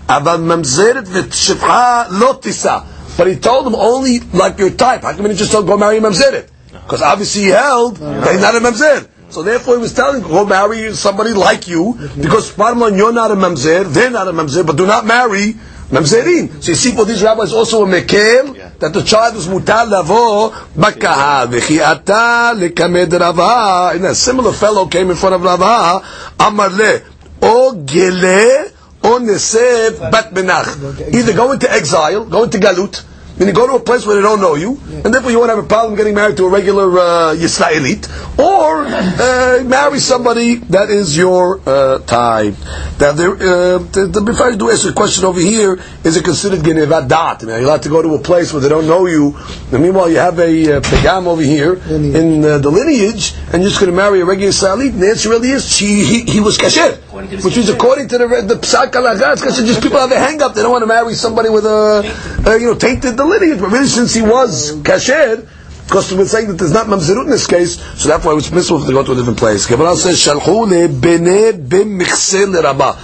אבל 0.08 0.36
ממזרת 0.40 1.04
ושפחה 1.12 2.04
לא 2.10 2.38
תישא. 2.40 2.78
But 3.18 3.26
he 3.26 3.36
told 3.36 3.66
him 3.66 3.74
only 3.74 4.20
like 4.32 4.58
your 4.58 4.70
type. 4.70 5.02
How 5.02 5.12
come 5.12 5.28
he 5.28 5.36
just 5.36 5.52
don't 5.52 5.66
go 5.66 5.76
marry 5.76 5.98
a 5.98 6.00
mamzeret? 6.00 6.48
Because 6.72 7.02
obviously 7.02 7.42
he 7.42 7.48
held 7.48 7.96
that 7.96 8.32
he's 8.32 8.40
not 8.40 8.54
a 8.54 8.60
mamzer. 8.60 9.08
So 9.33 9.41
therefore 9.41 9.77
he 9.77 9.81
was 9.81 9.93
telling, 9.93 10.21
go 10.21 10.45
marry 10.45 10.93
somebody 10.93 11.33
like 11.33 11.67
you, 11.67 11.97
because 12.21 12.51
bottom 12.51 12.81
line, 12.81 12.95
you're 12.95 13.11
not 13.11 13.31
a 13.31 13.35
mamzer, 13.35 13.91
they're 13.91 14.11
not 14.11 14.27
a 14.27 14.31
mamzer, 14.31 14.63
but 14.63 14.77
do 14.77 14.85
not 14.85 15.07
marry 15.07 15.55
mamzerin. 15.89 16.61
So 16.61 16.71
you 16.71 16.75
see 16.75 16.91
for 16.91 17.03
these 17.05 17.23
rabbis 17.23 17.51
also 17.51 17.83
a 17.83 17.87
mekel, 17.87 18.77
that 18.77 18.93
the 18.93 19.01
child 19.01 19.35
is 19.35 19.47
mutal 19.47 19.89
lavo 19.89 20.51
bakaha, 20.77 21.47
v'chiata 21.47 22.53
lekamed 22.53 23.19
rava. 23.19 23.95
And 23.95 24.05
a 24.05 24.13
similar 24.13 24.53
fellow 24.53 24.85
came 24.85 25.09
in 25.09 25.15
front 25.15 25.33
of 25.33 25.41
Rava, 25.41 26.05
amar 26.39 26.69
le, 26.69 27.01
o 27.41 27.73
gele, 27.85 28.71
o 29.03 29.17
neseb 29.17 30.11
bat 30.11 30.31
benach. 30.31 31.11
Either 31.11 31.33
go 31.33 31.53
into 31.53 31.71
exile, 31.71 32.25
go 32.25 32.43
into 32.43 32.59
galut, 32.59 33.03
meaning 33.37 33.53
go 33.53 33.67
to 33.67 33.73
a 33.73 33.79
place 33.79 34.05
where 34.05 34.15
they 34.15 34.21
don't 34.21 34.41
know 34.41 34.55
you, 34.55 34.79
and 35.03 35.13
therefore 35.13 35.31
you 35.31 35.39
won't 35.39 35.49
have 35.49 35.59
a 35.59 35.67
problem 35.67 35.95
getting 35.95 36.13
married 36.15 36.37
to 36.37 36.45
a 36.45 36.49
regular 36.49 36.89
uh, 36.99 37.35
Yisraelit, 37.35 38.07
or 38.39 38.85
uh, 38.85 39.63
marry 39.63 39.99
somebody 39.99 40.55
that 40.55 40.89
is 40.89 41.17
your 41.17 41.59
uh, 41.65 41.99
type. 41.99 42.55
Now, 42.99 43.11
there, 43.11 43.33
uh, 43.33 43.77
the, 43.79 44.09
the, 44.11 44.31
if 44.31 44.41
I 44.41 44.55
do 44.55 44.71
ask 44.71 44.87
a 44.87 44.93
question 44.93 45.25
over 45.25 45.39
here, 45.39 45.79
is 46.03 46.17
it 46.17 46.23
considered 46.23 46.59
genevat 46.59 47.07
dat? 47.07 47.43
I 47.43 47.45
mean, 47.45 47.55
are 47.55 47.59
you 47.59 47.65
allowed 47.67 47.83
to 47.83 47.89
go 47.89 48.01
to 48.01 48.15
a 48.15 48.19
place 48.19 48.53
where 48.53 48.61
they 48.61 48.69
don't 48.69 48.87
know 48.87 49.05
you, 49.05 49.37
and 49.71 49.83
meanwhile 49.83 50.09
you 50.09 50.17
have 50.17 50.39
a 50.39 50.77
uh, 50.77 50.81
pegam 50.81 51.27
over 51.27 51.41
here 51.41 51.75
in 51.89 52.43
uh, 52.43 52.57
the 52.59 52.69
lineage, 52.69 53.33
and 53.51 53.61
you're 53.61 53.69
just 53.69 53.79
going 53.79 53.91
to 53.91 53.95
marry 53.95 54.21
a 54.21 54.25
regular 54.25 54.51
Yisraelit? 54.51 54.89
And 54.93 55.01
the 55.01 55.09
answer 55.09 55.29
really 55.29 55.49
is, 55.49 55.69
she, 55.69 56.03
he, 56.03 56.21
he 56.23 56.39
was 56.39 56.57
kasher. 56.57 56.99
Which 57.13 57.57
is 57.57 57.69
according 57.69 58.07
to 58.07 58.17
the, 58.17 58.27
the 58.27 58.55
psak 58.55 58.89
it's 59.33 59.57
just 59.57 59.83
people 59.83 59.99
have 59.99 60.11
a 60.11 60.17
hang 60.17 60.41
up, 60.41 60.55
they 60.55 60.63
don't 60.63 60.71
want 60.71 60.81
to 60.81 60.87
marry 60.87 61.13
somebody 61.13 61.49
with 61.49 61.63
a, 61.63 62.01
uh, 62.47 62.55
you 62.55 62.65
know, 62.65 62.75
tainted 62.75 63.17
the 63.17 63.23
lineage, 63.23 63.59
but 63.59 63.69
really 63.69 63.85
since 63.85 64.15
he 64.15 64.23
was 64.23 64.71
kasher, 64.77 65.47
because 65.85 66.11
we're 66.11 66.25
saying 66.25 66.47
that 66.47 66.57
there's 66.57 66.73
not 66.73 66.87
mamzerut 66.87 67.25
in 67.25 67.29
this 67.29 67.45
case, 67.45 67.79
so 68.01 68.09
that's 68.09 68.25
why 68.25 68.31
it 68.31 68.35
was 68.35 68.49
permissible 68.49 68.83
to 68.83 68.91
go 68.91 69.03
to 69.03 69.11
a 69.11 69.15
different 69.15 69.37
place. 69.37 69.67
Gemara 69.67 69.95
says, 69.95 70.17
"Shalchu 70.25 70.67
le 70.67 70.87
bene 70.89 71.53
bim 71.53 71.99
michsel 71.99 72.51
rabba." 72.63 72.97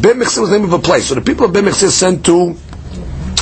Bim 0.00 0.20
michsel 0.20 0.42
was 0.42 0.50
the 0.50 0.58
name 0.58 0.66
of 0.66 0.72
a 0.72 0.78
place. 0.78 1.08
So 1.08 1.16
the 1.16 1.20
people 1.20 1.46
of 1.46 1.52
michsel 1.52 1.90
sent 1.90 2.24
to 2.26 2.56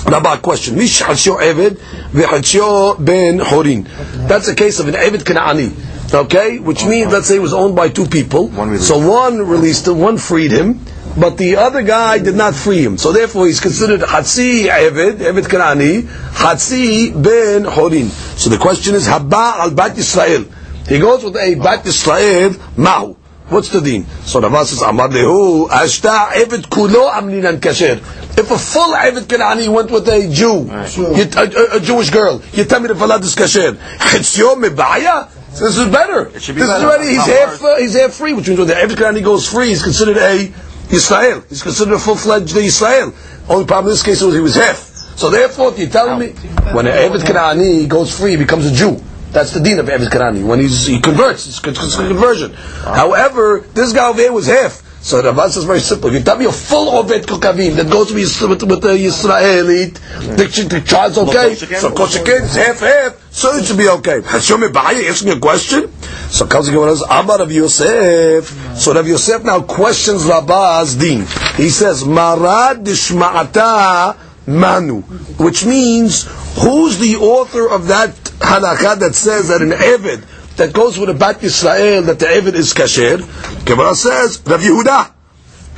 Rabba 0.06 0.34
a 0.34 0.38
question. 0.38 0.76
Mish 0.76 1.02
hadsyo 1.02 1.36
eved 1.40 1.78
v'hadsyo 2.12 3.04
ben 3.04 3.40
horin. 3.40 3.88
That's 4.28 4.46
a 4.46 4.54
case 4.54 4.78
of 4.78 4.86
an 4.88 4.94
eved 4.94 5.24
kanani. 5.24 5.72
Okay, 6.16 6.58
which 6.58 6.84
means 6.84 7.12
let's 7.12 7.26
say 7.26 7.36
it 7.36 7.42
was 7.42 7.52
owned 7.52 7.76
by 7.76 7.88
two 7.88 8.06
people. 8.06 8.50
so 8.78 9.06
one 9.08 9.38
released 9.38 9.86
him, 9.86 9.98
one 9.98 10.18
freed 10.18 10.50
him 10.50 10.80
but 11.18 11.38
the 11.38 11.56
other 11.56 11.82
guy 11.82 12.18
did 12.18 12.34
not 12.34 12.54
free 12.54 12.82
him. 12.82 12.98
So 12.98 13.12
therefore 13.12 13.46
he's 13.46 13.60
considered 13.60 14.00
Hatsi 14.00 14.66
Eved, 14.66 15.16
Eved 15.16 15.44
Kanani, 15.44 16.02
Hatsi 16.02 17.10
Ben 17.10 17.64
Horin. 17.64 18.08
So 18.36 18.50
the 18.50 18.58
question 18.58 18.94
is, 18.94 19.06
Haba 19.06 19.58
al 19.58 19.70
Bat 19.70 19.96
Yisrael. 19.96 20.52
He 20.86 20.98
goes 20.98 21.24
with 21.24 21.36
a 21.36 21.54
Bat 21.54 21.84
Yisrael, 21.84 22.76
Mahu. 22.76 23.16
What's 23.48 23.68
the 23.68 23.80
deen? 23.80 24.04
So 24.24 24.40
the 24.40 24.48
verse 24.48 24.70
says, 24.70 24.82
Amar 24.82 25.08
lehu, 25.08 25.68
Ashta 25.68 26.32
Eved 26.32 26.68
Kulo 26.68 27.10
Amlinan 27.12 27.60
Kasher. 27.60 27.96
If 28.38 28.50
a 28.50 28.58
full 28.58 28.92
Eved 28.92 29.22
Kanani 29.26 29.68
went 29.72 29.90
with 29.90 30.08
a 30.08 30.28
Jew, 30.28 30.68
a, 30.68 31.74
a, 31.74 31.76
a, 31.76 31.80
Jewish 31.80 32.10
girl, 32.10 32.42
you 32.52 32.64
tell 32.64 32.80
me 32.80 32.88
the 32.88 32.94
Falad 32.94 33.22
is 33.22 33.36
Kasher. 33.36 33.72
Chitzyo 33.98 34.56
Mebaya? 34.62 35.30
So 35.56 35.64
this 35.64 35.78
is 35.78 35.88
better. 35.88 36.24
this 36.24 36.48
is 36.50 36.60
already, 36.60 37.08
he's 37.08 37.26
half, 37.26 37.62
uh, 37.62 37.76
he's 37.78 37.94
half 37.94 38.12
free, 38.12 38.34
which 38.34 38.46
means 38.46 38.58
when 38.58 38.68
the 38.68 38.74
Eved 38.74 39.24
goes 39.24 39.50
free, 39.50 39.68
he's 39.68 39.82
considered 39.82 40.18
a 40.18 40.52
Israel. 40.90 41.42
He's 41.48 41.62
considered 41.62 41.94
a 41.94 41.98
full-fledged 41.98 42.54
Israel. 42.54 43.14
Only 43.48 43.64
problem 43.64 43.86
in 43.86 43.92
this 43.92 44.02
case 44.02 44.20
was 44.20 44.34
he 44.34 44.40
was 44.40 44.54
half. 44.54 44.76
So 45.16 45.30
therefore, 45.30 45.72
if 45.72 45.78
you're 45.78 45.88
telling 45.88 46.18
me, 46.18 46.32
when 46.74 46.86
an 46.86 46.92
Eved 46.92 47.22
Kanani 47.22 47.88
goes 47.88 48.18
free, 48.18 48.32
he 48.32 48.36
becomes 48.36 48.66
a 48.66 48.74
Jew. 48.74 49.02
That's 49.30 49.54
the 49.54 49.60
deen 49.60 49.78
of 49.78 49.86
Eved 49.86 50.08
Kanani. 50.08 50.46
When 50.46 50.60
he's, 50.60 50.86
he 50.86 51.00
converts, 51.00 51.46
it's, 51.46 51.66
it's 51.66 51.94
a 51.94 52.06
conversion. 52.06 52.52
However, 52.52 53.60
this 53.72 53.94
guy 53.94 54.10
over 54.10 54.20
here 54.20 54.32
was 54.32 54.46
half. 54.48 54.82
So 55.06 55.22
the 55.22 55.32
Rambam 55.32 55.56
is 55.56 55.64
very 55.64 55.80
simple. 55.80 56.08
If 56.08 56.16
you 56.16 56.20
tell 56.22 56.36
me 56.36 56.46
a 56.46 56.52
full 56.52 56.90
Oved 57.02 57.24
Kokavim 57.26 57.76
that 57.76 57.90
goes 57.90 58.12
with, 58.12 58.42
with, 58.42 58.62
with 58.64 58.82
the 58.82 58.90
Israeli, 58.90 59.86
the, 59.86 60.66
the 60.68 60.82
child's 60.84 61.16
okay. 61.16 61.54
So 61.54 61.92
Koshekin 61.92 62.42
is 62.42 62.56
half 62.56 62.80
half, 62.80 63.25
so 63.36 63.54
it 63.54 63.66
should 63.66 63.76
be 63.76 63.86
okay. 63.86 64.22
Hashem 64.22 64.62
asks 64.62 65.22
me 65.22 65.32
a 65.32 65.38
question. 65.38 65.92
So 66.30 66.46
comes 66.46 66.70
Gemara 66.70 66.96
says, 66.96 67.02
Amar 67.02 67.40
Rav 67.40 67.52
Yosef. 67.52 68.46
So 68.78 68.94
Rav 68.94 69.06
Yosef 69.06 69.44
now 69.44 69.60
questions 69.60 70.24
Rabba's 70.24 70.94
deen. 70.94 71.20
He 71.54 71.68
says, 71.68 72.02
Marad 72.02 72.84
Dishma'ata 72.84 74.16
Manu, 74.46 75.02
which 75.36 75.66
means 75.66 76.24
who's 76.62 76.98
the 76.98 77.16
author 77.16 77.68
of 77.68 77.88
that 77.88 78.14
halakha 78.40 79.00
that 79.00 79.14
says 79.14 79.48
that 79.48 79.60
an 79.60 79.72
Eved 79.72 80.56
that 80.56 80.72
goes 80.72 80.98
with 80.98 81.10
a 81.10 81.14
Bat 81.14 81.40
Yisrael 81.40 82.06
that 82.06 82.18
the 82.18 82.24
Eved 82.24 82.54
is 82.54 82.72
kasher? 82.72 83.18
Gemara 83.66 83.94
says 83.94 84.42
Rav 84.46 84.60
Yehuda. 84.60 85.15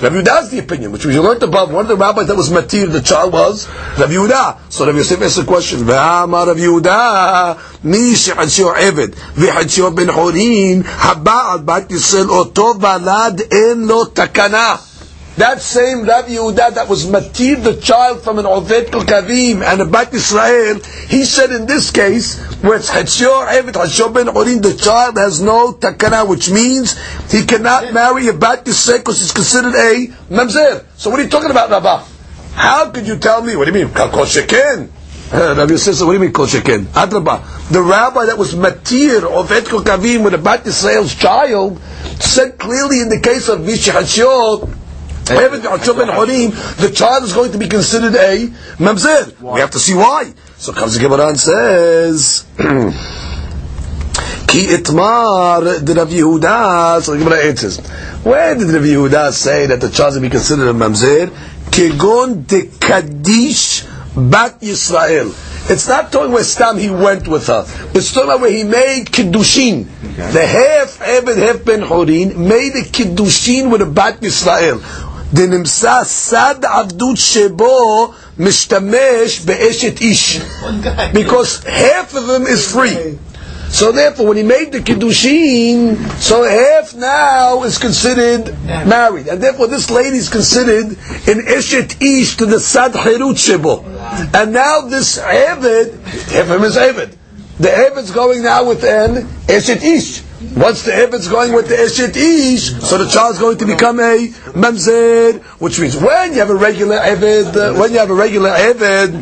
Rav 0.01 0.13
Yehuda 0.13 0.51
the 0.51 0.61
opinion, 0.61 0.93
which 0.93 1.05
we 1.05 1.19
learned 1.19 1.43
above. 1.43 1.73
One 1.73 1.85
of 1.85 1.89
the 1.89 1.97
rabbis 1.97 2.29
that 2.29 2.37
was 2.37 2.51
matir, 2.51 2.91
the 2.91 3.01
child 3.01 3.33
was 3.33 3.67
Rav 3.99 4.09
Yehuda. 4.09 4.73
So 4.73 4.87
Rav 4.87 4.95
Yosef 4.95 5.21
asks 5.21 5.37
the 5.37 5.45
question, 5.45 5.81
V'amar 5.81 6.47
Rav 6.47 6.57
Yehuda, 6.57 7.83
mi 7.83 8.15
she'adsyo 8.15 8.77
Eved, 8.77 9.15
v'hadsyo 9.35 9.95
ben 9.95 10.07
Horin, 10.07 10.85
haba'al 10.85 11.65
Bat 11.65 11.89
Yisrael, 11.89 12.31
oto 12.31 12.75
balad 12.75 13.41
en 13.53 13.89
lo 13.89 14.05
takana. 14.05 14.88
That 15.39 15.61
same 15.61 16.03
Rabbi 16.03 16.29
Yehuda 16.29 16.75
that 16.75 16.89
was 16.89 17.07
matir 17.07 17.63
the 17.63 17.81
child 17.81 18.23
from 18.23 18.39
an 18.39 18.45
Oved 18.45 18.91
Kavim 18.91 19.63
and 19.63 19.81
a 19.81 19.85
Bat 19.85 20.15
Israel, 20.15 20.81
he 21.09 21.25
said 21.25 21.51
in 21.53 21.67
this 21.67 21.91
case, 21.91 22.39
where 22.63 22.77
it's 22.77 22.91
Hatzyor 22.91 23.47
Evet 23.47 23.75
Hatzyor 23.75 24.13
Ben 24.13 24.27
Horin, 24.27 24.61
the 24.61 24.75
child 24.75 25.17
has 25.17 25.41
no 25.41 25.73
takana, 25.73 26.29
which 26.29 26.51
means 26.51 26.99
he 27.31 27.45
cannot 27.45 27.93
marry 27.93 28.29
a 28.29 28.33
Bat 28.33 28.67
Israel 28.69 28.99
because 28.99 29.21
he's 29.21 29.33
considered 29.33 29.75
a 29.75 30.07
Mamzer. 30.29 30.85
So 30.97 31.11
what 31.11 31.21
are 31.21 31.23
you 31.23 31.29
talking 31.29 31.51
about, 31.51 31.71
Rabbah? 31.71 32.05
How 32.55 32.91
could 32.91 33.07
you 33.07 33.17
tell 33.17 33.43
me? 33.43 33.55
What 33.55 33.67
do 33.67 33.79
you 33.79 33.85
mean? 33.85 33.95
Kol 33.95 34.25
Sheken? 34.25 34.91
Uh, 35.31 35.55
Rabbi 35.57 35.73
Yosef, 35.73 36.01
what 36.01 36.07
do 36.07 36.13
you 36.15 36.21
mean 36.21 36.33
Kol 36.33 36.47
Sheken? 36.47 36.87
Adrabah. 36.87 37.71
The 37.71 37.83
rabbi 37.83 38.27
that 38.27 38.39
was 38.39 38.55
matir 38.55 39.23
of 39.23 39.53
Et 39.53 39.65
Kavim 39.65 40.25
with 40.25 40.35
a 40.35 40.39
Bat 40.39 40.65
Yisrael's 40.65 41.15
child 41.15 41.79
said 42.19 42.59
clearly 42.59 43.01
in 43.01 43.09
the 43.09 43.21
case 43.21 43.49
of 43.49 43.61
Vishi 43.61 43.93
Hashiot, 43.93 44.88
the 45.29 46.93
child 46.95 47.25
is 47.25 47.33
going 47.33 47.53
to 47.53 47.59
be 47.59 47.69
considered 47.69 48.15
a 48.15 48.47
mamzer. 48.79 49.41
We 49.41 49.61
have 49.61 49.71
to 49.73 49.79
see 49.79 49.95
why. 49.95 50.33
So 50.57 50.73
comes 50.73 50.95
the 50.95 51.01
Gemara 51.01 51.29
and 51.29 51.39
says, 51.39 52.47
Ki 54.49 54.67
itmar 54.69 55.85
the 55.85 55.95
Rav 55.95 56.09
Yehuda. 56.09 57.03
So 57.03 57.13
the 57.13 57.19
Gemara 57.19 57.45
answers, 57.45 57.79
where 58.25 58.55
did 58.55 58.69
Rav 58.69 58.83
Yehuda 58.83 59.33
say 59.33 59.67
that 59.67 59.81
the 59.81 59.91
child 59.91 60.15
is 60.15 60.17
to 60.17 60.21
be 60.23 60.31
considered 60.31 60.69
a 60.69 60.73
mamzer? 60.73 61.29
Kegon 61.71 62.47
de 62.47 62.67
Kaddish 62.79 63.85
bat 64.17 64.61
Yisrael. 64.61 65.35
It's 65.71 65.87
not 65.87 66.11
talking 66.11 66.33
where 66.33 66.45
Stam 66.45 66.79
he 66.79 66.89
went 66.89 67.29
with 67.29 67.47
her. 67.49 67.67
It's 67.95 68.11
talking 68.13 68.31
about 68.31 68.41
where 68.41 68.51
he 68.51 68.65
made 68.65 69.07
Kiddushin. 69.09 69.87
Okay. 70.13 70.33
The 70.33 70.47
half 70.47 71.03
Ebed, 71.03 71.37
half 71.37 71.63
Ben 71.63 71.83
Horin 71.83 72.49
made 72.49 72.73
a 72.75 72.83
Kiddushin 72.83 73.71
with 73.71 73.83
a 73.83 73.87
Bat 73.87 74.23
Yisrael. 74.23 74.81
דנמצא 75.34 76.04
סד 76.04 76.56
עבדות 76.64 77.18
שבו 77.18 78.14
משתמש 78.40 79.40
באשת 79.46 80.02
איש. 80.02 80.42
Because 81.14 81.64
half 81.66 82.14
of 82.14 82.28
them 82.28 82.48
is 82.48 82.66
free. 82.66 83.18
So 83.74 83.92
therefore, 83.92 84.28
when 84.28 84.38
he 84.38 84.44
made 84.44 84.72
the 84.72 84.82
kiddushin, 84.82 85.98
so 86.20 86.44
half 86.44 86.94
now 86.94 87.64
is 87.64 87.80
considered 87.80 88.56
married, 88.86 89.28
and 89.28 89.42
therefore 89.42 89.66
this 89.66 89.90
lady 89.90 90.18
is 90.18 90.30
considered 90.30 90.90
an 91.32 91.40
eshet 91.58 92.00
ish 92.00 92.38
to 92.38 92.46
the 92.46 92.60
sad 92.60 92.92
herut 92.94 93.34
shebo. 93.34 93.84
And 94.32 94.54
now 94.54 94.82
this 94.82 95.18
eved, 95.18 96.00
half 96.34 96.50
of 96.52 96.58
him 96.58 96.64
is 96.64 96.78
eved. 96.78 97.16
The 97.58 97.70
eved's 97.70 98.12
going 98.12 98.44
now 98.44 98.68
with 98.68 98.84
an 98.84 99.24
eshet 99.48 99.82
ish. 99.82 100.22
Once 100.57 100.85
the 100.85 100.93
eved's 100.93 101.27
going 101.27 101.53
with 101.53 101.69
the 101.69 101.75
eshet 101.75 102.15
ish, 102.17 102.71
so 102.87 102.97
the 102.97 103.11
child's 103.11 103.41
going 103.41 103.59
to 103.59 103.67
become 103.67 103.99
a 103.99 104.29
mamzer, 104.55 105.43
which 105.61 105.81
means 105.81 105.97
when 105.97 106.33
you 106.33 106.39
have 106.39 106.51
a 106.51 106.55
regular 106.55 106.97
eved, 106.99 107.57
uh, 107.57 107.75
when 107.79 107.93
you 107.93 107.99
have 107.99 108.11
a 108.11 108.15
regular 108.15 108.51
eved, 108.51 109.15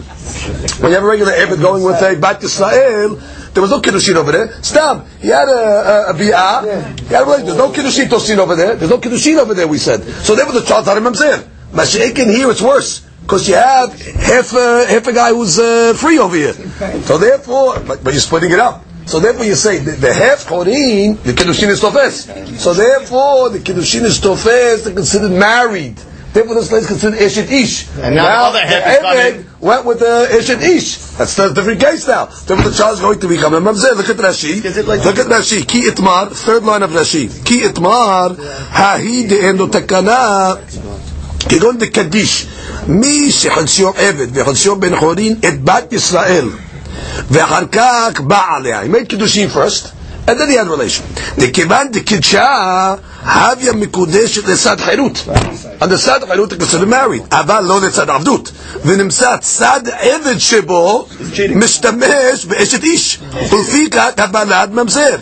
when 0.80 0.90
you 0.90 0.94
have 0.94 1.04
a 1.04 1.06
regular 1.06 1.32
eved 1.32 1.60
going 1.62 1.82
with 1.82 2.02
a 2.02 2.16
bat 2.20 2.40
Yisrael, 2.40 3.18
there 3.54 3.62
was 3.62 3.70
no 3.70 3.80
kiddushin 3.80 4.16
over 4.16 4.30
there. 4.30 4.62
Stop. 4.62 5.06
he 5.18 5.28
had 5.28 5.48
a, 5.48 5.52
a, 5.52 6.10
a 6.10 6.36
had 6.36 7.22
a, 7.22 7.42
there's 7.42 7.56
no 7.56 7.72
kiddushin 7.72 8.06
tosin 8.06 8.36
over 8.36 8.54
there. 8.54 8.76
There's 8.76 8.90
no 8.90 8.98
kiddushin 8.98 9.38
over 9.38 9.54
there. 9.54 9.66
We 9.66 9.78
said 9.78 10.02
so. 10.04 10.34
Therefore, 10.34 10.60
the 10.60 10.66
child's 10.66 10.86
not 10.86 10.98
a 10.98 11.00
mamzer. 11.00 11.48
Mashiach 11.72 12.16
here, 12.30 12.50
it's 12.50 12.60
worse 12.60 13.06
because 13.22 13.48
you 13.48 13.54
have 13.54 13.98
half 14.00 14.52
a, 14.52 14.86
half 14.86 15.06
a 15.06 15.12
guy 15.12 15.30
who's 15.30 15.58
uh, 15.58 15.94
free 15.96 16.18
over 16.18 16.36
here. 16.36 16.52
So 17.02 17.18
therefore, 17.18 17.80
but, 17.80 18.04
but, 18.04 18.12
you're 18.12 18.20
splitting 18.20 18.52
it 18.52 18.60
up. 18.60 18.84
So 19.05 19.19
therefore, 19.19 19.45
you 19.45 19.55
say 19.55 19.79
the, 19.79 19.91
the 19.91 20.13
half 20.13 20.45
korin, 20.45 21.21
the 21.23 21.33
kiddushin 21.33 21.69
is 21.69 21.81
tofes. 21.81 22.61
So 22.61 22.73
therefore, 22.73 23.49
the 23.49 23.59
kiddushin 23.59 24.03
is 24.03 24.19
tofes. 24.19 24.83
They're 24.83 24.93
considered 24.93 25.31
married. 25.31 25.99
Therefore, 26.33 26.55
this 26.55 26.69
place 26.69 26.83
is 26.83 26.87
considered 26.87 27.19
Eshet 27.19 27.51
Ish. 27.51 27.89
And 27.97 28.15
now, 28.15 28.23
now 28.23 28.51
the 28.51 28.61
other 28.63 29.45
went 29.59 29.85
with 29.85 29.99
the 29.99 30.29
Eshet 30.31 30.61
Ish. 30.61 30.97
That's 31.17 31.35
the 31.35 31.49
different 31.49 31.81
case 31.81 32.07
now. 32.07 32.27
Therefore, 32.27 32.69
the 32.69 32.77
child 32.77 32.93
is 32.93 32.99
going 33.01 33.19
to 33.19 33.27
become 33.27 33.53
a 33.53 33.59
Mamzer. 33.59 33.97
Look 33.97 34.07
at 34.07 34.15
Rashi. 34.15 34.63
Like 34.87 35.03
Look 35.03 35.19
at 35.19 35.27
Rashi. 35.27 35.67
Ki 35.67 35.81
itmar, 35.89 36.31
third 36.31 36.63
line 36.63 36.83
of 36.83 36.91
Rashi. 36.91 37.27
Ki 37.45 37.61
itmar, 37.63 38.37
hahi 38.37 39.27
de'endo 39.27 39.67
takana, 39.67 40.57
כגון 41.49 41.77
דקדיש, 41.77 42.45
מי 42.87 43.31
שחדשיו 43.31 43.89
עבד 43.89 44.27
וחדשיו 44.33 44.75
בן 44.75 44.95
חורין 44.95 45.35
את 45.47 45.63
בת 45.63 45.93
ישראל 45.93 46.45
ואחר 47.30 47.66
כך 47.72 48.20
בא 48.20 48.42
עליה. 48.56 48.82
He 48.82 48.86
made 48.86 49.06
קידושין 49.08 49.50
first 49.54 49.86
and 50.26 50.30
then 50.30 50.48
he 50.48 50.56
had 50.56 50.68
relation. 50.68 51.02
דכיוון 51.38 51.90
דקדשה 51.92 52.94
הביה 53.24 53.72
מקודשת 53.72 54.48
לצד 54.48 54.76
חירות. 54.80 55.18
Side 55.80 56.22
of 56.22 56.26
חירות 56.28 56.52
היא 56.52 56.60
considered 56.60 57.34
אבל 57.34 57.64
לא 57.64 57.80
לצד 57.80 58.10
עבדות. 58.10 58.50
ונמצא 58.84 59.36
צד 59.36 59.80
עבד 59.98 60.38
שבו 60.38 61.08
משתמש 61.54 62.44
באשת 62.44 62.84
איש. 62.84 63.18
ולפיכך 63.50 64.10
הבלד 64.16 64.70
ממזר. 64.72 65.16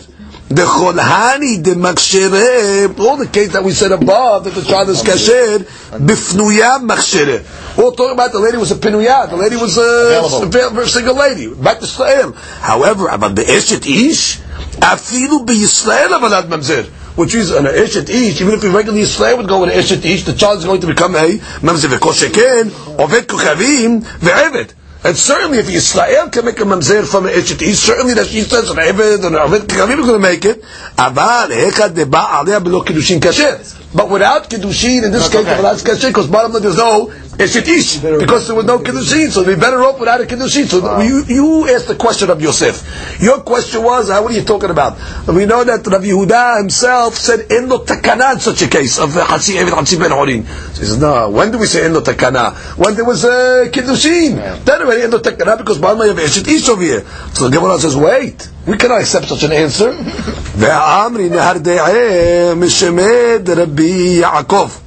The 0.47 0.61
cholhani 0.61 1.63
the 1.63 1.71
makshere, 1.71 2.99
all 2.99 3.17
the 3.17 3.25
case 3.25 3.53
that 3.53 3.63
we 3.63 3.71
said 3.71 3.91
above 3.91 4.43
that 4.43 4.53
the 4.53 4.61
child 4.61 4.89
is 4.89 5.01
kasher, 5.01 5.65
bifnuya 5.97 6.85
makshere. 6.87 7.41
We're 7.75 7.89
talking 7.95 8.11
about 8.11 8.31
the 8.31 8.37
lady 8.37 8.57
was 8.57 8.71
a 8.71 8.75
pinuya, 8.75 9.27
the 9.27 9.37
lady 9.37 9.55
was 9.55 9.75
a, 9.79 10.21
a, 10.21 10.81
a 10.81 10.87
single 10.87 11.15
lady, 11.15 11.51
back 11.51 11.79
to 11.79 11.85
Israel. 11.85 12.33
However, 12.33 13.07
about 13.07 13.35
the 13.35 13.41
eshet 13.41 13.87
ish, 13.87 14.37
afilu 14.77 15.47
be 15.47 15.53
Yisrael 15.53 16.09
avalad 16.09 16.47
mamzer. 16.47 16.85
Which 17.17 17.33
is 17.33 17.49
an 17.49 17.65
eshet 17.65 18.07
ish, 18.09 18.39
even 18.39 18.53
if 18.53 18.61
we 18.61 18.69
regularly 18.69 19.03
Yisrael 19.03 19.37
would 19.37 19.47
go 19.47 19.61
with 19.61 19.71
an 19.71 19.79
eshet 19.79 20.05
ish, 20.05 20.25
the 20.25 20.33
child 20.33 20.59
is 20.59 20.65
going 20.65 20.81
to 20.81 20.87
become 20.87 21.15
a 21.15 21.39
mamzer. 21.65 21.87
V'kol 21.87 22.13
sheken, 22.13 22.69
ovet 22.99 23.25
kuchavim, 23.25 24.03
ve'evet. 24.03 24.73
And 25.05 25.15
certainly 25.15 25.59
if 25.59 25.67
Yisrael 25.67 26.31
can 26.31 26.45
make 26.45 26.59
a 26.59 26.63
mamzer 26.63 27.05
from 27.05 27.27
an 27.27 27.33
Eshet 27.33 27.61
certainly 27.75 28.15
that 28.15 28.25
she 28.25 28.41
says 28.41 28.71
an 28.71 28.77
Eved 28.77 29.23
and 29.23 29.35
an 29.35 29.41
Aved 29.41 29.67
Kavim 29.67 29.99
is 29.99 30.05
going 30.07 30.19
to 30.19 30.27
make 30.27 30.43
it. 30.45 30.63
Aval, 30.97 31.49
hekad 31.49 31.93
deba 31.93 32.63
below 32.63 32.81
Kiddushin 32.81 33.19
kasher. 33.19 33.53
But 33.93 34.09
without 34.09 34.49
Kiddushin, 34.49 35.03
in 35.03 35.11
this 35.11 35.29
case, 35.29 35.41
okay. 35.45 35.57
without 35.57 35.77
kasher, 35.77 36.07
because 36.07 36.25
bottom 36.25 36.53
line, 36.53 36.63
there's 36.63 36.77
no 36.77 37.11
oh, 37.11 37.24
Yes, 37.37 37.55
it 37.57 37.67
is. 37.67 37.97
Because 37.97 38.47
there 38.47 38.55
was 38.55 38.65
no 38.65 38.79
Kiddushin, 38.79 39.29
so 39.29 39.41
it'd 39.41 39.55
be 39.55 39.59
better 39.59 39.83
off 39.83 39.99
without 39.99 40.21
a 40.21 40.23
Kiddushin. 40.23 40.67
So 40.67 40.81
wow. 40.81 41.01
you, 41.01 41.23
you 41.27 41.67
asked 41.69 41.87
the 41.89 41.95
question 41.95 42.29
of 42.29 42.41
Yosef. 42.41 43.19
Your 43.21 43.41
question 43.41 43.83
was, 43.83 44.09
how, 44.09 44.23
what 44.23 44.31
are 44.31 44.35
you 44.35 44.43
talking 44.43 44.69
about? 44.69 44.97
We 45.27 45.45
know 45.45 45.63
that 45.65 45.85
Rabbi 45.85 46.05
Yehuda 46.05 46.59
himself 46.59 47.15
said, 47.15 47.51
in 47.51 47.67
the 47.67 47.79
takana 47.79 48.33
in 48.33 48.39
such 48.39 48.61
a 48.61 48.67
case 48.67 48.99
of 48.99 49.09
Hatsi 49.09 49.57
Eved 49.59 49.71
Hatsi 49.71 49.99
Ben 49.99 50.11
Horin. 50.11 50.45
So 50.45 50.81
he 50.81 50.87
says, 50.87 50.97
no, 50.97 51.29
when 51.29 51.51
do 51.51 51.57
we 51.57 51.65
say 51.65 51.85
in 51.85 51.91
the 51.91 52.01
takana? 52.01 52.55
When 52.77 52.95
there 52.95 53.05
was 53.05 53.25
a 53.25 53.69
Kiddushin. 53.69 54.37
Yeah. 54.37 54.55
Then 54.63 54.81
already 54.83 55.01
in 55.01 55.11
the 55.11 55.19
takana, 55.19 55.57
because 55.57 55.77
Balma 55.77 56.07
Yav 56.07 56.15
Eshet 56.15 56.47
Ish 56.47 56.69
over 56.69 56.81
here. 56.83 57.01
So 57.33 57.49
the 57.49 57.57
Gemara 57.57 57.77
says, 57.79 57.97
wait, 57.97 58.49
we 58.65 58.77
cannot 58.77 59.01
accept 59.01 59.27
such 59.27 59.43
an 59.43 59.51
answer. 59.51 59.91
Ve'amri 60.55 61.29
nehar 61.29 61.55
de'eh 61.55 62.55
mishemed 62.55 63.45
Rabbi 63.45 64.21
Yaakov 64.23 64.84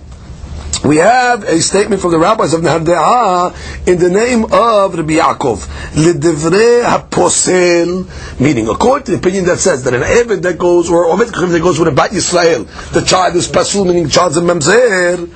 we 0.84 0.96
have 0.96 1.42
a 1.44 1.60
statement 1.60 2.00
from 2.00 2.12
the 2.12 2.18
rabbis 2.18 2.54
of 2.54 2.60
Nehar 2.62 3.86
in 3.86 3.98
the 3.98 4.08
name 4.08 4.44
of 4.44 4.94
Rabbi 4.94 5.14
Yaakov. 5.14 5.66
L'divrei 5.96 6.82
haposel, 6.84 8.40
meaning 8.40 8.68
according 8.68 9.06
to 9.06 9.12
the 9.12 9.18
opinion 9.18 9.44
that 9.46 9.58
says 9.58 9.84
that 9.84 9.94
an 9.94 10.02
Eved 10.02 10.42
that 10.42 10.58
goes, 10.58 10.88
or 10.90 11.06
Omed 11.06 11.26
that 11.26 11.62
goes 11.62 11.78
with 11.78 11.88
a 11.88 11.92
Bat 11.92 12.12
Yisrael, 12.12 12.92
the 12.92 13.02
child 13.02 13.36
is 13.36 13.48
pasul, 13.48 13.86
meaning 13.86 14.04
the 14.04 14.10
child 14.10 14.32
is 14.32 14.36
a 14.36 14.40
Mamzer, 14.40 15.26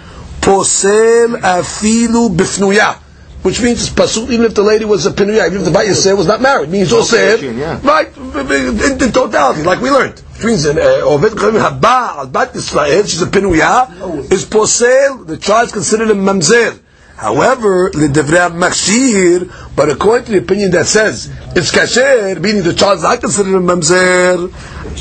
posel 0.41 1.37
afilu 1.41 2.35
bifnuya 2.35 2.99
which 3.43 3.61
means 3.61 3.83
it's 3.83 3.91
pasul 3.93 4.31
even 4.31 4.47
if 4.47 4.55
the 4.55 4.63
lady 4.63 4.85
was 4.85 5.05
a 5.05 5.11
pinuya, 5.11 5.47
even 5.47 5.59
if 5.59 5.65
the 5.65 5.71
Bat 5.71 5.87
Yisrael 5.87 6.17
was 6.17 6.27
not 6.29 6.41
married. 6.41 6.69
It 6.69 6.73
means 6.73 6.93
also 6.93 7.17
yeah. 7.17 7.81
right 7.83 8.17
in, 8.17 9.03
in, 9.03 9.13
totality, 9.13 9.65
like 9.65 9.81
we 9.81 9.91
learned. 9.91 10.23
Means 10.45 10.65
an 10.65 10.79
uh, 10.79 11.05
Oved 11.05 11.37
Haba 11.37 12.19
al 12.19 12.27
Bat 12.27 12.55
Yisrael, 12.55 13.03
she's 13.03 13.23
a 13.23 13.27
pinuya, 13.27 14.33
is 14.33 14.45
posel. 14.45 15.25
The 15.27 15.37
child 15.37 15.67
is 15.67 15.73
considered 15.73 16.11
a 16.11 16.15
mamzer. 16.15 16.81
However, 17.17 17.91
the 17.93 18.09
Devra 18.09 18.51
Makshir, 18.51 19.77
but 19.77 19.89
according 19.89 20.27
to 20.27 20.33
the 20.33 20.39
opinion 20.39 20.73
that 20.73 20.87
says 20.87 21.31
it's 21.55 21.71
kasher, 21.71 22.41
meaning 22.41 22.65
the 22.65 22.75
child 22.75 22.97
is 22.97 23.05
not 23.05 23.21
considered 23.21 23.55
a 23.55 23.61
mamzer, 23.61 24.49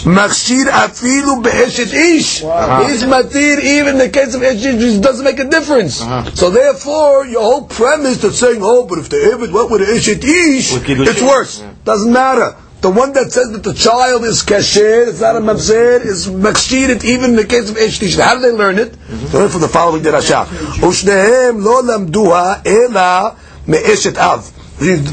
Makshir 0.05 0.65
afilu 0.65 1.41
be'eshet 1.43 1.91
ish. 1.91 2.41
He's 2.41 3.03
matir 3.03 3.59
even 3.63 3.93
in 3.93 3.97
the 3.97 4.09
case 4.09 4.35
of 4.35 4.43
it 4.43 5.01
doesn't 5.01 5.25
make 5.25 5.39
a 5.39 5.49
difference. 5.49 6.03
Uh-huh. 6.03 6.29
So 6.35 6.51
therefore, 6.51 7.25
your 7.25 7.41
whole 7.41 7.65
premise 7.65 8.21
that's 8.21 8.37
saying, 8.37 8.59
oh, 8.61 8.85
but 8.85 8.99
if 8.99 9.09
the 9.09 9.17
Evid 9.17 9.51
went 9.51 9.71
with 9.71 9.81
eshet 9.81 10.23
ish, 10.23 10.73
it's 10.75 11.21
worse. 11.23 11.63
Doesn't 11.83 12.13
matter. 12.13 12.55
The 12.81 12.89
one 12.89 13.13
that 13.13 13.31
says 13.31 13.51
that 13.51 13.63
the 13.63 13.73
child 13.73 14.23
is 14.23 14.41
kasher, 14.43 15.07
it's 15.07 15.21
not 15.21 15.35
a 15.35 15.39
mamzer, 15.39 16.03
is 16.03 16.27
makshirit 16.27 17.03
even 17.03 17.31
in 17.31 17.35
the 17.35 17.45
case 17.45 17.69
of 17.69 17.75
Eshtish. 17.75 18.19
How 18.19 18.35
do 18.35 18.41
they 18.41 18.51
learn 18.51 18.79
it? 18.79 18.93
Mm-hmm. 18.93 19.27
They 19.27 19.37
learn 19.39 19.49
from 19.49 19.61
the 19.61 19.67
following 19.67 20.01
derasha. 20.01 20.45
Ushnehem 20.45 21.63
lo 21.63 21.83
lamduha 21.83 22.65
ela 22.65 23.37
me'eshet 23.67 24.17
av. 24.17 24.51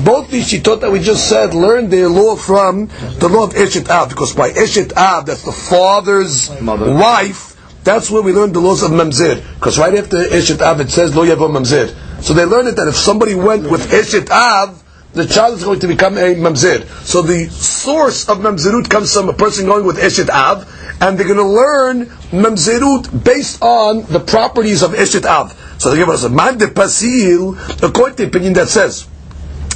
Both 0.02 0.30
these 0.30 0.50
shitot 0.50 0.80
that 0.80 0.90
we 0.90 1.00
just 1.00 1.28
said 1.28 1.52
learned 1.52 1.90
their 1.90 2.08
law 2.08 2.36
from 2.36 2.86
the 3.18 3.28
law 3.28 3.44
of 3.44 3.52
Eshet 3.52 3.90
Av, 3.90 4.08
because 4.08 4.34
by 4.34 4.48
Eshet 4.48 4.96
Av, 4.96 5.26
that's 5.26 5.42
the 5.42 5.52
father's 5.52 6.48
Mother. 6.62 6.90
wife, 6.94 7.54
That's 7.84 8.10
where 8.10 8.22
we 8.22 8.32
learned 8.32 8.54
the 8.54 8.60
laws 8.60 8.82
of 8.82 8.92
mamzer. 8.92 9.42
Because 9.56 9.78
right 9.78 9.94
after 9.94 10.24
Eshet 10.24 10.62
Av, 10.62 10.80
it 10.80 10.90
says 10.90 11.14
lo 11.14 11.22
yavo 11.24 11.50
mamzer. 11.50 11.94
So 12.22 12.32
they 12.32 12.46
learned 12.46 12.68
it 12.68 12.76
that 12.76 12.88
if 12.88 12.96
somebody 12.96 13.34
went 13.34 13.70
with 13.70 13.90
Eshet 13.90 14.30
Av, 14.30 14.82
the 15.12 15.26
child 15.26 15.54
is 15.58 15.64
going 15.64 15.80
to 15.80 15.88
become 15.88 16.16
a 16.16 16.34
mamzer. 16.34 16.84
So 17.04 17.22
the 17.22 17.48
source 17.48 18.28
of 18.28 18.38
mamzerut 18.38 18.90
comes 18.90 19.12
from 19.12 19.28
a 19.28 19.32
person 19.32 19.66
going 19.66 19.86
with 19.86 19.96
eshet 19.96 20.28
av, 20.28 20.68
and 21.00 21.18
they're 21.18 21.26
going 21.26 21.38
to 21.38 21.44
learn 21.44 22.06
mamzerut 22.30 23.24
based 23.24 23.62
on 23.62 24.02
the 24.02 24.20
properties 24.20 24.82
of 24.82 24.92
eshet 24.92 25.24
av. 25.24 25.52
So 25.78 25.90
they 25.90 25.96
give 25.96 26.08
us 26.08 26.24
a 26.24 26.28
man 26.28 26.58
de 26.58 26.66
pasil, 26.66 27.56
according 27.82 28.16
to 28.16 28.22
the 28.24 28.28
opinion 28.28 28.52
that 28.54 28.68
says 28.68 29.08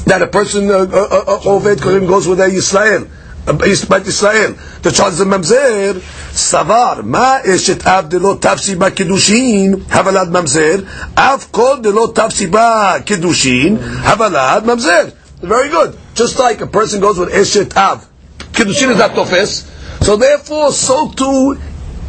that 0.05 0.21
a 0.21 0.27
person 0.27 0.71
uh, 0.71 0.75
uh, 0.75 1.39
uh, 1.47 1.57
uh 1.57 1.99
goes 2.01 2.29
with 2.29 2.41
a 2.41 2.49
Yisrael. 2.49 3.09
Bat 3.45 4.07
Israel, 4.07 4.55
the 4.83 4.93
child 4.93 5.15
is 5.15 5.21
a 5.21 5.25
mamzer, 5.25 5.95
savar, 6.31 7.03
ma 7.03 7.41
eshet 7.41 7.85
av 7.85 8.09
delo 8.09 8.37
tafsi 8.37 8.79
ba 8.79 8.93
kedushin, 8.93 9.83
havalad 9.91 10.31
mamzer, 10.31 10.87
av 11.19 11.51
kol 11.51 11.81
delo 11.83 12.13
tafsi 12.13 12.49
ba 12.49 13.01
kedushin, 13.05 13.79
havalad 13.79 14.63
mamzer. 14.63 15.22
Very 15.43 15.69
good. 15.69 15.99
Just 16.15 16.39
like 16.39 16.61
a 16.61 16.67
person 16.67 17.01
goes 17.01 17.19
with 17.19 17.31
Eshet 17.31 17.77
Av. 17.77 18.09
Kiddushin 18.39 18.91
is 18.91 18.99
not 18.99 19.15
tofes. 19.15 19.69
So 20.05 20.17
therefore, 20.17 20.73
so 20.73 21.11
too, 21.11 21.61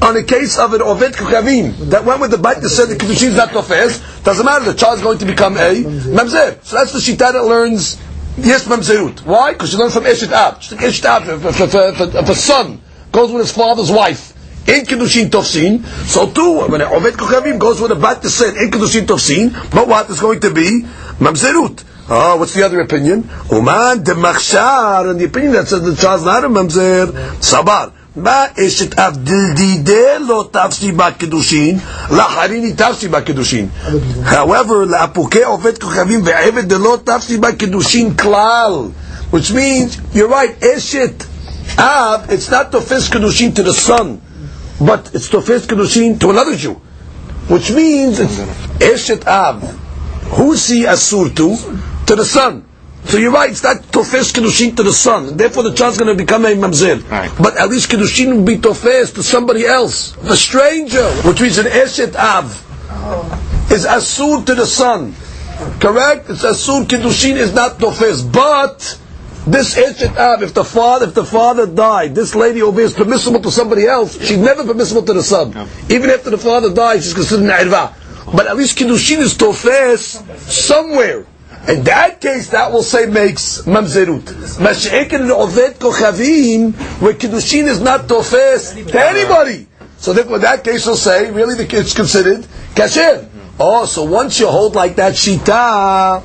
on 0.01 0.13
the 0.13 0.23
case 0.23 0.57
of 0.59 0.73
an 0.73 0.81
Oved 0.81 1.13
Kukavim, 1.13 1.89
that 1.89 2.05
went 2.05 2.21
with 2.21 2.31
the 2.31 2.37
bite 2.37 2.61
that 2.61 2.69
said 2.69 2.89
the 2.89 2.95
Kiddushin 2.95 3.29
is 3.29 3.35
not 3.37 3.51
tofes, 3.51 4.01
doesn't 4.23 4.45
matter, 4.45 4.65
the 4.65 4.73
child 4.73 4.97
is 4.99 5.03
going 5.03 5.17
to 5.17 5.25
become 5.25 5.57
a 5.57 5.83
Mamzer. 5.83 6.63
So 6.63 6.77
that's 6.77 6.93
the 6.93 6.99
Shita 6.99 7.33
that 7.33 7.43
learns 7.43 7.97
Yes, 8.37 8.67
mamzerut. 8.67 9.23
Why? 9.25 9.53
Because 9.53 9.69
she 9.71 9.77
learned 9.77 9.93
from 9.93 10.05
Eshet 10.05 10.31
Ab. 10.31 10.59
Just 10.59 10.71
like 10.71 10.81
Eshet 10.81 11.05
Ab, 11.05 11.21
if, 11.29 11.61
if, 11.61 12.15
if, 12.15 12.29
a 12.29 12.35
son 12.35 12.81
goes 13.11 13.31
with 13.31 13.43
his 13.43 13.51
father's 13.51 13.91
wife, 13.91 14.33
in 14.67 14.85
Kiddushin 14.85 15.29
Tofsin, 15.29 15.85
so 16.07 16.31
too, 16.31 16.67
when 16.67 16.81
an 16.81 16.87
Oved 16.87 17.11
Kochavim 17.11 17.59
goes 17.59 17.79
with 17.79 17.91
a 17.91 17.95
bat 17.95 18.21
to 18.23 18.29
sin 18.29 18.55
in 18.57 18.71
Kiddushin 18.71 19.05
Tofsin, 19.05 19.51
but 19.71 19.87
what 19.87 20.09
is 20.09 20.19
going 20.19 20.39
to 20.39 20.51
be? 20.51 20.83
Mamzerut. 21.19 21.83
Oh, 22.12 22.36
what's 22.36 22.54
the 22.54 22.64
other 22.64 22.80
opinion? 22.80 23.28
Uman 23.50 24.02
de 24.02 24.12
Machshar, 24.14 25.10
and 25.10 25.20
the 25.20 25.26
opinion 25.26 25.52
that 25.52 25.68
says 25.68 25.82
the 25.82 25.94
child's 25.94 26.24
not 26.24 26.44
a 26.44 26.48
Mamzer, 26.48 27.12
Sabar. 27.42 27.92
מה 28.16 28.44
אשת 28.66 28.98
אב 28.98 29.16
דלדידה 29.16 30.18
לא 30.28 30.48
תפסי 30.50 30.92
בקידושין, 30.92 31.78
לאחריני 32.10 32.72
תפסי 32.72 33.08
בקידושין. 33.08 33.68
However, 34.24 34.86
לאפוקי 34.86 35.44
עובד 35.44 35.78
כוכבים 35.78 36.20
ועבד 36.24 36.68
דלא 36.68 36.98
תפסי 37.04 37.36
בקידושין 37.36 38.14
כלל. 38.14 38.88
Which 39.30 39.52
means, 39.52 39.98
you're 40.14 40.28
right, 40.28 40.64
אשת 40.64 41.24
Av, 41.76 42.30
it's 42.30 42.50
not 42.50 42.72
tofes 42.72 43.08
kedushin 43.08 43.54
to 43.54 43.62
the 43.62 43.74
son, 43.74 44.20
but 44.80 45.10
it's 45.14 45.28
tofes 45.28 45.66
kedushin 45.66 46.18
to 46.18 46.30
another 46.30 46.56
Jew, 46.56 46.80
which 47.48 47.70
means 47.70 48.18
it's 48.18 48.38
eshet 48.80 49.26
Av. 49.26 49.62
Who's 50.30 50.68
he 50.68 50.84
asur 50.84 51.34
to? 51.36 51.56
To 52.07 52.15
the 52.15 52.25
son. 52.25 52.65
So 53.05 53.17
you're 53.17 53.31
right, 53.31 53.49
it's 53.49 53.63
not 53.63 53.83
tofes 53.91 54.31
kedushin 54.31 54.75
to 54.77 54.83
the 54.83 54.93
son. 54.93 55.35
Therefore, 55.35 55.63
the 55.63 55.73
child's 55.73 55.97
going 55.97 56.15
to 56.15 56.21
become 56.21 56.45
a 56.45 56.49
mamzer. 56.55 57.07
Right. 57.09 57.31
But 57.37 57.57
at 57.57 57.69
least 57.69 57.89
kedushin 57.91 58.37
will 58.37 58.45
be 58.45 58.57
tofes 58.57 59.11
to 59.13 59.23
somebody 59.23 59.65
else, 59.65 60.13
the 60.13 60.35
stranger, 60.35 61.03
which 61.27 61.41
means 61.41 61.57
an 61.57 61.65
eshet 61.65 62.15
Av 62.15 62.45
oh. 62.89 63.67
is 63.71 63.85
asur 63.85 64.45
to 64.45 64.55
the 64.55 64.65
son. 64.65 65.13
Correct? 65.79 66.29
It's 66.29 66.43
asur 66.43 66.85
kedushin 66.85 67.35
is 67.35 67.53
not 67.53 67.77
tofes, 67.79 68.21
but 68.21 68.97
this 69.45 69.75
Eshet 69.75 70.15
Av, 70.15 70.41
if 70.41 70.53
the 70.53 70.63
father, 70.63 71.07
if 71.07 71.13
the 71.13 71.25
father 71.25 71.67
died, 71.67 72.15
this 72.15 72.33
lady 72.33 72.61
over 72.61 72.79
here 72.79 72.87
is 72.87 72.93
permissible 72.93 73.41
to 73.41 73.51
somebody 73.51 73.85
else. 73.85 74.17
She's 74.25 74.37
never 74.37 74.63
permissible 74.63 75.03
to 75.03 75.13
the 75.13 75.23
son. 75.23 75.49
Even 75.89 76.09
after 76.09 76.29
the 76.29 76.37
father 76.37 76.73
dies, 76.73 77.03
she's 77.03 77.13
considered 77.13 77.45
Na'irva. 77.45 77.93
But 78.33 78.47
at 78.47 78.55
least 78.55 78.77
Kiddushin 78.77 79.17
is 79.19 79.35
Tofes 79.35 80.23
somewhere. 80.49 81.25
In 81.67 81.83
that 81.83 82.19
case, 82.19 82.49
that 82.49 82.71
will 82.73 82.83
say 82.83 83.05
makes 83.05 83.61
Mamzerut. 83.61 84.23
Mash'ekin 84.59 85.21
and 85.21 85.31
Oved 85.31 85.75
Kochavim, 85.75 86.73
where 87.01 87.13
Kiddushin 87.13 87.67
is 87.67 87.79
not 87.79 88.09
Tofes 88.09 88.73
to 88.73 88.99
anybody. 88.99 89.67
So 89.97 90.11
therefore, 90.11 90.39
that 90.39 90.65
case, 90.65 90.85
will 90.85 90.97
say, 90.97 91.31
really, 91.31 91.55
the 91.55 91.77
it's 91.77 91.93
considered 91.93 92.45
Kasher. 92.75 93.29
Oh, 93.57 93.85
so 93.85 94.03
once 94.03 94.39
you 94.39 94.47
hold 94.47 94.75
like 94.75 94.97
that 94.97 95.13
Shita, 95.13 96.21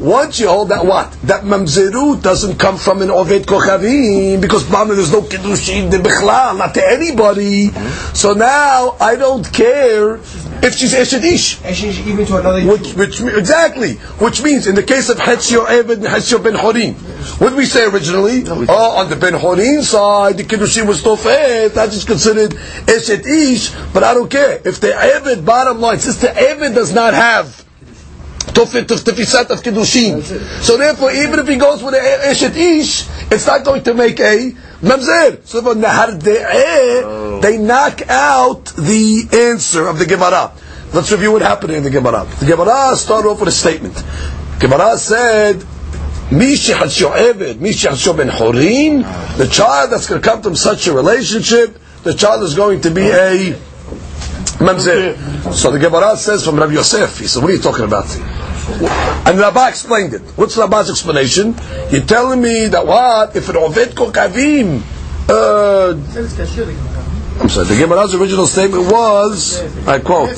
once 0.00 0.40
you 0.40 0.48
hold 0.48 0.70
that 0.70 0.84
what? 0.84 1.12
That 1.22 1.44
mamzerut 1.44 2.22
doesn't 2.22 2.58
come 2.58 2.78
from 2.78 3.02
an 3.02 3.08
oved 3.08 3.44
kochavim 3.44 4.40
because 4.40 4.64
Bama 4.64 4.94
there's 4.94 5.12
no 5.12 5.22
kiddushin 5.22 5.90
de 5.90 5.98
bichlal, 5.98 6.58
not 6.58 6.74
to 6.74 6.86
anybody. 6.86 7.68
Mm-hmm. 7.68 8.14
So 8.14 8.32
now 8.32 8.96
I 9.00 9.16
don't 9.16 9.50
care 9.52 10.16
if 10.16 10.74
she's 10.74 10.94
eshet 10.94 11.22
ish. 11.24 11.62
Even 12.06 12.26
to 12.26 12.38
another 12.38 12.64
Which, 12.66 12.94
which 12.94 13.20
exactly, 13.20 13.94
which 14.18 14.42
means 14.42 14.66
in 14.66 14.74
the 14.74 14.82
case 14.82 15.08
of 15.08 15.18
Hetzio 15.18 15.66
Eved 15.66 15.94
and 15.94 16.04
Hetzio 16.04 16.42
Ben 16.42 16.54
Horin, 16.54 16.94
what 17.38 17.50
did 17.50 17.58
we 17.58 17.66
say 17.66 17.86
originally? 17.86 18.44
Oh, 18.46 18.98
on 18.98 19.10
the 19.10 19.16
Ben 19.16 19.34
Horin 19.34 19.82
side, 19.82 20.36
the 20.36 20.44
kiddushin 20.44 20.86
was 20.86 21.02
tofet. 21.02 21.74
That 21.74 21.88
is 21.88 22.04
considered 22.04 22.52
eshet 22.86 23.26
ish. 23.26 23.74
But 23.92 24.04
I 24.04 24.14
don't 24.14 24.30
care 24.30 24.60
if 24.64 24.80
the 24.80 24.88
Eved. 24.88 25.44
Bottom 25.44 25.80
line, 25.80 25.98
since 25.98 26.16
the 26.16 26.28
Eved 26.28 26.74
does 26.74 26.92
not 26.92 27.14
have 27.14 27.67
tefisat 28.53 29.49
of 29.49 29.61
kiddushin, 29.61 30.21
so 30.61 30.77
therefore 30.77 31.11
even 31.11 31.39
if 31.39 31.47
he 31.47 31.55
goes 31.55 31.83
with 31.83 31.93
a 31.93 31.97
eshet 31.97 32.55
ish, 32.55 33.07
it's 33.31 33.47
not 33.47 33.63
going 33.63 33.83
to 33.83 33.93
make 33.93 34.19
a 34.19 34.51
mamzer. 34.81 35.45
So 35.45 35.61
for 35.61 35.75
nahar 35.75 36.19
de'eh, 36.19 37.41
they 37.41 37.57
knock 37.57 38.07
out 38.09 38.65
the 38.65 39.27
answer 39.51 39.87
of 39.87 39.99
the 39.99 40.05
Gemara. 40.05 40.51
Let's 40.93 41.11
review 41.11 41.31
what 41.31 41.41
happened 41.41 41.73
in 41.73 41.83
the 41.83 41.89
Gemara. 41.89 42.25
The 42.39 42.45
Gemara 42.45 42.95
started 42.95 43.27
off 43.29 43.39
with 43.39 43.49
a 43.49 43.51
statement. 43.51 43.95
Gemara 44.59 44.97
said. 44.97 45.65
מי 46.31 46.57
שחדשו 46.57 47.13
עבד, 47.13 47.61
מי 47.61 47.73
שחדשו 47.73 48.13
בן 48.13 48.31
חורין, 48.31 49.03
the 49.37 49.47
child 49.47 49.91
that's 49.91 50.07
going 50.07 50.21
to 50.21 50.29
come 50.29 50.41
from 50.41 50.55
such 50.55 50.87
a 50.87 50.93
relationship, 50.93 51.77
the 52.03 52.13
child 52.13 52.41
is 52.43 52.55
going 52.55 52.81
to 52.81 52.89
be 52.89 53.07
a 53.11 53.55
Mamzer. 54.58 55.52
So 55.52 55.70
the 55.70 55.78
Gemara 55.78 56.16
says 56.16 56.44
from 56.44 56.56
Rabbi 56.56 56.72
Yosef, 56.72 57.18
he 57.18 57.26
said, 57.26 57.42
what 57.42 57.50
are 57.50 57.54
you 57.54 57.62
talking 57.62 57.84
about? 57.84 58.06
And 59.26 59.38
Rabbi 59.38 59.68
explained 59.68 60.14
it. 60.14 60.22
What's 60.36 60.56
Rabbi's 60.56 60.90
explanation? 60.90 61.54
You're 61.90 62.04
telling 62.04 62.42
me 62.42 62.66
that 62.68 62.86
what? 62.86 63.36
If 63.36 63.48
an 63.48 63.56
Oved 63.56 63.94
Kokavim... 63.94 64.82
Uh, 65.30 65.94
I'm 67.40 67.48
sorry, 67.48 67.66
the 67.66 67.76
Gemara's 67.76 68.14
original 68.14 68.46
statement 68.46 68.90
was, 68.90 69.60
I 69.86 70.00
quote, 70.00 70.30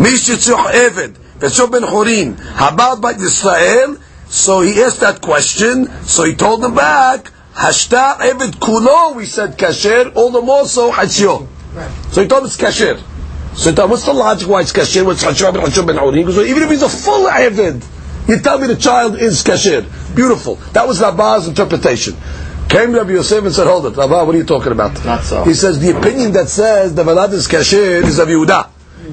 Mishitzuch 0.00 0.72
Eved, 0.72 1.12
Vesho 1.38 1.70
Ben 1.70 1.82
Chorin, 1.82 2.34
Habad 2.34 3.00
by 3.00 3.12
Israel, 3.12 3.98
so 4.26 4.62
he 4.62 4.82
asked 4.82 5.00
that 5.00 5.20
question, 5.20 5.86
so 6.02 6.24
he 6.24 6.34
told 6.34 6.64
him 6.64 6.74
back, 6.74 7.30
Hashta 7.54 8.16
Eved 8.16 8.52
Kulo, 8.58 9.14
we 9.14 9.26
said 9.26 9.58
kasher, 9.58 10.10
all 10.16 10.30
the 10.30 10.40
more 10.40 10.66
so 10.66 10.90
Hachio. 10.90 11.46
So 12.12 12.22
he 12.22 12.28
told 12.28 12.44
us 12.44 12.58
it's 12.58 12.80
kasher. 12.80 12.98
So 13.54 13.86
what's 13.86 14.04
the 14.06 14.12
logic 14.12 14.48
why 14.48 14.62
it's 14.62 14.72
kasher? 14.72 15.04
What's 15.04 15.22
Hashab 15.22 15.54
ben 15.54 15.62
Hashab 15.62 15.86
ben 15.86 15.96
Uri? 15.96 16.24
Because 16.24 16.38
even 16.38 16.62
if 16.62 16.70
he's 16.70 16.82
a 16.82 16.88
full 16.88 17.28
Eved, 17.28 17.86
you 18.28 18.38
tell 18.40 18.58
me 18.58 18.66
the 18.66 18.76
child 18.76 19.16
is 19.18 19.42
kasher. 19.42 19.84
Beautiful. 20.16 20.56
That 20.72 20.86
was 20.88 21.00
Rabba's 21.00 21.48
interpretation. 21.48 22.16
Came 22.68 22.92
Rabbi 22.92 23.10
Yosef 23.10 23.44
and 23.44 23.52
said, 23.52 23.66
hold 23.66 23.84
it, 23.86 23.96
Rabba, 23.96 24.24
what 24.24 24.34
are 24.34 24.38
you 24.38 24.44
talking 24.44 24.72
about? 24.72 25.04
Not 25.04 25.22
so. 25.24 25.44
He 25.44 25.52
says, 25.52 25.80
the 25.80 25.96
opinion 25.98 26.32
that 26.32 26.48
says 26.48 26.94
the 26.94 27.02
Valad 27.02 27.32
is 27.32 27.46
kasher 27.46 28.02
is 28.02 28.18
of 28.18 28.28
Yehuda. 28.28 28.70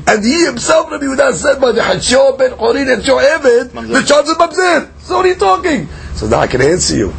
And 0.07 0.23
he 0.23 0.45
himself, 0.45 0.89
Rabbi 0.89 1.03
Yehuda, 1.03 1.33
said, 1.33 1.59
by 1.59 1.73
the 1.73 1.81
Hashab 1.81 2.37
ben 2.37 2.51
Uri 2.57 2.93
and 2.93 3.05
your 3.05 3.21
Eved, 3.21 3.71
the 3.73 4.03
child 4.03 4.27
is 4.27 4.37
Mamzer. 4.37 4.89
So 5.01 5.17
what 5.17 5.25
are 5.25 5.29
you 5.29 5.35
talking? 5.35 5.87
So 6.15 6.27
now 6.27 6.39
I 6.39 6.47
can 6.47 6.61
answer 6.61 6.95
you. 6.95 7.13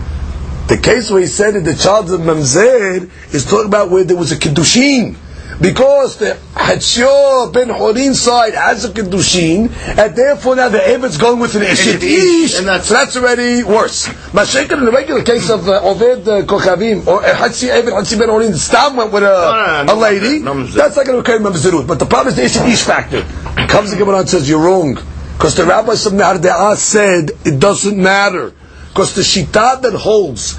The 0.68 0.78
case 0.82 1.10
where 1.10 1.20
he 1.20 1.26
said 1.26 1.54
that 1.54 1.64
the 1.64 1.74
child 1.74 2.10
of 2.10 2.20
Mamzer 2.20 3.10
is 3.34 3.44
talking 3.44 3.66
about 3.66 3.90
where 3.90 4.04
there 4.04 4.16
was 4.16 4.32
a 4.32 4.36
Kiddushin. 4.36 5.16
Because 5.61 6.16
the 6.16 6.38
Hachio 6.54 7.52
ben 7.52 7.68
Chorin 7.68 8.14
side 8.14 8.54
has 8.54 8.86
a 8.86 8.88
Kiddushin, 8.88 9.70
and 9.98 10.16
therefore 10.16 10.56
now 10.56 10.70
the 10.70 10.78
Eved's 10.78 11.18
going 11.18 11.38
with 11.38 11.54
an 11.54 11.62
Eshet 11.62 12.02
Ish, 12.02 12.56
And 12.58 12.66
that's- 12.66 12.86
so 12.86 12.94
that's 12.94 13.16
already 13.16 13.62
worse. 13.62 14.06
Mashaykin 14.32 14.78
in 14.78 14.84
the 14.86 14.90
regular 14.92 15.22
case 15.22 15.50
of 15.50 15.68
uh, 15.68 15.82
Oved 15.82 16.26
uh, 16.26 16.46
Kochavim, 16.46 17.06
or 17.06 17.22
uh, 17.22 17.34
Hatzi 17.34 17.68
Eved, 17.68 17.92
Hatzi 17.92 18.18
ben 18.18 18.28
Chorin, 18.28 18.54
Stam 18.54 18.96
went 18.96 19.12
with 19.12 19.22
a, 19.22 19.26
no, 19.26 19.84
no, 19.84 19.94
a 19.94 19.96
lady, 19.96 20.38
no, 20.38 20.54
no, 20.54 20.61
no. 20.61 20.66
that's 20.66 20.96
not 20.96 21.04
going 21.04 21.22
to 21.22 21.30
occur 21.30 21.36
in 21.36 21.42
Mamzerut. 21.42 21.86
But 21.86 21.98
the 21.98 22.06
problem 22.06 22.32
is 22.38 22.52
the 22.54 22.58
Eshet 22.58 22.66
Ish 22.66 22.82
factor. 22.82 23.22
Comes 23.68 23.90
the 23.90 23.96
Gemara 23.98 24.20
and 24.20 24.28
says, 24.28 24.48
you're 24.48 24.62
wrong. 24.64 24.98
Because 25.36 25.56
the 25.56 25.64
rabbis 25.64 26.06
of 26.06 26.78
said 26.78 27.30
it 27.44 27.58
doesn't 27.61 27.96
matter. 27.96 28.52
Because 28.88 29.14
the 29.14 29.22
Shita 29.22 29.80
that 29.82 29.94
holds, 29.94 30.56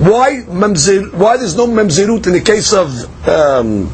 why, 0.00 0.42
mamzer, 0.48 1.12
why 1.14 1.36
there's 1.36 1.56
no 1.56 1.66
Mamzerut 1.66 2.26
in 2.26 2.32
the 2.32 2.40
case 2.40 2.72
of 2.72 2.88
um, 3.28 3.90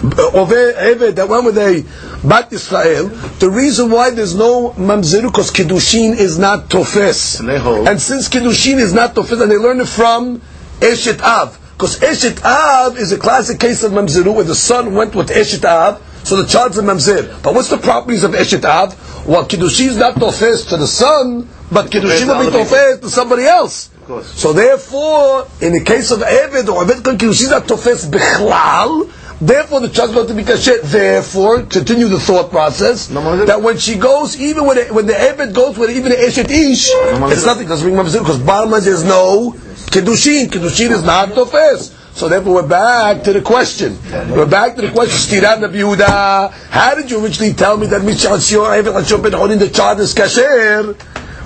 Oved 0.00 0.74
Eved 0.74 1.16
that 1.16 1.28
went 1.28 1.44
with 1.44 1.58
a 1.58 1.84
Bat 2.26 2.52
Israel, 2.52 3.08
the 3.08 3.50
reason 3.50 3.90
why 3.90 4.10
there's 4.10 4.34
no 4.34 4.70
Mamzerut 4.70 5.26
because 5.32 5.50
Kiddushin 5.50 6.16
is 6.16 6.38
not 6.38 6.70
Tofes. 6.70 7.40
And 7.40 7.48
they 7.48 7.58
hold. 7.58 7.88
And 7.88 8.00
since 8.00 8.28
Kiddushin 8.28 8.78
is 8.78 8.94
not 8.94 9.14
Tofes, 9.14 9.40
and 9.40 9.50
they 9.50 9.56
learn 9.56 9.80
it 9.80 9.88
from 9.88 10.40
Eshet 10.80 11.20
Av, 11.20 11.58
Because 11.78 12.00
Eshet 12.00 12.44
Av 12.44 12.96
is 12.98 13.12
a 13.12 13.18
classic 13.18 13.60
case 13.60 13.84
of 13.84 13.92
Mamzeru 13.92 14.34
where 14.34 14.42
the 14.42 14.54
son 14.56 14.96
went 14.96 15.14
with 15.14 15.28
Eshet 15.28 15.64
Av, 15.64 16.02
so 16.24 16.42
the 16.42 16.48
child's 16.48 16.76
a 16.76 16.82
Mamzer. 16.82 17.40
But 17.40 17.54
what's 17.54 17.70
the 17.70 17.78
properties 17.78 18.24
of 18.24 18.32
Eshet 18.32 18.64
Av? 18.64 19.24
Well, 19.24 19.46
Kiddushin 19.46 19.86
is 19.86 19.96
not 19.96 20.16
tofes 20.16 20.66
to 20.70 20.76
the 20.76 20.88
son, 20.88 21.48
but 21.70 21.88
Kiddushin 21.90 22.26
will 22.26 22.50
be 22.50 22.56
tofes 22.56 22.98
to 23.00 23.08
somebody 23.08 23.44
else. 23.44 23.90
So 24.34 24.52
therefore, 24.52 25.46
in 25.60 25.72
the 25.72 25.84
case 25.84 26.10
of 26.10 26.18
Eved 26.18 26.68
or 26.68 26.84
Eved 26.84 27.02
Kiddushin 27.02 27.44
is 27.44 27.50
not 27.50 27.68
tofes 27.68 28.06
bichlal, 28.06 29.12
Therefore, 29.40 29.80
the 29.80 29.88
going 29.88 30.26
to 30.26 30.34
be 30.34 30.42
kasher. 30.42 30.80
Therefore, 30.82 31.62
continue 31.62 32.08
the 32.08 32.18
thought 32.18 32.50
process 32.50 33.06
that 33.06 33.60
when 33.62 33.78
she 33.78 33.96
goes, 33.96 34.38
even 34.40 34.66
when 34.66 34.78
it, 34.78 34.92
when 34.92 35.06
the 35.06 35.12
Eved 35.12 35.54
goes 35.54 35.78
with 35.78 35.90
even 35.90 36.10
the 36.10 36.16
Eshet 36.16 36.50
Ish, 36.50 36.90
it's 37.32 37.46
nothing. 37.46 37.68
Doesn't 37.68 37.86
bring 37.88 37.96
mamzer 37.96 38.18
because 38.18 38.38
bottom 38.40 38.72
line 38.72 38.82
there's 38.82 39.04
no 39.04 39.52
kedushin. 39.52 40.46
Kedushin 40.48 40.90
is 40.90 41.04
not 41.04 41.28
tofes. 41.34 41.94
So 42.18 42.28
therefore, 42.28 42.54
we're 42.54 42.66
back 42.68 43.22
to 43.24 43.32
the 43.32 43.40
question. 43.40 43.96
We're 44.10 44.44
back 44.44 44.74
to 44.74 44.82
the 44.82 44.90
question. 44.90 45.40
Stirat 45.40 45.62
Rabbi 45.62 45.76
Yehuda. 45.76 46.50
How 46.50 46.96
did 46.96 47.08
you 47.08 47.22
originally 47.24 47.52
tell 47.52 47.76
me 47.76 47.86
that 47.86 48.02
Mitzvah 48.02 48.40
Shior 48.40 48.82
Eved 48.82 48.92
Lachon 48.92 49.22
Ben 49.22 49.32
Honin 49.32 49.60
the 49.60 49.68
child 49.70 50.00
is 50.00 50.14
kasher? 50.16 50.96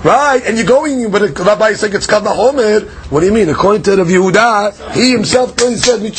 Right, 0.04 0.42
and 0.44 0.56
you're 0.56 0.66
going, 0.66 1.10
but 1.10 1.34
the 1.34 1.42
rabbi 1.42 1.70
is 1.70 1.80
saying 1.80 1.94
it's 1.94 2.06
Kal 2.06 2.22
Homer. 2.22 2.80
What 3.10 3.20
do 3.20 3.26
you 3.26 3.32
mean? 3.32 3.48
According 3.48 3.82
to 3.82 3.96
Rav 3.96 4.06
Yehuda, 4.06 4.92
he 4.92 5.10
himself 5.10 5.56
clearly 5.56 5.76
said, 5.76 6.00
the 6.00 6.10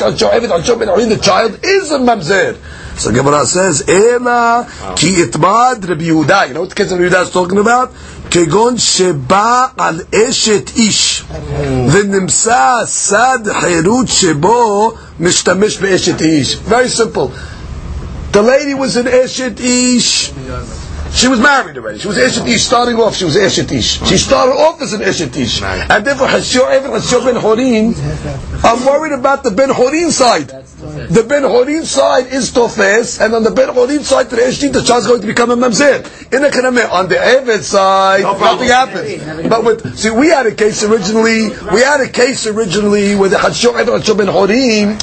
child 1.21 1.59
is 1.63 1.91
a 1.91 1.97
mamzer. 1.97 2.57
So 2.99 3.13
Gemara 3.13 3.45
says, 3.45 3.87
Ela 3.87 4.67
ki 4.97 5.23
itmad 5.23 5.87
Rabbi 5.87 6.03
Yehuda. 6.03 6.49
You 6.49 6.53
know 6.55 6.59
what 6.61 6.69
the 6.69 6.75
case 6.75 6.91
of 6.91 6.99
Rabbi 6.99 7.15
Yehuda 7.15 7.23
is 7.23 7.31
talking 7.31 7.57
about? 7.57 7.93
כגון 8.31 8.77
שבא 8.77 9.67
על 9.77 10.01
אשת 10.15 10.69
איש 10.75 11.23
ונמצא 11.91 12.75
סד 12.85 13.39
חירות 13.61 14.07
שבו 14.07 14.93
משתמש 15.19 15.77
באשת 15.77 16.21
איש. 16.21 16.57
Very 16.67 16.89
simple. 16.89 17.31
The 18.31 18.41
lady 18.41 18.73
was 18.73 18.97
an 18.97 19.07
אשת 19.07 19.59
איש. 19.59 20.31
She 21.14 21.28
was 21.28 21.38
married 21.38 21.78
already. 21.78 22.00
She 22.00 22.08
was 22.08 22.18
Eshet 22.18 22.46
Ish. 22.48 22.64
Starting 22.64 22.96
off, 22.96 23.14
she 23.14 23.24
was 23.24 23.36
Eshet 23.36 23.70
Ish. 23.70 24.04
She 24.04 24.18
started 24.18 24.52
off 24.52 24.82
as 24.82 24.94
an 24.94 25.00
Eshet 25.00 25.36
Ish. 25.36 25.62
And 25.62 26.04
therefore, 26.04 26.26
Hashio 26.26 26.76
Even 26.76 26.90
Hashio 26.90 27.24
Ben 27.24 27.36
Horin, 27.36 27.94
I'm 28.64 28.84
worried 28.84 29.12
about 29.12 29.44
the 29.44 29.52
Ben 29.52 29.70
Horin 29.70 30.10
side. 30.10 30.48
The 30.48 31.24
Ben 31.26 31.44
Horin 31.44 31.84
side 31.84 32.26
is 32.26 32.50
Tofes, 32.50 33.20
and 33.20 33.32
on 33.32 33.44
the 33.44 33.52
Ben 33.52 33.68
Horin 33.68 34.02
side 34.02 34.28
to 34.30 34.36
the 34.36 34.42
Eshet 34.42 34.72
the 34.72 34.82
child 34.82 35.02
is 35.02 35.06
going 35.06 35.20
to 35.20 35.26
become 35.28 35.52
a 35.52 35.56
Mamzer. 35.56 36.02
In 36.34 36.42
the 36.42 36.48
Kanameh, 36.48 36.90
on 36.90 37.08
the 37.08 37.14
Evet 37.14 37.62
side, 37.62 38.22
no 38.22 38.36
nothing 38.36 38.68
happens. 38.68 39.48
But 39.48 39.64
with, 39.64 39.96
see, 39.96 40.10
we 40.10 40.28
had 40.28 40.46
a 40.46 40.54
case 40.54 40.82
originally, 40.82 41.50
we 41.72 41.80
had 41.80 42.00
a 42.00 42.08
case 42.08 42.46
originally 42.48 43.14
with 43.14 43.30
the 43.30 43.36
Hashio 43.36 43.80
Even 43.80 43.94
Hashio 43.94 44.18
Ben 44.18 44.26
Horin, 44.26 44.98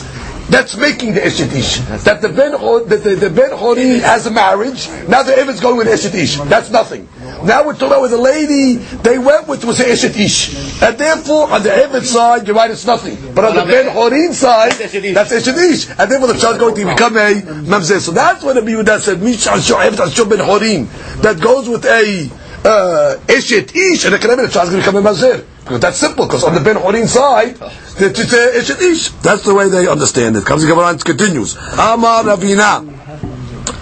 that's 0.52 0.76
making 0.76 1.14
the 1.14 1.22
Eshet 1.22 1.56
Ish. 1.56 1.80
That 2.04 2.22
the 2.22 2.28
Ben, 2.28 2.52
that 2.52 3.02
the, 3.04 3.16
the 3.16 3.30
Ben 3.30 3.52
Horin 3.52 4.02
has 4.02 4.28
a 4.28 4.32
marriage, 4.32 4.90
now 5.08 5.24
the 5.24 5.32
Evet's 5.40 5.62
going 5.62 5.78
with 5.78 5.88
Eshet 5.88 6.14
Ish. 6.14 6.38
That's 6.50 6.70
nothing. 6.70 7.08
Now 7.44 7.66
we're 7.66 7.74
talking 7.74 7.88
about 7.88 8.02
with 8.02 8.12
the 8.12 8.18
lady 8.18 8.76
they 8.76 9.18
went 9.18 9.48
with 9.48 9.64
was 9.64 9.80
Eshet 9.80 10.20
Ish. 10.20 10.82
And 10.84 10.98
therefore, 10.98 11.50
on 11.50 11.64
the 11.64 11.70
Evet 11.70 12.04
side, 12.04 12.46
you're 12.46 12.56
right, 12.56 12.70
it's 12.70 12.86
nothing. 12.86 13.18
But 13.34 13.46
on 13.46 13.56
the 13.56 13.64
Ben 13.64 13.94
Horin 13.94 14.34
side, 14.34 14.74
that's 14.74 14.94
Eshet 14.94 15.72
Ish. 15.72 15.90
And 15.90 16.12
therefore 16.12 16.28
the 16.28 16.38
child's 16.38 16.60
going 16.60 16.76
to 16.76 16.86
become 16.86 17.16
a 17.16 17.42
Mamzeh. 17.42 18.02
So 18.02 18.12
that's 18.12 18.44
what 18.44 18.56
the 18.56 18.62
Yehuda 18.62 19.00
said, 19.00 19.20
Mishal 19.20 19.58
Sho'ev 19.58 19.92
Tasho 19.92 20.30
Ben 20.30 20.40
Horin. 20.40 20.86
That 21.22 21.40
goes 21.40 21.70
with 21.70 21.86
a 21.86 22.30
uh, 22.66 23.18
Eshet 23.26 23.74
Ish, 23.74 24.06
and 24.06 24.14
the 24.14 24.50
child's 24.52 24.72
going 24.72 24.84
to 24.84 24.92
become 24.92 24.98
a 24.98 25.10
Mamzeh. 25.10 25.46
That's 25.66 25.98
simple, 25.98 26.26
because 26.26 26.44
on 26.44 26.54
the 26.56 26.60
Ben 26.60 26.76
Horin 26.76 27.08
side. 27.08 27.56
That's 27.56 29.44
the 29.44 29.54
way 29.56 29.70
they 29.70 29.88
understand 29.88 30.36
it. 30.36 30.46
Comes 30.46 30.64
the 30.64 30.90
it 30.96 31.06
continues. 31.06 31.56
Amar 31.56 32.24
Ravina. 32.24 32.82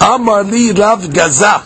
Amar 0.02 0.44
li 0.44 0.72
Rav 0.72 1.12
Gaza. 1.14 1.66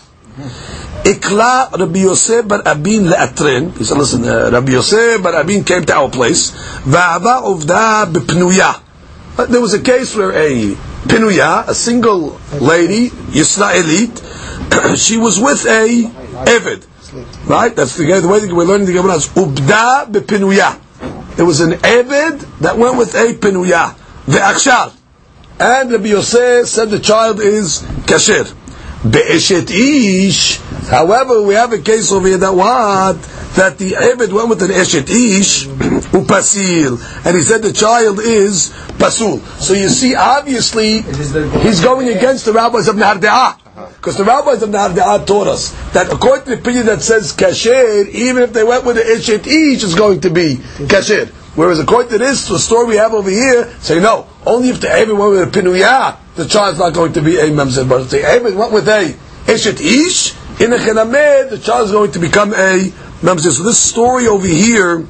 Ikla 1.03 1.72
Rabbi 1.78 1.99
Yosef 1.99 2.47
bar 2.47 2.61
Abin 2.64 3.09
le'atren. 3.09 3.78
He 3.78 3.84
said, 3.84 3.97
listen, 3.97 4.24
uh, 4.24 4.49
Rabbi 4.51 4.72
Yosef 4.72 5.22
bar 5.22 5.34
Abin 5.34 5.66
came 5.66 5.84
to 5.86 5.93
our 5.93 6.09
place. 6.09 6.51
Va'ava 6.86 7.43
uvda 7.43 8.05
b'pnuya. 8.05 8.80
There 9.49 9.59
was 9.61 9.74
a 9.74 9.82
case 9.82 10.16
where 10.16 10.32
a 10.32 10.76
Pinuya, 11.03 11.68
a 11.68 11.76
single 11.76 12.39
lady, 12.61 13.09
Yisraelit, 13.09 14.24
she 14.97 15.18
was 15.18 15.39
with 15.39 15.66
a 15.66 16.03
Evid. 16.45 16.88
Right? 17.45 17.76
That's 17.76 17.95
the, 17.97 18.05
the 18.05 18.28
way 18.28 18.51
we're 18.51 18.64
learning 18.64 18.88
the 18.88 18.93
Gemara 18.93 19.16
is 19.16 19.28
Ubda 19.30 20.11
bepinuya. 20.11 20.80
It 21.38 21.41
was 21.41 21.61
an 21.61 21.72
Eved 21.72 22.59
that 22.59 22.78
went 22.78 22.95
with 22.97 23.16
a 23.16 23.34
Pinuya. 23.34 23.95
Ve'achshar. 24.26 24.93
And 25.59 25.91
Rabbi 25.91 26.09
Yosef 26.09 26.68
said 26.68 26.89
the 26.89 26.99
child 26.99 27.39
is 27.39 27.82
kasher. 28.05 28.53
Be'eshet 29.09 29.72
ish. 29.72 30.59
However, 30.89 31.41
we 31.41 31.55
have 31.55 31.74
a 31.74 31.80
case 31.80 32.11
over 32.11 32.28
here 32.28 32.38
that 32.38 32.53
what? 32.53 33.20
That 33.55 33.80
the 33.80 33.93
Eved 33.93 34.32
went 34.32 34.49
with 34.49 34.61
an 34.61 34.70
Eshet 34.70 35.09
ish, 35.09 35.66
upasil. 36.11 37.26
And 37.26 37.36
he 37.36 37.41
said 37.41 37.64
the 37.64 37.74
child 37.74 38.20
is 38.20 38.70
pasul. 38.99 39.39
So 39.59 39.74
you 39.74 39.89
see, 39.89 40.16
obviously, 40.16 41.01
he's 41.01 41.82
going 41.82 42.09
against 42.09 42.45
the 42.45 42.53
rabbis 42.53 42.88
of 42.88 42.95
Narde'ah. 42.95 43.62
Because 43.76 44.17
the 44.17 44.24
rabbis 44.24 44.61
of 44.61 44.69
Nahar 44.69 45.26
taught 45.26 45.47
us 45.47 45.71
that 45.93 46.11
according 46.13 46.45
to 46.45 46.49
the 46.51 46.61
opinion 46.61 46.86
that 46.86 47.01
says 47.01 47.34
kasher, 47.34 48.07
even 48.09 48.43
if 48.43 48.53
they 48.53 48.63
went 48.63 48.86
with 48.86 48.97
the 48.97 49.01
ishet 49.01 49.47
each 49.47 49.84
is 49.84 49.95
going 49.95 50.21
to 50.21 50.30
be 50.30 50.55
kasher. 50.86 51.28
Whereas 51.55 51.80
according 51.80 52.11
to 52.11 52.17
this, 52.19 52.47
the 52.47 52.59
story 52.59 52.88
we 52.88 52.95
have 52.97 53.13
over 53.13 53.30
here, 53.30 53.71
say 53.80 53.99
no, 53.99 54.28
only 54.45 54.69
if 54.69 54.82
the 54.82 54.88
Evid 54.88 55.17
went 55.17 55.32
with 55.32 55.55
a 55.55 55.59
pinuyah, 55.59 56.17
the 56.36 56.45
child's 56.45 56.80
not 56.80 56.93
going 56.93 57.13
to 57.13 57.21
be 57.21 57.38
a 57.38 57.49
memzer. 57.49 57.88
But 57.88 58.01
if 58.01 58.09
the 58.11 58.55
went 58.55 58.71
with 58.71 58.88
a 58.88 59.15
ishet 59.45 59.82
ish, 59.82 60.36
in 60.59 60.71
a 60.71 60.78
chenamed, 60.78 61.49
the 61.49 61.57
child 61.57 61.86
is 61.86 61.91
going 61.91 62.11
to 62.11 62.19
become 62.19 62.53
a 62.53 62.91
memzer. 63.21 63.51
So 63.51 63.63
this 63.63 63.80
story 63.80 64.28
over 64.28 64.45
here, 64.45 65.07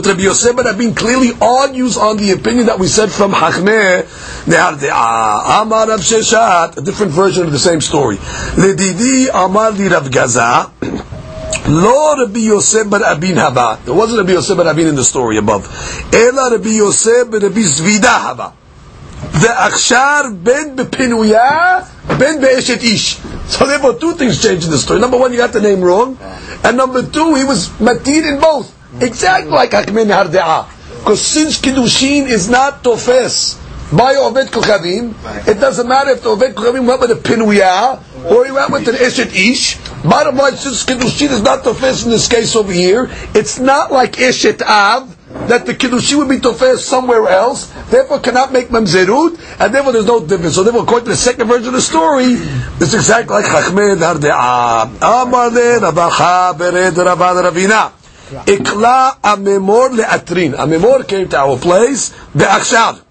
but 0.00 0.08
Rabbi 0.08 0.22
Yosef 0.22 0.56
Ben 0.56 0.64
Abin 0.64 0.96
clearly 0.96 1.32
argues 1.40 1.96
on 1.96 2.16
the 2.16 2.32
opinion 2.32 2.66
that 2.66 2.78
we 2.78 2.86
said 2.86 3.10
from 3.10 3.32
Hachmeh, 3.32 4.06
uh, 4.48 5.62
Amar 5.62 5.88
Rav 5.88 6.00
Sheshet, 6.00 6.78
a 6.78 6.80
different 6.80 7.12
version 7.12 7.44
of 7.44 7.52
the 7.52 7.58
same 7.58 7.80
story. 7.80 8.16
Ledidi 8.16 9.28
Amar 9.32 9.72
Li 9.72 9.88
Rav 9.88 10.10
Gaza, 10.10 10.72
Lo 11.68 12.16
Rabbi 12.16 12.40
Yosef 12.40 12.88
Ben 12.88 13.02
Abin 13.02 13.34
Haba. 13.34 13.84
There 13.84 13.92
wasn't 13.92 14.20
Rabbi 14.20 14.32
Yosef 14.32 14.56
Ben 14.56 14.66
Abin 14.66 14.88
in 14.88 14.94
the 14.94 15.04
story 15.04 15.36
above. 15.36 15.68
Ela 16.14 16.50
Rabbi 16.52 16.70
Yosef 16.70 17.30
Ben 17.30 17.42
Rabbi 17.42 17.60
Zvida 17.60 18.16
Haba. 18.16 18.52
The 19.32 19.48
ועכשיו 19.48 20.24
בין 20.42 20.76
בפינויה, 20.76 21.80
בין 22.16 22.40
באשת 22.40 22.82
Ish. 22.82 23.18
So 23.48 23.66
therefore 23.66 23.94
two 23.94 24.14
things 24.14 24.40
change 24.42 24.64
in 24.64 24.70
the 24.70 24.78
story. 24.78 24.98
Number 24.98 25.18
one, 25.18 25.30
you 25.32 25.38
got 25.38 25.52
the 25.52 25.60
name 25.60 25.82
wrong. 25.82 26.16
And 26.64 26.76
number 26.78 27.02
two, 27.02 27.34
he 27.34 27.44
was 27.44 27.68
matir 27.80 28.24
in 28.24 28.40
both. 28.40 28.79
Exactly 29.00 29.50
like 29.50 29.70
Hakmin 29.70 30.08
Harde'ah. 30.08 30.68
Because 30.98 31.22
since 31.22 31.60
Kiddushin 31.60 32.28
is 32.28 32.48
not 32.48 32.84
tofes 32.84 33.58
by 33.92 34.14
Oved 34.14 34.48
Kochavim, 34.48 35.14
it 35.48 35.58
doesn't 35.58 35.88
matter 35.88 36.10
if 36.10 36.22
the 36.22 36.28
Oved 36.28 36.54
Kochavim 36.54 36.86
went 36.86 37.00
with 37.00 37.10
a 37.10 37.14
Pinuya 37.14 37.98
or 38.30 38.44
he 38.44 38.52
went 38.52 38.70
with 38.70 38.86
an 38.88 38.96
Eshet 38.96 39.34
Ish. 39.34 39.78
Bottom 40.02 40.36
line, 40.36 40.56
since 40.56 40.84
Kiddushin 40.84 41.30
is 41.30 41.42
not 41.42 41.64
tofes 41.64 42.04
in 42.04 42.10
this 42.10 42.28
case 42.28 42.54
over 42.54 42.72
here, 42.72 43.08
it's 43.34 43.58
not 43.58 43.90
like 43.90 44.12
Eshet 44.12 44.60
Av, 44.62 45.16
that 45.48 45.64
the 45.64 45.74
Kiddushin 45.74 46.18
would 46.18 46.28
be 46.28 46.38
tofes 46.38 46.84
somewhere 46.84 47.28
else, 47.28 47.66
therefore 47.88 48.20
cannot 48.20 48.52
make 48.52 48.68
Mamzerut, 48.68 49.40
and 49.58 49.74
therefore 49.74 49.92
there's 49.92 50.06
no 50.06 50.24
difference. 50.24 50.54
So 50.54 50.64
therefore, 50.64 50.82
according 50.82 51.06
to 51.06 51.10
the 51.12 51.16
second 51.16 51.48
version 51.48 51.68
of 51.68 51.72
the 51.74 51.80
story, 51.80 52.34
it's 52.80 52.94
exactly 52.94 53.34
like 53.36 53.46
Chachmed 53.46 53.98
Harde'ah. 53.98 55.24
Amar 55.24 55.50
le 55.50 55.80
bered 56.58 56.92
Ravina. 56.92 57.99
Ikla 58.30 59.20
amemor 59.22 59.90
le'atrin. 59.90 60.54
Amemor 60.54 61.06
came 61.06 61.28
to 61.28 61.38
our 61.38 61.58
place, 61.58 62.10
be'achshav. 62.34 63.02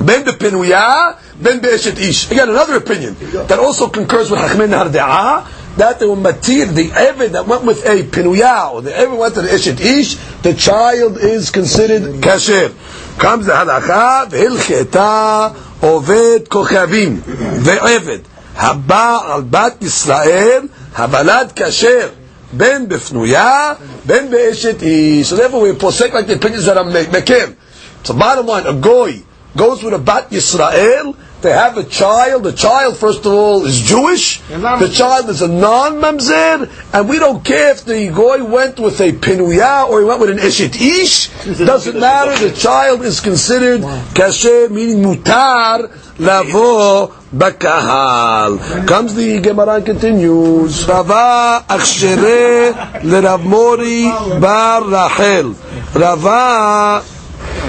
Ben 0.00 0.24
be'pinuya, 0.24 1.16
ben 1.40 1.60
be'eshet 1.60 1.98
ish. 1.98 2.30
Again, 2.30 2.50
another 2.50 2.76
opinion 2.76 3.16
that 3.46 3.58
also 3.58 3.88
concurs 3.88 4.30
with 4.30 4.40
Hachmin 4.40 4.70
Harde'ah, 4.70 5.76
that 5.76 5.98
the 5.98 6.06
matir, 6.06 6.72
the 6.74 6.88
Evid 6.88 7.30
that 7.30 7.46
went 7.46 7.64
with 7.64 7.84
a 7.86 8.02
pinuya, 8.02 8.72
or 8.72 8.82
the 8.82 8.90
Evid 8.90 9.16
went 9.16 9.34
to 9.34 9.42
the 9.42 9.48
eshet 9.48 9.80
ish, 9.80 10.16
the 10.42 10.54
child 10.54 11.18
is 11.18 11.50
considered 11.50 12.02
kasher. 12.20 12.74
Comes 13.18 13.46
the 13.46 13.52
halacha, 13.52 14.28
v'hilcheta 14.28 15.54
oved 15.80 16.48
kochavim, 16.48 17.18
ve'eved, 17.18 18.24
haba 18.54 19.30
al 19.30 19.42
bat 19.42 19.78
Yisrael, 19.80 20.68
habalad 20.92 21.54
kasher. 21.54 22.21
Ben 22.52 22.86
befnuya, 22.86 23.78
ben 24.06 24.30
be'eshet. 24.30 25.24
So 25.24 25.36
therefore 25.36 25.62
we 25.62 25.72
posek 25.72 26.12
like 26.12 26.26
the 26.26 26.34
opinions 26.34 26.66
that 26.66 26.76
I'm 26.76 26.92
making. 26.92 27.56
So 28.04 28.14
bottom 28.14 28.46
line, 28.46 28.66
a 28.66 28.74
goy 28.74 29.22
goes 29.56 29.82
with 29.82 29.94
a 29.94 29.98
bat 29.98 30.30
Yisrael, 30.30 31.16
they 31.42 31.52
have 31.52 31.76
a 31.76 31.84
child. 31.84 32.44
The 32.44 32.52
child, 32.52 32.96
first 32.96 33.20
of 33.26 33.32
all, 33.32 33.64
is 33.64 33.80
Jewish. 33.80 34.40
The 34.48 34.90
child 34.92 35.28
is 35.28 35.42
a 35.42 35.48
non-mamzer, 35.48 36.70
and 36.94 37.08
we 37.08 37.18
don't 37.18 37.44
care 37.44 37.72
if 37.72 37.84
the 37.84 38.08
goy 38.08 38.44
went 38.44 38.78
with 38.78 39.00
a 39.00 39.12
pinuya 39.12 39.88
or 39.88 40.00
he 40.00 40.06
went 40.06 40.20
with 40.20 40.30
an 40.30 40.38
eshet 40.38 40.74
ish. 40.80 41.28
Doesn't 41.58 41.98
matter. 41.98 42.48
The 42.48 42.54
child 42.54 43.02
is 43.02 43.20
considered 43.20 43.80
kasher, 44.14 44.70
meaning 44.70 45.02
mutar 45.02 45.90
lavo 46.18 47.08
bakahal. 47.34 48.86
Comes 48.86 49.14
the 49.14 49.40
Gemara 49.40 49.74
and 49.76 49.86
continues. 49.86 50.86
Rava 50.86 51.64
akshere 51.68 52.72
lerav 53.02 53.44
Mori 53.44 54.04
bar 54.40 54.84
Rachel. 54.84 55.54
Rava 55.94 57.04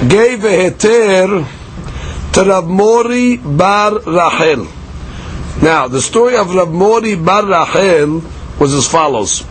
gave 0.08 0.44
a 0.44 0.70
heter 0.70 1.46
to 2.34 2.44
Rav 2.44 2.68
Mori 2.68 3.38
bar 3.38 4.00
Rachel. 4.00 4.68
Now, 5.62 5.88
the 5.88 6.02
story 6.02 6.36
of 6.36 6.54
Rav 6.56 6.72
Mori 6.72 7.16
bar 7.16 7.46
Rachel 7.46 8.24
was 8.60 8.74
as 8.74 8.88
follows. 8.88 9.46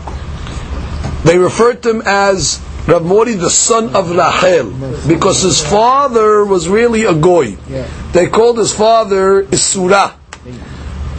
They 1.23 1.37
referred 1.37 1.81
to 1.83 1.91
him 1.91 2.03
as 2.05 2.59
Rav 2.85 3.05
Mori, 3.05 3.35
the 3.35 3.49
son 3.49 3.95
of 3.95 4.11
Rachel, 4.11 4.71
because 5.07 5.41
his 5.41 5.61
father 5.61 6.43
was 6.43 6.67
really 6.67 7.05
a 7.05 7.13
goy. 7.13 7.55
They 8.11 8.27
called 8.27 8.57
his 8.57 8.75
father 8.75 9.43
Isura. 9.43 10.15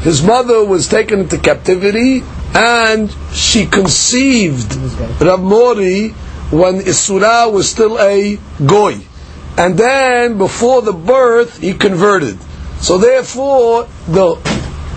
His 0.02 0.22
mother 0.22 0.62
was 0.66 0.88
taken 0.88 1.20
into 1.20 1.38
captivity, 1.38 2.22
and 2.54 3.10
she 3.32 3.64
conceived 3.64 4.76
Rav 5.22 5.40
Mori 5.40 6.10
when 6.50 6.80
Isura 6.80 7.50
was 7.50 7.70
still 7.70 7.98
a 7.98 8.38
goy. 8.66 9.00
And 9.56 9.78
then, 9.78 10.38
before 10.38 10.82
the 10.82 10.92
birth, 10.92 11.58
he 11.58 11.74
converted. 11.74 12.38
So 12.80 12.98
therefore, 12.98 13.88
the 14.08 14.34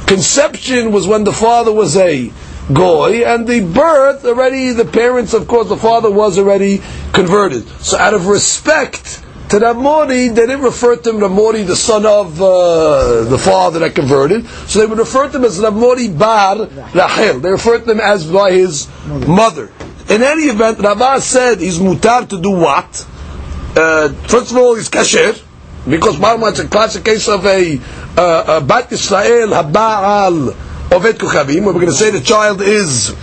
conception 0.07 0.91
was 0.91 1.07
when 1.07 1.23
the 1.23 1.33
father 1.33 1.71
was 1.71 1.95
a 1.95 2.31
goy, 2.73 3.23
and 3.23 3.47
the 3.47 3.61
birth 3.61 4.25
already, 4.25 4.71
the 4.71 4.85
parents, 4.85 5.33
of 5.33 5.47
course, 5.47 5.69
the 5.69 5.77
father 5.77 6.09
was 6.09 6.37
already 6.37 6.81
converted. 7.13 7.67
So 7.81 7.97
out 7.97 8.13
of 8.13 8.27
respect 8.27 9.23
to 9.49 9.59
Ramori, 9.59 10.33
they 10.35 10.47
didn't 10.47 10.61
refer 10.61 10.97
to 10.97 11.09
him 11.09 11.17
Ramori, 11.17 11.65
the 11.65 11.75
son 11.75 12.05
of 12.05 12.41
uh, 12.41 13.23
the 13.23 13.37
father 13.37 13.79
that 13.79 13.95
converted. 13.95 14.45
So 14.67 14.79
they 14.79 14.85
would 14.85 14.97
refer 14.97 15.29
to 15.29 15.37
him 15.37 15.45
as 15.45 15.59
Ramori 15.59 16.17
Bar 16.17 16.67
Rachel. 16.93 17.39
They 17.39 17.49
referred 17.49 17.85
to 17.85 17.91
him 17.91 18.01
as 18.01 18.25
by 18.29 18.51
his 18.51 18.89
mother. 19.05 19.71
In 20.09 20.23
any 20.23 20.43
event, 20.43 20.79
Rava 20.79 21.21
said 21.21 21.59
he's 21.59 21.79
mutar 21.79 22.27
to 22.27 22.41
do 22.41 22.51
what? 22.51 23.07
Uh, 23.77 24.09
first 24.27 24.49
of 24.49 24.57
all, 24.57 24.73
he's 24.73 24.89
kasher, 24.89 25.39
because 25.87 26.15
Marma, 26.15 26.51
is 26.51 26.59
a 26.59 26.67
classic 26.67 27.05
case 27.05 27.27
of 27.29 27.45
a, 27.45 27.79
uh, 28.17 28.59
Bat 28.61 28.91
Israel, 28.91 29.49
Haba'al, 29.49 30.51
Oved 30.89 31.13
Kuchavim, 31.13 31.63
we're 31.63 31.73
going 31.73 31.85
to 31.85 31.91
say 31.91 32.09
the 32.09 32.21
child 32.21 32.61
is 32.61 33.13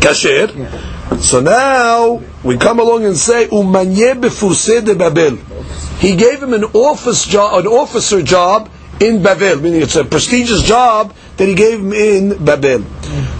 kasher. 0.00 0.52
So 1.22 1.40
now 1.40 2.22
we 2.44 2.58
come 2.58 2.80
along 2.80 3.06
and 3.06 3.16
say 3.16 3.46
umanye 3.46 4.20
befuse 4.20 4.84
de 4.84 4.94
Babel. 4.94 5.36
He 6.00 6.16
gave 6.16 6.42
him 6.42 6.52
an 6.52 6.64
office 6.64 7.24
job, 7.24 7.60
an 7.60 7.66
officer 7.66 8.20
job 8.20 8.68
in 9.00 9.22
Babel, 9.22 9.60
meaning 9.60 9.80
it's 9.80 9.96
a 9.96 10.04
prestigious 10.04 10.62
job 10.64 11.14
that 11.38 11.48
he 11.48 11.54
gave 11.54 11.80
him 11.80 11.92
in 11.92 12.44
Babel. 12.44 12.80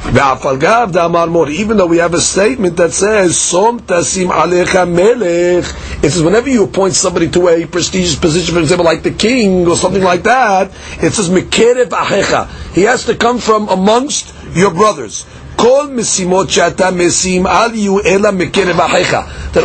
Even 0.08 1.76
though 1.76 1.86
we 1.86 1.98
have 1.98 2.14
a 2.14 2.20
statement 2.20 2.76
that 2.76 2.92
says 2.92 3.36
Som 3.36 3.80
tasim 3.80 4.30
alecha 4.30 4.88
melech, 4.88 5.64
it 6.04 6.10
says 6.10 6.22
whenever 6.22 6.48
you 6.48 6.62
appoint 6.64 6.94
somebody 6.94 7.28
to 7.30 7.48
a 7.48 7.66
prestigious 7.66 8.14
position, 8.14 8.54
for 8.54 8.60
example, 8.60 8.84
like 8.84 9.02
the 9.02 9.10
king 9.10 9.66
or 9.66 9.74
something 9.74 10.02
like 10.02 10.22
that, 10.22 10.70
it 11.02 11.12
says 11.12 11.28
ahecha. 11.28 12.48
He 12.72 12.82
has 12.82 13.04
to 13.06 13.16
come 13.16 13.38
from 13.38 13.68
amongst 13.68 14.32
your 14.54 14.70
brothers. 14.72 15.26
That 15.56 16.04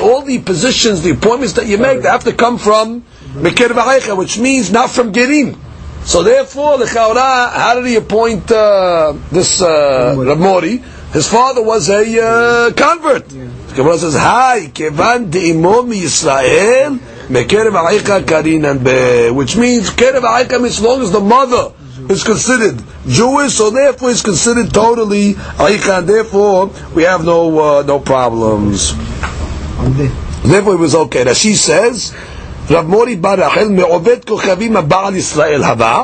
all 0.01 0.21
the 0.21 0.39
positions, 0.39 1.01
the 1.01 1.11
appointments 1.11 1.53
that 1.53 1.67
you 1.67 1.77
make, 1.77 2.01
they 2.01 2.09
have 2.09 2.23
to 2.23 2.33
come 2.33 2.57
from 2.57 3.03
mikerev 3.33 3.75
ahecha, 3.75 4.17
which 4.17 4.39
means 4.39 4.71
not 4.71 4.89
from 4.89 5.13
gerim. 5.13 5.55
So 6.03 6.23
therefore, 6.23 6.77
the 6.79 6.85
Chaura, 6.85 7.51
how 7.51 7.75
did 7.75 7.85
he 7.85 7.95
appoint 7.95 8.51
uh, 8.51 9.13
this 9.31 9.61
uh, 9.61 10.15
Ramori? 10.17 10.83
His 11.13 11.27
father 11.27 11.61
was 11.61 11.89
a 11.89 12.01
uh, 12.21 12.71
convert. 12.73 13.27
The 13.29 13.75
Gemara 13.75 13.97
says, 13.97 14.15
"Hi, 14.15 14.67
kevan 14.73 15.29
deimo 15.29 15.83
Yisrael 15.93 16.97
mekerev 17.27 17.73
a'icha 17.73 18.21
karinan 18.21 18.83
be," 18.83 19.31
which 19.31 19.57
means 19.57 19.89
kerev 19.89 20.21
a'icha 20.21 20.59
means 20.61 20.79
as 20.79 20.81
long 20.81 21.01
as 21.01 21.11
the 21.11 21.19
mother 21.19 21.73
is 22.09 22.23
considered 22.23 22.81
Jewish, 23.07 23.53
so 23.53 23.69
therefore 23.69 24.11
it's 24.11 24.21
considered 24.21 24.73
totally 24.73 25.33
a'icha, 25.33 25.99
and 25.99 26.07
therefore 26.07 26.67
we 26.95 27.03
have 27.03 27.23
no 27.25 27.59
uh, 27.59 27.83
no 27.83 27.99
problems. 27.99 28.93
Therefore, 30.43 30.73
it 30.73 30.79
was 30.79 30.95
okay. 30.95 31.23
Rashi 31.23 31.55
says. 31.55 32.15
רב 32.71 32.87
מורי 32.87 33.15
בר 33.15 33.33
רחל 33.33 33.67
מעובד 33.69 34.25
כוכבים 34.27 34.77
הבעל 34.77 35.15
ישראל 35.15 35.63
הבא, 35.63 36.03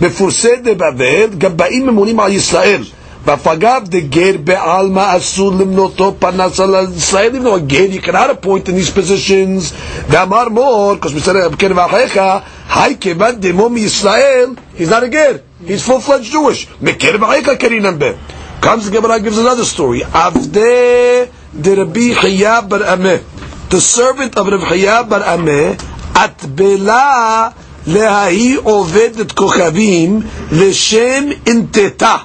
מפורסם 0.00 0.62
בבבל, 0.64 1.28
גם 1.38 1.56
באים 1.56 1.86
ממונים 1.86 2.20
על 2.20 2.32
ישראל. 2.32 2.82
ואף 3.26 3.46
דגר 3.84 4.30
בעלמא 4.44 5.16
אסור 5.16 5.52
למנותו 5.52 6.14
פרנס 6.18 6.60
על 6.60 6.74
ישראל, 6.96 7.32
though 7.32 7.56
a 7.56 7.72
ger 7.72 7.90
you 7.90 8.00
cannot 8.06 8.30
appoint 8.30 8.68
in 8.68 8.76
these 8.76 9.72
ואמר 10.08 10.48
מור, 10.48 10.94
because 11.00 11.14
מסתכל 11.16 11.48
בקרב 11.48 11.78
אחיך, 11.78 12.20
היי 12.74 12.96
כיוון 13.00 13.34
דמו 13.38 13.68
מישראל, 13.68 14.46
he's 14.78 14.88
not 14.90 15.02
a 15.02 15.12
ger, 15.12 15.66
he's 15.68 15.82
full-fledged 15.88 16.32
Jewish, 16.32 16.66
מקרב 16.82 17.24
אחיך 17.24 17.50
קרינן 17.58 17.98
בה. 17.98 18.06
comes 18.62 18.88
the 18.88 18.90
Gemara 18.90 19.20
gives 19.20 19.38
another 19.38 19.64
story, 19.64 20.04
עבדי 20.12 21.22
דרבי 21.54 22.14
חייא 22.14 22.60
בר 22.60 22.90
עמה, 22.90 23.14
the 23.70 23.80
servant 23.96 24.34
of 24.34 24.46
Rabbi 24.46 24.68
חייא 24.68 25.02
בר 25.02 25.22
עמה, 25.22 25.72
אטבלה 26.15 27.49
לההיא 27.87 28.57
עובדת 28.63 29.31
כוכבים 29.31 30.19
לשם 30.51 31.23
אינטטה. 31.47 32.17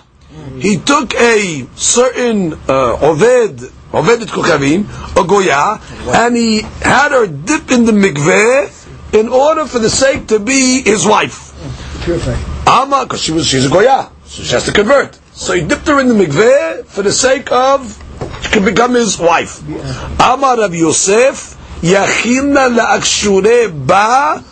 He 0.60 0.76
took 0.86 1.14
a 1.14 1.66
certain 1.76 2.54
uh, 2.68 2.70
עובד, 3.00 3.48
עובדת 3.90 4.30
כוכבים, 4.30 4.84
a 5.16 5.22
goya, 5.22 5.78
and 6.06 6.34
he 6.36 6.62
had 6.82 7.12
her 7.12 7.26
dip 7.26 7.70
in 7.70 7.84
the 7.84 7.92
mikveh 7.92 8.70
in 9.12 9.28
order 9.28 9.66
for 9.66 9.78
the 9.78 9.90
sake 9.90 10.26
to 10.28 10.38
be 10.38 10.82
his 10.82 11.06
wife. 11.06 11.52
Ama, 12.66 13.04
because 13.04 13.22
she 13.22 13.32
was 13.32 13.46
she's 13.46 13.66
a 13.66 13.68
goya, 13.68 14.08
so 14.24 14.42
she 14.42 14.52
has 14.52 14.64
to 14.64 14.72
convert. 14.72 15.18
So 15.34 15.52
he 15.52 15.62
dipped 15.62 15.86
her 15.88 16.00
in 16.00 16.08
the 16.08 16.14
mikveh 16.14 16.86
for 16.86 17.02
the 17.02 17.12
sake 17.12 17.52
of 17.52 17.78
she 18.42 18.50
could 18.50 18.64
become 18.64 18.94
his 18.94 19.18
wife. 19.18 19.62
Amar 20.20 20.56
Rav 20.58 20.74
Yosef, 20.74 21.56
La'akshure 21.81 23.69
ba. 23.85 24.43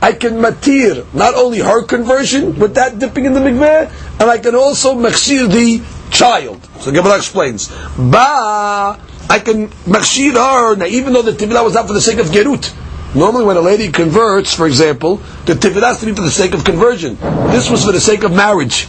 I 0.00 0.12
can 0.12 0.34
matir 0.34 1.12
not 1.12 1.34
only 1.34 1.58
her 1.58 1.84
conversion 1.84 2.58
with 2.58 2.74
that 2.74 2.98
dipping 2.98 3.24
in 3.24 3.32
the 3.32 3.40
mikveh, 3.40 4.20
and 4.20 4.30
I 4.30 4.38
can 4.38 4.54
also 4.54 4.94
machshir 4.94 5.50
the 5.50 5.82
child. 6.10 6.60
So 6.80 6.92
Gemara 6.92 7.16
explains. 7.16 7.68
Ba, 7.96 8.98
I 9.28 9.38
can 9.40 9.68
machshir 9.86 10.32
her, 10.34 10.76
now 10.76 10.86
even 10.86 11.12
though 11.12 11.22
the 11.22 11.32
tivila 11.32 11.64
was 11.64 11.74
not 11.74 11.86
for 11.86 11.94
the 11.94 12.00
sake 12.00 12.18
of 12.18 12.26
gerut. 12.26 12.74
Normally 13.14 13.44
when 13.44 13.56
a 13.56 13.60
lady 13.60 13.90
converts, 13.90 14.54
for 14.54 14.66
example, 14.66 15.16
the 15.46 15.54
tivila 15.54 15.88
has 15.88 16.00
to 16.00 16.06
be 16.06 16.14
for 16.14 16.22
the 16.22 16.30
sake 16.30 16.54
of 16.54 16.64
conversion. 16.64 17.16
This 17.50 17.70
was 17.70 17.84
for 17.84 17.92
the 17.92 18.00
sake 18.00 18.22
of 18.22 18.32
marriage. 18.32 18.86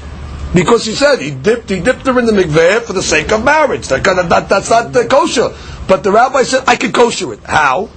Because 0.53 0.85
he 0.85 0.93
said 0.93 1.19
he 1.19 1.31
dipped, 1.31 1.69
he 1.69 1.79
dipped 1.79 2.05
her 2.07 2.17
in 2.19 2.25
the 2.25 2.31
mikveh 2.31 2.81
for 2.81 2.93
the 2.93 3.03
sake 3.03 3.31
of 3.31 3.43
marriage. 3.43 3.87
That, 3.87 4.03
that, 4.03 4.49
that's 4.49 4.69
not 4.69 4.95
uh, 4.95 5.07
kosher. 5.07 5.49
But 5.89 6.03
the 6.03 6.11
rabbi 6.11 6.43
said, 6.43 6.63
I 6.67 6.75
can 6.77 6.91
kosher 6.93 7.33
it. 7.33 7.39
How? 7.43 7.89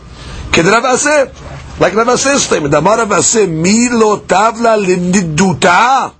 Like 0.52 1.94
Rav 1.94 2.06
Aseh's 2.06 2.44
statement, 2.44 2.74
Amar 2.74 2.98
Rav 2.98 3.08
Aseh, 3.08 3.48
mi 3.48 3.88
lo 3.90 4.18
tavla 4.20 4.76
liniduta. 4.82 6.14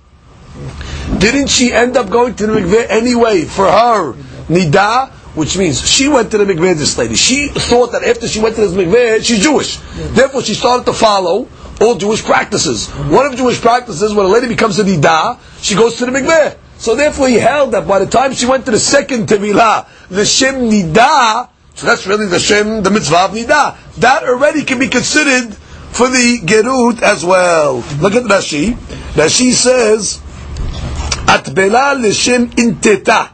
Didn't 1.19 1.47
she 1.47 1.73
end 1.73 1.97
up 1.97 2.09
going 2.09 2.35
to 2.35 2.47
the 2.47 2.53
mikveh 2.53 2.89
anyway 2.89 3.43
for 3.45 3.65
her 3.65 4.13
nida? 4.49 5.09
Which 5.35 5.57
means 5.57 5.81
she 5.87 6.07
went 6.07 6.29
to 6.31 6.37
the 6.37 6.45
mikveh, 6.45 6.75
this 6.75 6.97
lady. 6.97 7.15
She 7.15 7.47
thought 7.49 7.91
that 7.93 8.03
after 8.03 8.27
she 8.27 8.39
went 8.39 8.55
to 8.55 8.61
this 8.61 8.73
mikveh, 8.73 9.23
she's 9.23 9.39
Jewish. 9.39 9.77
Therefore, 10.13 10.43
she 10.43 10.53
started 10.53 10.85
to 10.85 10.93
follow 10.93 11.47
all 11.81 11.95
Jewish 11.95 12.23
practices. 12.23 12.87
One 12.89 13.25
of 13.25 13.35
Jewish 13.35 13.59
practices, 13.61 14.13
when 14.13 14.25
a 14.27 14.29
lady 14.29 14.47
becomes 14.47 14.77
a 14.79 14.83
nida, 14.83 15.39
she 15.61 15.75
goes 15.75 15.97
to 15.97 16.05
the 16.05 16.11
mikveh. 16.11 16.57
So 16.77 16.95
therefore, 16.95 17.29
he 17.29 17.35
held 17.35 17.71
that 17.71 17.87
by 17.87 17.99
the 17.99 18.05
time 18.05 18.33
she 18.33 18.45
went 18.45 18.65
to 18.65 18.71
the 18.71 18.79
second 18.79 19.27
tevilah, 19.27 19.87
the 20.09 20.25
shem 20.25 20.69
nida, 20.69 21.49
so 21.75 21.87
that's 21.87 22.05
really 22.05 22.27
the 22.27 22.39
shem, 22.39 22.83
the 22.83 22.91
mitzvah 22.91 23.25
of 23.25 23.31
nida. 23.31 23.75
That 23.97 24.23
already 24.23 24.63
can 24.63 24.79
be 24.79 24.89
considered 24.89 25.53
for 25.53 26.07
the 26.07 26.39
gerut 26.43 27.01
as 27.01 27.25
well. 27.25 27.77
Look 27.99 28.13
at 28.13 28.23
Rashi. 28.23 28.73
Rashi 29.13 29.51
says, 29.51 30.19
"Atbela 31.27 31.99
l'shem 31.99 32.49
inteta, 32.49 33.29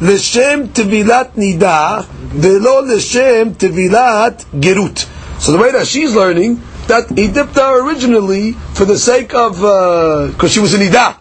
l'shem 0.00 0.68
tevilat 0.68 1.32
nida, 1.32 2.04
velo 2.06 2.80
l'shem 2.80 3.54
tevilat 3.54 4.44
gerut." 4.60 5.06
So 5.38 5.52
the 5.52 5.58
way 5.58 5.70
that 5.72 5.86
she's 5.86 6.14
learning, 6.14 6.62
that 6.86 7.10
he 7.10 7.28
dipped 7.28 7.56
her 7.56 7.86
originally 7.86 8.52
for 8.52 8.86
the 8.86 8.98
sake 8.98 9.34
of 9.34 9.56
because 9.56 10.44
uh, 10.44 10.48
she 10.48 10.60
was 10.60 10.72
an 10.72 10.80
ida. 10.80 11.20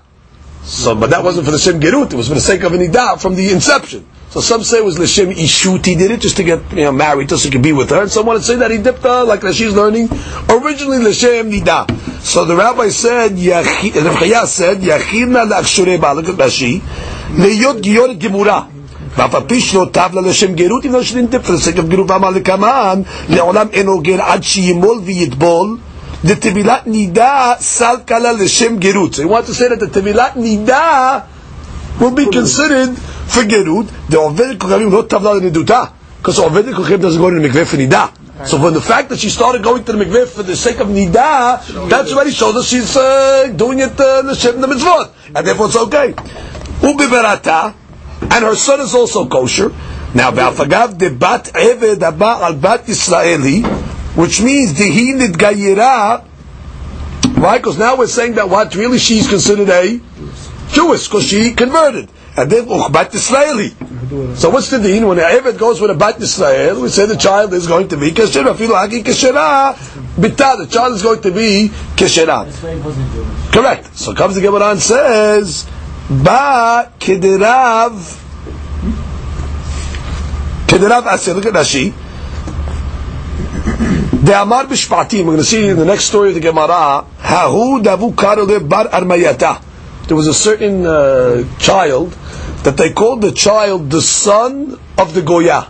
So, 0.64 0.96
but 0.96 1.10
that 1.10 1.24
wasn't 1.24 1.46
for 1.46 1.52
the 1.52 1.60
shem 1.60 1.82
gerut; 1.82 2.14
it 2.14 2.16
was 2.16 2.30
for 2.30 2.36
the 2.36 2.42
sake 2.42 2.64
of 2.64 2.74
an 2.74 2.82
ida 2.82 3.18
from 3.18 3.36
the 3.36 3.52
inception. 3.52 4.08
So 4.35 4.41
some 4.41 4.63
say 4.63 4.79
it 4.79 4.85
was 4.85 4.97
l'shem 4.97 5.31
ishut. 5.31 5.85
He 5.85 5.97
did 5.97 6.13
it 6.13 6.21
just 6.21 6.37
to 6.37 6.45
get 6.45 6.61
you 6.73 6.85
know 6.85 6.93
married, 6.93 7.29
just 7.29 7.43
so 7.43 7.49
he 7.49 7.53
could 7.53 7.63
be 7.63 7.73
with 7.73 7.91
her. 7.91 8.03
And 8.03 8.11
some 8.11 8.27
want 8.27 8.39
to 8.39 8.45
say 8.45 8.57
that 8.57 8.71
he 8.71 8.79
dipped 8.79 9.03
her 9.03 9.25
like 9.25 9.41
that 9.41 9.55
she's 9.55 9.75
learning 9.75 10.09
originally 10.49 10.99
l'shem 10.99 11.51
nida. 11.51 11.91
So 12.23 12.45
the 12.45 12.55
rabbi 12.55 12.91
said, 12.91 13.33
Rav 13.33 14.49
said, 14.49 14.79
"Yachina 14.79 15.51
la'akshure 15.51 16.15
Look 16.15 16.29
at 16.29 16.37
Rashi, 16.37 16.81
leyot 17.31 17.83
giyoret 17.83 18.19
gemura. 18.19 18.69
ואף 19.17 19.35
על 19.35 19.43
פי 19.47 19.61
שלא 19.61 19.87
טב 19.93 20.11
לה 20.13 20.21
לשם 20.21 20.55
גרות, 20.55 20.87
אם 20.87 20.93
לא 20.93 21.03
שנינטף 21.03 21.47
for 21.47 21.53
the 21.53 21.61
sake 21.61 21.79
of 21.79 21.83
גרות, 21.83 22.11
ואמר 22.11 22.31
לקמן, 22.31 23.03
לעולם 23.29 23.67
אינו 23.73 24.01
גר 24.01 24.23
עד 24.23 24.43
שימול 24.43 25.01
ויטבול, 25.05 25.77
דתבילת 26.25 26.87
נידה 26.87 27.53
סלקה 27.61 28.19
לה 28.19 28.33
לשם 28.33 28.77
גרות. 28.79 29.15
So 29.15 29.23
he 29.23 29.25
wants 29.25 29.47
to 29.49 29.55
say 29.55 29.69
that 29.69 29.81
the 29.81 29.87
תבילת 29.87 30.37
נידה 30.37 31.19
will 32.00 32.12
be 32.12 32.26
considered 32.30 32.98
for 32.98 33.44
gerut. 33.44 33.88
The 34.10 34.18
Oved 34.18 34.58
Kochavim 34.58 34.92
not 34.92 35.10
Tavla 35.10 35.40
Niduta. 35.40 35.94
Because 36.18 36.40
Oved 36.40 36.74
Kochavim 36.74 37.02
doesn't 37.02 37.22
go 37.22 37.30
to 37.30 37.40
the 37.40 37.48
mikveh 37.48 37.66
for 37.66 37.78
Nida. 37.78 38.48
So 38.48 38.60
from 38.60 38.74
the 38.74 38.82
fact 38.82 39.10
that 39.10 39.20
she 39.20 39.30
started 39.30 39.64
going 39.64 39.86
to 39.86 39.94
the 39.94 40.04
mikveh 40.04 40.28
for 40.28 40.44
the 40.44 40.56
sake 40.56 40.80
of 40.80 40.88
Nida, 40.88 41.90
that's 41.90 42.12
already 42.12 42.32
shows 42.32 42.56
us 42.56 42.68
she's 42.68 42.96
uh, 42.98 43.48
doing 43.56 43.80
it 43.80 44.00
uh, 44.00 44.22
the 44.24 44.36
Shem 44.36 44.60
the 44.60 44.68
Mitzvot. 44.68 45.14
And 45.34 45.48
therefore 45.48 45.68
it's 45.68 45.78
okay. 45.78 46.12
Ubiberata, 46.82 47.74
and 48.22 48.46
her 48.46 48.56
son 48.56 48.82
is 48.82 48.94
also 48.94 49.28
kosher. 49.28 49.70
Now, 50.14 50.32
Ba'afagav 50.32 50.98
de 50.98 51.10
bat 51.10 51.46
eved 51.54 52.00
haba 52.00 52.42
al 52.42 52.56
bat 52.56 52.86
yisraeli, 52.86 53.66
which 54.16 54.42
means 54.42 54.74
dehi 54.74 55.14
nidgayira. 55.14 56.26
Right? 57.38 57.58
Because 57.58 57.78
now 57.78 57.98
we're 57.98 58.08
saying 58.08 58.36
that 58.36 58.50
what 58.50 58.76
really 58.76 58.98
she's 58.98 59.28
considered 59.28 59.70
a 59.70 60.00
Jewish 60.76 61.08
because 61.08 61.26
she 61.28 61.54
converted, 61.54 62.10
and 62.38 62.52
then 62.52 62.66
oh, 62.68 62.88
uchbat 62.88 63.16
Israeli. 63.16 63.70
So 64.36 64.50
what's 64.50 64.70
the 64.70 64.80
deen 64.80 65.08
when 65.08 65.18
the 65.18 65.24
Eved 65.24 65.58
goes 65.58 65.82
with 65.82 65.90
a 65.90 65.96
bat 65.96 66.22
Israel? 66.22 66.82
We 66.82 66.90
say 66.90 67.06
the 67.06 67.16
child 67.16 67.54
is 67.54 67.66
going 67.66 67.88
to 67.88 67.98
be 67.98 68.12
keshera. 68.12 68.56
Filo 68.56 68.76
haki 68.76 69.04
keshera 69.04 69.74
bita. 70.16 70.58
The 70.58 70.68
child 70.68 70.94
is 70.96 71.02
going 71.02 71.22
to 71.22 71.32
be 71.32 71.70
keshera. 71.96 72.46
Correct. 73.52 73.96
So 73.96 74.14
comes 74.14 74.36
the 74.36 74.42
Gemara 74.42 74.72
and 74.72 74.80
says. 74.80 75.66
Ba 76.08 76.92
kederav 77.00 77.94
kederav 80.68 81.08
asir. 81.12 81.34
Look 81.34 81.48
at 81.48 81.54
Rashi. 81.54 81.94
The 84.24 84.42
Amar 84.42 84.66
b'shpatim. 84.66 85.20
We're 85.20 85.26
going 85.26 85.38
to 85.38 85.44
see 85.44 85.68
in 85.70 85.78
the 85.78 85.86
next 85.86 86.06
story 86.06 86.30
of 86.30 86.36
the 86.36 86.42
Gemara. 86.42 87.06
Hahu 87.22 87.82
davu 87.82 88.14
karole 88.14 88.60
bar 88.70 88.86
armayata. 88.90 89.62
There 90.08 90.16
was 90.16 90.28
a 90.28 90.34
certain 90.34 90.86
uh, 90.86 91.44
child 91.58 92.12
that 92.64 92.78
they 92.78 92.94
called 92.94 93.22
the 93.22 93.32
child 93.32 93.90
the 93.90 94.02
son 94.02 94.80
of 95.00 95.14
the 95.16 95.22
Goya. 95.24 95.68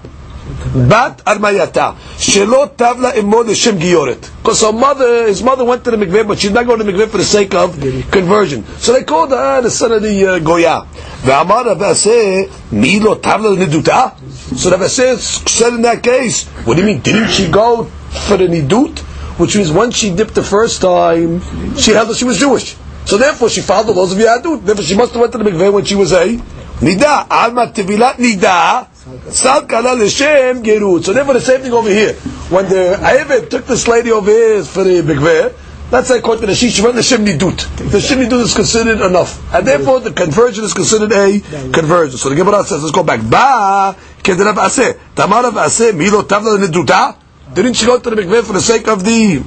Bat 0.76 1.24
Armayata. 1.26 1.96
Shelo 2.18 2.76
Tavla 2.76 3.16
Imo 3.16 3.52
Shem 3.54 3.80
Gioret. 3.80 4.30
Because 4.38 4.62
her 4.62 4.74
mother, 4.74 5.28
his 5.28 5.42
mother 5.42 5.64
went 5.64 5.86
to 5.86 5.92
the 5.92 5.98
mikveh, 5.98 6.28
but 6.28 6.38
she's 6.38 6.52
not 6.52 6.66
going 6.66 6.80
to 6.80 6.84
the 6.84 6.92
mikveh 6.92 7.08
for 7.08 7.18
the 7.18 7.24
sake 7.24 7.54
of 7.56 7.80
conversion. 8.12 8.66
So 8.78 8.92
they 8.92 9.04
called 9.04 9.32
her 9.32 9.62
the 9.62 9.72
son 9.72 9.94
of 9.94 10.04
the 10.04 10.28
uh, 10.28 10.40
Goya. 10.40 10.86
Ve'amar 11.22 11.74
Rabaseh, 11.74 12.72
Milo 12.74 13.16
Tavla 13.16 13.56
Niduta. 13.56 14.18
So 14.58 14.70
Rabaseh 14.70 15.18
said 15.48 15.74
in 15.74 15.82
that 15.84 16.04
case, 16.04 16.48
what 16.66 16.76
do 16.76 16.82
you 16.82 16.88
mean, 16.88 17.00
didn't 17.02 17.30
she 17.30 17.50
go 17.50 17.86
for 17.86 18.36
the 18.36 18.48
Nidut? 18.48 19.00
Which 19.40 19.56
means 19.56 19.72
once 19.72 19.96
she 19.96 20.14
dipped 20.14 20.36
the 20.36 20.44
first 20.44 20.82
time, 20.82 21.42
she 21.78 21.92
held 21.92 22.10
that 22.10 22.18
she 22.18 22.26
was 22.26 22.38
Jewish. 22.38 22.76
So 23.06 23.18
therefore 23.18 23.50
she 23.50 23.62
followed 23.62 23.88
the 23.88 23.94
laws 23.94 24.12
of 24.12 24.18
Yadut. 24.18 24.66
Therefore 24.66 24.84
she 24.84 24.96
must 24.96 25.14
have 25.14 25.22
went 25.22 25.32
to 25.34 25.38
the 25.38 25.44
mikveh 25.44 25.72
when 25.72 25.86
she 25.86 25.96
was 25.96 26.12
a 26.12 26.26
Nida. 26.26 27.28
Alma 27.30 27.68
Tevilat 27.68 28.16
Nida. 28.16 28.88
Sal 29.32 29.68
kala 29.68 29.94
l'shem 29.94 30.64
gerut. 30.64 31.04
So 31.04 31.14
therefore 31.14 31.36
the 31.36 31.42
same 31.42 31.62
thing 31.62 31.72
over 31.74 31.90
here. 31.90 32.14
When 32.50 32.68
the 32.68 32.98
Ayeved 33.02 33.52
took 33.52 33.66
this 33.68 33.88
lady 33.88 34.12
over 34.12 34.32
here 34.32 34.64
for 34.64 34.84
the 34.84 35.02
Bigveh, 35.02 35.54
that's 35.92 36.10
like 36.10 36.24
quote 36.24 36.42
the 36.42 36.56
Shish, 36.56 36.82
the 36.82 37.04
Shem 37.04 37.24
Nidut. 37.24 37.92
The 37.92 38.02
Shem 38.02 38.18
Nidut 38.20 38.42
is 38.42 38.56
considered 38.56 39.00
enough. 39.02 39.54
And 39.54 39.68
therefore 39.68 40.00
the 40.00 40.12
conversion 40.12 40.64
is 40.64 40.74
considered 40.74 41.12
a 41.12 41.40
conversion. 41.72 42.18
So 42.18 42.30
the 42.30 42.36
Gemara 42.36 42.64
says, 42.64 42.82
let's 42.82 42.96
go 42.96 43.04
back. 43.04 43.22
Ba, 43.22 43.96
kederav 44.24 44.56
aseh. 44.56 44.98
Tamarav 45.14 45.54
aseh, 45.54 45.96
milo 45.96 46.24
tavla 46.24 46.58
niduta. 46.58 47.16
Didn't 47.54 47.76
she 47.76 47.86
go 47.86 48.00
to 48.00 48.10
the 48.10 48.16
mikveh 48.16 48.44
for 48.44 48.54
the 48.54 48.62
sake 48.62 48.88
of 48.88 49.04
the 49.04 49.44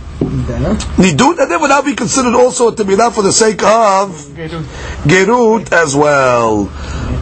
nidut? 0.57 1.39
And 1.39 1.51
then 1.51 1.61
would 1.61 1.69
now 1.69 1.83
be 1.83 1.95
considered 1.95 2.35
also 2.35 2.71
to 2.71 2.85
be 2.85 2.95
that 2.97 3.13
for 3.13 3.23
the 3.23 3.33
sake 3.33 3.63
of 3.63 4.11
gerut 5.07 5.73
as 5.73 5.95
well. 5.95 6.67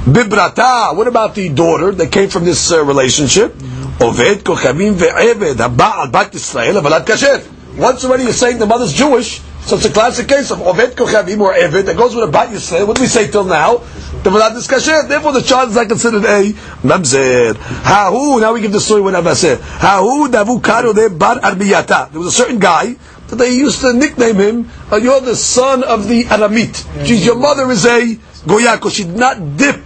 Bibrata. 0.06 0.96
What 0.96 1.08
about 1.08 1.34
the 1.34 1.48
daughter 1.48 1.92
that 1.92 2.12
came 2.12 2.28
from 2.28 2.44
this 2.44 2.70
uh, 2.70 2.84
relationship? 2.84 3.54
Oved 3.98 4.42
kochavim 4.42 4.94
ve'eved 4.94 5.56
haba 5.56 6.10
bat 6.12 6.32
Yisrael 6.32 6.80
avalat 6.80 7.04
kasher. 7.04 7.42
Once 7.76 8.04
already 8.04 8.24
you're 8.24 8.32
saying 8.32 8.58
the 8.58 8.66
mother's 8.66 8.92
Jewish, 8.92 9.40
so 9.62 9.76
it's 9.76 9.84
a 9.84 9.90
classic 9.92 10.28
case 10.28 10.50
of 10.50 10.58
Oved 10.58 10.92
kochavim 10.94 11.40
or 11.40 11.52
Eved 11.54 11.86
that 11.86 11.96
goes 11.96 12.14
with 12.14 12.28
a 12.28 12.30
bat 12.30 12.50
Yisrael. 12.50 12.86
What 12.86 12.96
do 12.96 13.02
we 13.02 13.08
say 13.08 13.28
till 13.28 13.44
now? 13.44 13.78
The 14.22 14.30
Valat 14.30 14.56
is 14.56 14.66
kasher. 14.66 15.08
Therefore, 15.08 15.32
the 15.32 15.42
child 15.42 15.70
is 15.70 15.76
not 15.76 15.88
considered 15.88 16.24
a 16.24 16.52
mamzer. 16.82 17.54
Hahu. 17.54 18.40
Now 18.40 18.54
we 18.54 18.60
give 18.60 18.72
the 18.72 18.80
story 18.80 19.00
what 19.00 19.14
Abba 19.14 19.36
said. 19.36 19.58
Hahu 19.58 20.28
davu 20.28 20.62
karo 20.62 20.92
de 20.92 21.10
bar 21.10 21.36
arbiyata. 21.36 22.10
There 22.10 22.18
was 22.20 22.28
a 22.28 22.32
certain 22.36 22.58
guy 22.58 22.96
that 23.28 23.36
they 23.36 23.54
used 23.54 23.80
to 23.80 23.92
nickname 23.92 24.36
him. 24.36 24.70
Uh, 24.90 24.96
you're 24.96 25.20
the 25.20 25.36
son 25.36 25.82
of 25.84 26.08
the 26.08 26.24
Aramit. 26.24 27.04
Geez, 27.04 27.24
your 27.26 27.36
mother 27.36 27.70
is 27.70 27.84
a 27.86 28.16
Goya 28.46 28.76
because 28.76 28.94
she 28.94 29.04
did 29.04 29.16
not 29.16 29.56
dip 29.56 29.82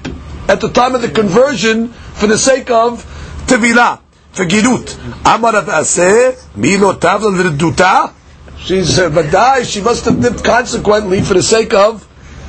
at 0.49 0.61
the 0.61 0.69
time 0.69 0.95
of 0.95 1.03
the 1.03 1.09
conversion 1.09 1.89
for 1.89 2.27
the 2.27 2.37
sake 2.39 2.71
of 2.71 3.05
Tevilah, 3.47 4.01
for 4.33 4.45
Girut. 4.45 4.95
Amar 5.25 5.53
Aseh, 5.53 6.57
Milo 6.57 6.93
Tavla 6.95 7.33
Virduta. 7.33 8.13
She's 8.59 8.99
uh, 8.99 9.09
Badai, 9.09 9.65
she 9.65 9.81
must 9.81 10.05
have 10.05 10.21
dipped 10.21 10.45
consequently 10.45 11.23
for 11.23 11.35
the 11.35 11.43
sake 11.43 11.73
of 11.73 12.07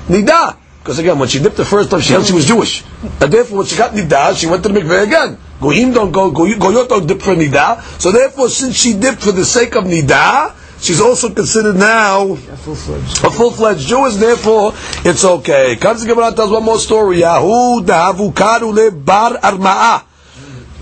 Nida. 0.07 0.57
Because 0.79 0.99
again, 0.99 1.19
when 1.19 1.29
she 1.29 1.39
dipped 1.39 1.57
the 1.57 1.63
first 1.65 1.91
time, 1.91 2.01
she 2.01 2.11
held 2.13 2.25
she 2.25 2.33
was 2.33 2.45
Jewish. 2.45 2.83
And 3.21 3.31
therefore, 3.31 3.59
when 3.59 3.67
she 3.67 3.77
got 3.77 3.91
Nida, 3.93 4.35
she 4.35 4.47
went 4.47 4.63
to 4.63 4.69
the 4.69 4.79
mikveh 4.79 5.03
again. 5.03 5.37
Goyim 5.61 5.93
don't 5.93 6.11
go, 6.11 6.31
Goyot 6.31 6.89
don't 6.89 7.05
dip 7.05 7.21
for 7.21 7.35
Nida. 7.35 7.81
So 8.01 8.11
therefore, 8.11 8.49
since 8.49 8.75
she 8.75 8.93
dipped 8.93 9.21
for 9.21 9.31
the 9.31 9.45
sake 9.45 9.75
of 9.75 9.83
Nida, 9.85 10.55
she's 10.81 10.99
also 10.99 11.29
considered 11.29 11.75
now 11.77 12.33
a 12.33 12.37
full-fledged 13.29 13.87
Jew, 13.87 14.05
and 14.05 14.15
therefore 14.15 14.73
it's 15.05 15.23
okay. 15.23 15.75
Comes 15.77 16.01
the 16.03 16.07
Gemara 16.07 16.33
tells 16.33 16.51
one 16.51 16.63
more 16.63 16.79
story. 16.79 17.21
Bar 17.21 17.39
arma'a. 19.39 20.03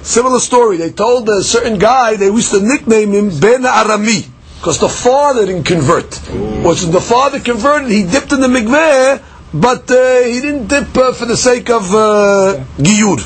Similar 0.01 0.39
story. 0.39 0.77
They 0.77 0.91
told 0.91 1.27
a 1.29 1.43
certain 1.43 1.77
guy 1.77 2.15
they 2.15 2.27
used 2.27 2.51
to 2.51 2.61
nickname 2.61 3.11
him 3.11 3.29
Ben 3.39 3.63
Arami 3.63 4.25
because 4.57 4.79
the 4.79 4.89
father 4.89 5.45
didn't 5.45 5.65
convert. 5.65 6.19
Was 6.63 6.89
the 6.89 7.01
father 7.01 7.39
converted? 7.39 7.91
He 7.91 8.03
dipped 8.03 8.31
in 8.31 8.39
the 8.41 8.47
mikveh, 8.47 9.21
but 9.53 9.89
uh, 9.91 10.23
he 10.23 10.39
didn't 10.41 10.67
dip 10.67 10.95
uh, 10.97 11.13
for 11.13 11.25
the 11.25 11.37
sake 11.37 11.69
of 11.69 11.83
uh, 11.93 12.63
giyur. 12.77 13.19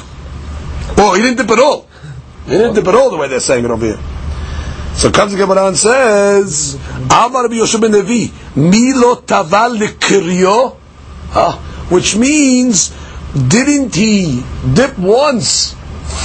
Or 0.97 1.15
he 1.15 1.21
didn't 1.21 1.37
dip 1.37 1.49
at 1.51 1.59
all. 1.59 1.87
He 2.45 2.51
didn't 2.51 2.75
dip 2.75 2.87
at 2.87 2.95
all 2.95 3.09
the 3.09 3.17
way 3.17 3.27
they're 3.27 3.39
saying 3.39 3.65
it 3.65 3.71
over 3.71 3.85
here. 3.85 3.99
So 4.95 5.11
comes 5.11 5.31
the 5.33 5.37
Gemara 5.37 5.67
and 5.67 5.77
says, 5.77 6.75
Amar 7.09 7.51
Yosef 7.51 7.81
ben 7.81 7.91
Levi, 7.91 8.31
Milo 8.55 9.15
taval 9.15 9.77
lekiryo, 9.77 10.77
ah, 11.33 11.57
which 11.89 12.15
means, 12.15 12.95
didn't 13.33 13.95
he 13.95 14.43
dip 14.73 14.97
once 14.97 15.75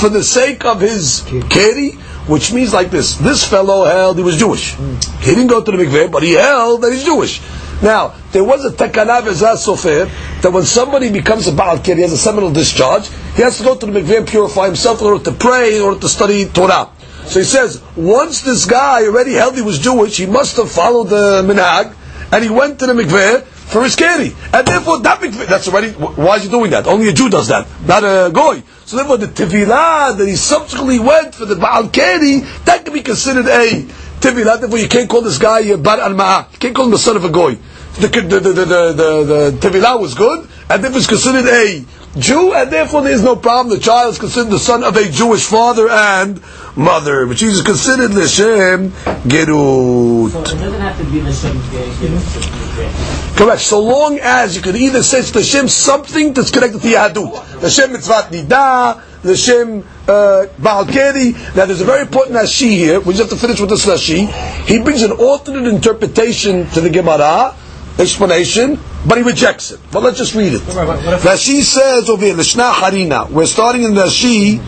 for 0.00 0.10
the 0.10 0.22
sake 0.22 0.64
of 0.64 0.80
his 0.80 1.24
keri? 1.48 1.92
Which 2.28 2.52
means 2.52 2.74
like 2.74 2.90
this, 2.90 3.14
this 3.16 3.42
fellow 3.48 3.86
held 3.86 4.18
he 4.18 4.22
was 4.22 4.36
Jewish. 4.36 4.74
He 4.74 5.30
didn't 5.34 5.46
go 5.46 5.62
to 5.64 5.70
the 5.70 5.78
mikveh, 5.78 6.12
but 6.12 6.22
he 6.22 6.32
held 6.32 6.82
that 6.82 6.92
he's 6.92 7.04
Jewish. 7.04 7.40
Now, 7.82 8.14
there 8.32 8.44
was 8.44 8.64
a 8.66 8.70
takana 8.70 9.22
v'zah 9.22 9.56
sofer 9.56 10.42
that 10.42 10.52
when 10.52 10.64
somebody 10.64 11.10
becomes 11.10 11.46
a 11.46 11.52
Baal 11.52 11.78
Keri, 11.78 11.96
he 11.96 12.02
has 12.02 12.12
a 12.12 12.18
seminal 12.18 12.50
discharge, 12.50 13.08
he 13.34 13.42
has 13.42 13.56
to 13.58 13.64
go 13.64 13.76
to 13.76 13.86
the 13.86 13.92
mikveh 13.92 14.18
and 14.18 14.28
purify 14.28 14.66
himself 14.66 15.00
in 15.00 15.06
order 15.06 15.24
to 15.24 15.32
pray, 15.32 15.76
in 15.76 15.82
order 15.82 16.00
to 16.00 16.08
study 16.08 16.44
Torah. 16.46 16.90
So 17.28 17.40
he 17.40 17.44
says, 17.44 17.82
once 17.94 18.40
this 18.40 18.64
guy 18.64 19.04
already 19.04 19.34
held 19.34 19.54
he 19.54 19.60
was 19.60 19.78
Jewish, 19.78 20.16
he 20.16 20.24
must 20.24 20.56
have 20.56 20.70
followed 20.72 21.08
the 21.08 21.42
minhag, 21.42 21.94
and 22.32 22.42
he 22.42 22.48
went 22.48 22.78
to 22.80 22.86
the 22.86 22.94
mikveh 22.94 23.44
for 23.44 23.84
his 23.84 23.96
keri. 23.96 24.34
And 24.52 24.66
therefore, 24.66 25.00
that 25.00 25.20
mikveh, 25.20 25.46
that's 25.46 25.68
already, 25.68 25.90
why 25.90 26.36
is 26.36 26.44
he 26.44 26.48
doing 26.48 26.70
that? 26.70 26.86
Only 26.86 27.08
a 27.08 27.12
Jew 27.12 27.28
does 27.28 27.48
that, 27.48 27.66
not 27.86 28.02
a 28.02 28.30
goy. 28.32 28.62
So 28.86 28.96
therefore, 28.96 29.18
the 29.18 29.26
tevilah 29.26 30.16
that 30.16 30.26
he 30.26 30.36
subsequently 30.36 30.98
went 31.00 31.34
for 31.34 31.44
the 31.44 31.56
Baal 31.56 31.90
keri, 31.90 32.40
that 32.64 32.86
can 32.86 32.94
be 32.94 33.02
considered 33.02 33.46
a 33.46 33.82
tevilah. 34.20 34.60
Therefore, 34.60 34.78
you 34.78 34.88
can't 34.88 35.08
call 35.10 35.20
this 35.20 35.36
guy 35.36 35.60
a 35.60 35.76
bar 35.76 36.00
al 36.00 36.14
ma'ah. 36.14 36.50
You 36.52 36.58
can't 36.58 36.74
call 36.74 36.86
him 36.86 36.92
the 36.92 36.98
son 36.98 37.16
of 37.16 37.24
a 37.24 37.28
goy. 37.28 37.58
The, 38.00 38.08
the, 38.08 38.20
the, 38.22 38.40
the, 38.40 38.52
the, 38.52 38.64
the, 38.64 39.24
the 39.52 39.58
tevilah 39.68 40.00
was 40.00 40.14
good, 40.14 40.48
and 40.70 40.82
therefore 40.82 40.98
it's 40.98 41.06
considered 41.06 41.44
a 41.44 41.84
Jew, 42.16 42.54
and 42.54 42.70
therefore 42.70 43.02
there 43.02 43.12
is 43.12 43.22
no 43.22 43.36
problem. 43.36 43.76
The 43.76 43.82
child 43.82 44.12
is 44.12 44.18
considered 44.18 44.50
the 44.50 44.58
son 44.58 44.82
of 44.82 44.96
a 44.96 45.08
Jewish 45.10 45.44
father 45.44 45.88
and 45.90 46.40
mother, 46.76 47.26
but 47.26 47.40
is 47.42 47.62
considered 47.62 48.12
Lishem 48.12 48.90
Gerut. 49.28 50.30
So 50.30 50.40
it 50.40 50.44
doesn't 50.44 50.80
have 50.80 50.96
to 50.98 51.04
be 51.04 51.20
Lishem 51.20 51.54
Gerut. 52.00 53.36
Correct. 53.36 53.60
So 53.60 53.80
long 53.80 54.18
as 54.20 54.56
you 54.56 54.62
could 54.62 54.76
either 54.76 55.02
say 55.02 55.18
it's 55.20 55.32
Lishem 55.32 55.68
something 55.68 56.32
that's 56.32 56.50
connected 56.50 56.80
to 56.80 56.88
Yahadut. 56.88 57.34
Lishem 57.60 57.94
Mitzvat 57.94 58.30
Nida, 58.30 59.02
Lishem 59.22 59.84
uh, 60.08 60.46
Baal 60.58 60.86
Keri. 60.86 61.32
Now 61.54 61.66
there's 61.66 61.82
a 61.82 61.84
very 61.84 62.00
important 62.00 62.36
Rashi 62.36 62.70
here. 62.70 63.00
We 63.00 63.14
just 63.14 63.30
have 63.30 63.38
to 63.38 63.46
finish 63.46 63.60
with 63.60 63.70
this 63.70 63.84
Rashi. 63.84 64.28
He 64.64 64.82
brings 64.82 65.02
an 65.02 65.12
alternate 65.12 65.68
interpretation 65.68 66.68
to 66.70 66.80
the 66.80 66.90
Gemara 66.90 67.54
explanation, 67.98 68.78
but 69.06 69.18
he 69.18 69.24
rejects 69.24 69.72
it. 69.72 69.80
But 69.90 70.02
let's 70.02 70.18
just 70.18 70.34
read 70.34 70.54
it. 70.54 70.62
Rashi 70.62 71.62
says 71.62 72.08
over 72.08 72.24
here, 72.24 72.34
Lishna 72.34 72.72
Harina. 72.72 73.30
We're 73.30 73.46
starting 73.46 73.82
in 73.82 73.92
Rashi 73.92 74.58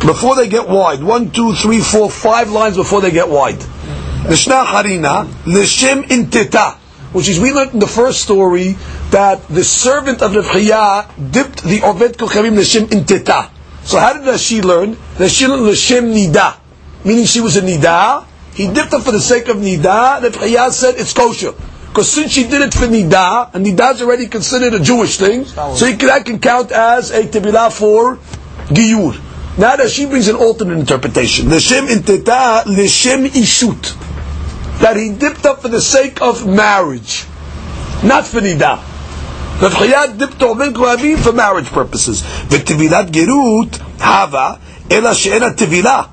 before 0.00 0.36
they 0.36 0.48
get 0.48 0.68
wide. 0.68 1.02
One, 1.02 1.30
two, 1.30 1.54
three, 1.54 1.80
four, 1.80 2.10
five 2.10 2.50
lines 2.50 2.76
before 2.76 3.00
they 3.00 3.10
get 3.10 3.28
wide. 3.28 3.58
Lishna 4.24 4.64
Harina, 4.64 5.26
Lishem 5.44 6.02
Intita. 6.04 6.76
Which 7.12 7.28
is, 7.28 7.40
we 7.40 7.52
learned 7.52 7.72
in 7.72 7.80
the 7.80 7.88
first 7.88 8.22
story 8.22 8.76
that 9.10 9.48
the 9.48 9.64
servant 9.64 10.22
of 10.22 10.34
Rav 10.34 11.32
dipped 11.32 11.64
the 11.64 11.80
Oved 11.80 12.16
Kochavim 12.16 12.56
Lishem 12.56 12.86
Intita. 12.86 13.50
So 13.82 13.98
how 13.98 14.12
did 14.12 14.22
Rashi 14.22 14.62
learn? 14.62 14.94
Rashi 15.16 15.48
learned 15.48 15.62
Lishem 15.62 16.12
Nida. 16.14 16.56
Meaning 17.04 17.24
she 17.24 17.40
was 17.40 17.56
a 17.56 17.62
Nida. 17.62 18.26
He 18.54 18.72
dipped 18.72 18.92
her 18.92 19.00
for 19.00 19.10
the 19.10 19.20
sake 19.20 19.48
of 19.48 19.56
Nida. 19.56 20.22
Rav 20.22 20.72
said 20.72 20.96
it's 20.98 21.12
kosher. 21.12 21.54
Because 21.90 22.10
since 22.12 22.30
she 22.30 22.46
did 22.46 22.62
it 22.62 22.72
for 22.72 22.86
Nida, 22.86 23.52
and 23.52 23.66
Nida 23.66 23.94
is 23.94 24.02
already 24.02 24.28
considered 24.28 24.74
a 24.74 24.80
Jewish 24.80 25.18
thing, 25.18 25.44
so 25.44 25.86
you 25.86 25.96
can, 25.96 26.06
that 26.06 26.24
can 26.24 26.38
count 26.38 26.70
as 26.70 27.10
a 27.10 27.24
Tebilah 27.24 27.72
for 27.72 28.16
Giyur. 28.68 29.20
Now 29.58 29.74
that 29.74 29.90
she 29.90 30.06
brings 30.06 30.28
an 30.28 30.36
alternate 30.36 30.78
interpretation. 30.78 31.48
L'shem 31.50 31.86
inteta, 31.86 32.64
l'shem 32.64 33.24
ishut. 33.24 33.98
That 34.80 34.96
he 34.96 35.10
dipped 35.10 35.44
up 35.44 35.62
for 35.62 35.68
the 35.68 35.80
sake 35.80 36.22
of 36.22 36.46
marriage. 36.46 37.24
Not 38.04 38.24
for 38.24 38.40
Nida. 38.40 38.78
That 39.60 39.72
Chayat 39.72 40.16
dipped 40.16 40.40
on 40.42 40.58
Ben 40.58 41.16
for 41.18 41.32
marriage 41.32 41.66
purposes. 41.66 42.22
V'tevilat 42.22 43.10
gerut, 43.10 43.76
hava, 43.98 44.60
ela 44.88 45.12
she'ena 45.12 45.50
tevilah. 45.50 46.08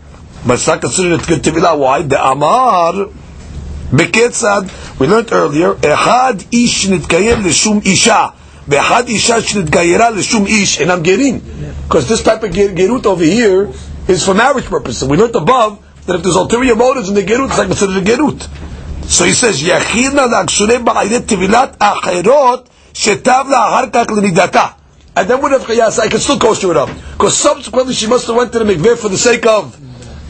But 0.45 0.55
it's 0.55 0.67
not 0.67 0.82
considered 0.82 1.21
a 1.21 1.23
tevilah. 1.23 1.78
Why? 1.78 2.01
The 2.01 2.19
amar, 2.28 2.93
beketzad, 3.91 4.86
we 4.99 5.07
learned 5.07 5.30
earlier, 5.30 5.86
אחד 5.86 6.34
איש 6.53 6.82
שנתקיים 6.82 7.47
לשום 7.47 7.80
אישה, 7.84 8.26
ואחד 8.68 9.09
אישה 9.09 9.43
שנתגיירה 9.43 10.11
לשום 10.11 10.47
איש, 10.47 10.78
אינם 10.78 11.03
גרים. 11.03 11.40
Because 11.88 12.09
this 12.09 12.22
type 12.22 12.43
of 12.43 12.53
gerut 12.53 13.07
over 13.07 13.24
here 13.24 13.68
is 14.09 14.24
for 14.24 14.34
marriage 14.34 14.66
purposes. 14.66 15.05
We 15.09 15.16
learned 15.16 15.36
above 15.36 15.78
that 16.07 16.16
if 16.16 16.22
there's 16.22 16.36
ulterior 16.36 16.76
motives 16.76 17.09
in 17.09 17.14
the 17.14 17.22
gerut, 17.22 17.49
it's 17.49 17.59
like 17.59 17.68
considered 17.68 17.97
a 17.97 18.01
gerut. 18.01 18.49
So 19.09 19.24
he 19.24 19.32
says, 19.32 19.62
יכינה 19.62 20.26
להקשורי 20.26 20.78
בעלי 20.78 21.20
טבילת 21.20 21.76
אחרות, 21.78 22.68
שתב 22.95 23.45
לה 23.51 23.68
אחר 23.68 23.86
כך 23.93 24.12
לנידתה. 24.16 24.66
And 25.14 25.28
then 25.28 25.43
what 25.43 25.53
if 25.53 25.66
Chayas, 25.66 25.99
I 25.99 26.09
can 26.09 26.20
still 26.20 26.38
kosher 26.38 26.70
it 26.70 26.76
up. 26.76 26.88
Because 27.12 27.36
subsequently 27.36 27.93
she 27.93 28.07
must 28.07 28.26
have 28.26 28.36
went 28.36 28.53
to 28.53 28.59
the 28.61 28.64
mikveh 28.64 28.97
for 28.97 29.11
the 29.11 29.18
sake 29.18 29.45
of 29.45 29.76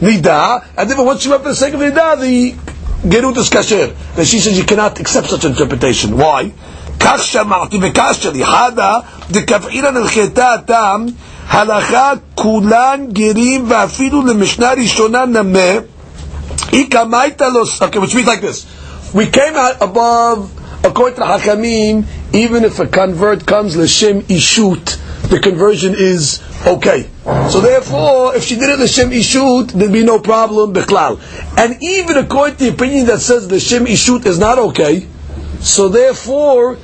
Nida, 0.01 0.65
and 0.77 0.89
then 0.89 1.05
once 1.05 1.21
she 1.21 1.29
went 1.29 1.43
for 1.43 1.49
the 1.49 1.55
sake 1.55 1.73
of 1.73 1.79
Nida, 1.79 2.19
the 2.19 2.55
Gerut 3.05 3.37
is 3.37 3.49
kasher. 3.49 3.93
Then 4.15 4.25
she 4.25 4.39
says 4.39 4.57
you 4.57 4.63
cannot 4.63 4.99
accept 4.99 5.27
such 5.27 5.45
interpretation. 5.45 6.17
Why? 6.17 6.51
כך 6.99 7.23
שמעתי 7.23 7.77
בקשר 7.77 8.29
לי, 8.31 8.45
חדה 8.45 8.97
דקבעירה 9.31 9.91
נלכתה 9.91 10.53
הטעם, 10.53 11.05
הלכה 11.49 12.11
כולן 12.35 13.05
גרים 13.11 13.65
ואפילו 13.67 14.25
למשנה 14.25 14.71
ראשונה 14.73 15.25
נמה, 15.25 15.79
היא 16.71 16.89
קמייתא 16.91 17.43
לו, 17.43 17.63
okay, 17.63 17.99
which 17.99 18.15
means 18.15 18.27
like 18.27 18.41
this, 18.41 18.65
we 19.13 19.25
came 19.27 19.55
out 19.55 19.81
above, 19.81 20.49
according 20.83 21.15
to 21.15 21.21
the 21.21 21.25
Hakamim, 21.25 22.05
even 22.33 22.63
if 22.63 22.79
a 22.79 22.87
convert 22.87 23.45
comes 23.45 23.75
l'shem 23.75 24.21
ishut, 24.23 24.97
the 25.28 25.38
conversion 25.40 25.94
is 25.96 26.42
okay. 26.66 27.08
So 27.50 27.60
therefore, 27.60 28.36
if 28.36 28.44
she 28.44 28.56
did 28.56 28.70
it 28.70 28.78
l'shem 28.78 29.10
ishut, 29.10 29.72
there'd 29.72 29.92
be 29.92 30.04
no 30.04 30.18
problem 30.18 30.72
b'klal. 30.72 31.20
And 31.58 31.82
even 31.82 32.16
according 32.16 32.56
to 32.58 32.64
the 32.64 32.70
opinion 32.70 33.06
that 33.06 33.20
says 33.20 33.48
the 33.48 33.56
l'shem 33.56 33.86
ishut 33.86 34.26
is 34.26 34.38
not 34.38 34.58
okay, 34.58 35.06
so 35.60 35.88
therefore, 35.88 36.78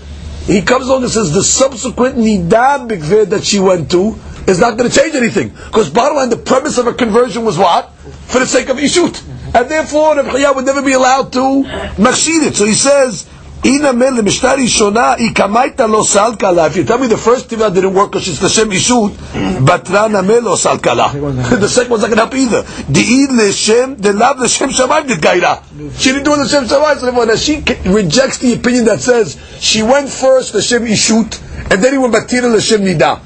he 0.46 0.62
comes 0.62 0.88
along 0.88 1.04
and 1.04 1.12
says 1.12 1.32
the 1.32 1.42
subsequent 1.42 2.16
nidah 2.16 2.88
bigved 2.88 3.30
that 3.30 3.44
she 3.44 3.60
went 3.60 3.90
to 3.92 4.16
is 4.46 4.60
not 4.60 4.76
going 4.76 4.90
to 4.90 4.94
change 4.94 5.14
anything. 5.14 5.48
Because 5.48 5.88
bottom 5.88 6.16
line, 6.16 6.28
the 6.28 6.36
premise 6.36 6.76
of 6.76 6.84
her 6.84 6.92
conversion 6.92 7.44
was 7.44 7.56
what? 7.56 7.92
For 8.26 8.40
the 8.40 8.46
sake 8.46 8.68
of 8.68 8.76
ishut. 8.76 9.22
And 9.54 9.70
therefore, 9.70 10.16
Reb 10.16 10.26
Chaya 10.26 10.54
would 10.54 10.66
never 10.66 10.82
be 10.82 10.92
allowed 10.92 11.32
to 11.34 11.64
machshir 11.96 12.46
it. 12.46 12.56
So 12.56 12.66
he 12.66 12.74
says, 12.74 13.28
Ina 13.64 13.92
mele 13.94 14.22
mishtari 14.22 14.68
shona 14.68 15.16
ikamaita 15.16 15.88
lo 15.88 16.02
sal 16.02 16.36
kala. 16.36 16.66
If 16.66 16.76
you 16.76 16.84
tell 16.84 16.98
me 16.98 17.06
the 17.06 17.16
first 17.16 17.48
tiva 17.48 17.72
didn't 17.72 17.94
work 17.94 18.12
because 18.12 18.28
it's 18.28 18.38
the 18.38 18.48
shem 18.48 18.70
ishut, 18.70 19.10
batrana 19.64 20.26
me 20.26 20.38
lo 20.40 20.54
sal 20.54 20.78
kala. 20.78 21.10
The 21.64 21.68
second 21.68 21.90
one's 21.90 22.02
not 22.02 22.14
going 22.14 22.18
to 22.18 22.24
help 22.24 22.34
either. 22.34 22.62
Di'id 22.92 23.28
leshem, 23.28 23.96
the 24.00 24.12
love 24.12 24.36
leshem 24.36 24.68
shamayim 24.68 25.08
did 25.08 25.18
gaira. 25.18 25.62
She 25.98 26.12
didn't 26.12 26.24
do 26.24 26.34
it 26.34 26.40
leshem 26.40 26.66
shamayim. 26.66 26.98
So 26.98 27.10
therefore, 27.10 27.36
she 27.38 27.62
rejects 27.88 28.38
the 28.38 28.52
opinion 28.52 28.84
that 28.84 29.00
says 29.00 29.40
she 29.60 29.82
went 29.82 30.10
first 30.10 30.52
leshem 30.54 30.86
ishut, 30.86 31.40
and 31.72 31.82
then 31.82 31.92
he 31.92 31.98
went 31.98 32.12
batira 32.12 32.54
leshem 32.54 32.80
nida. 32.80 33.20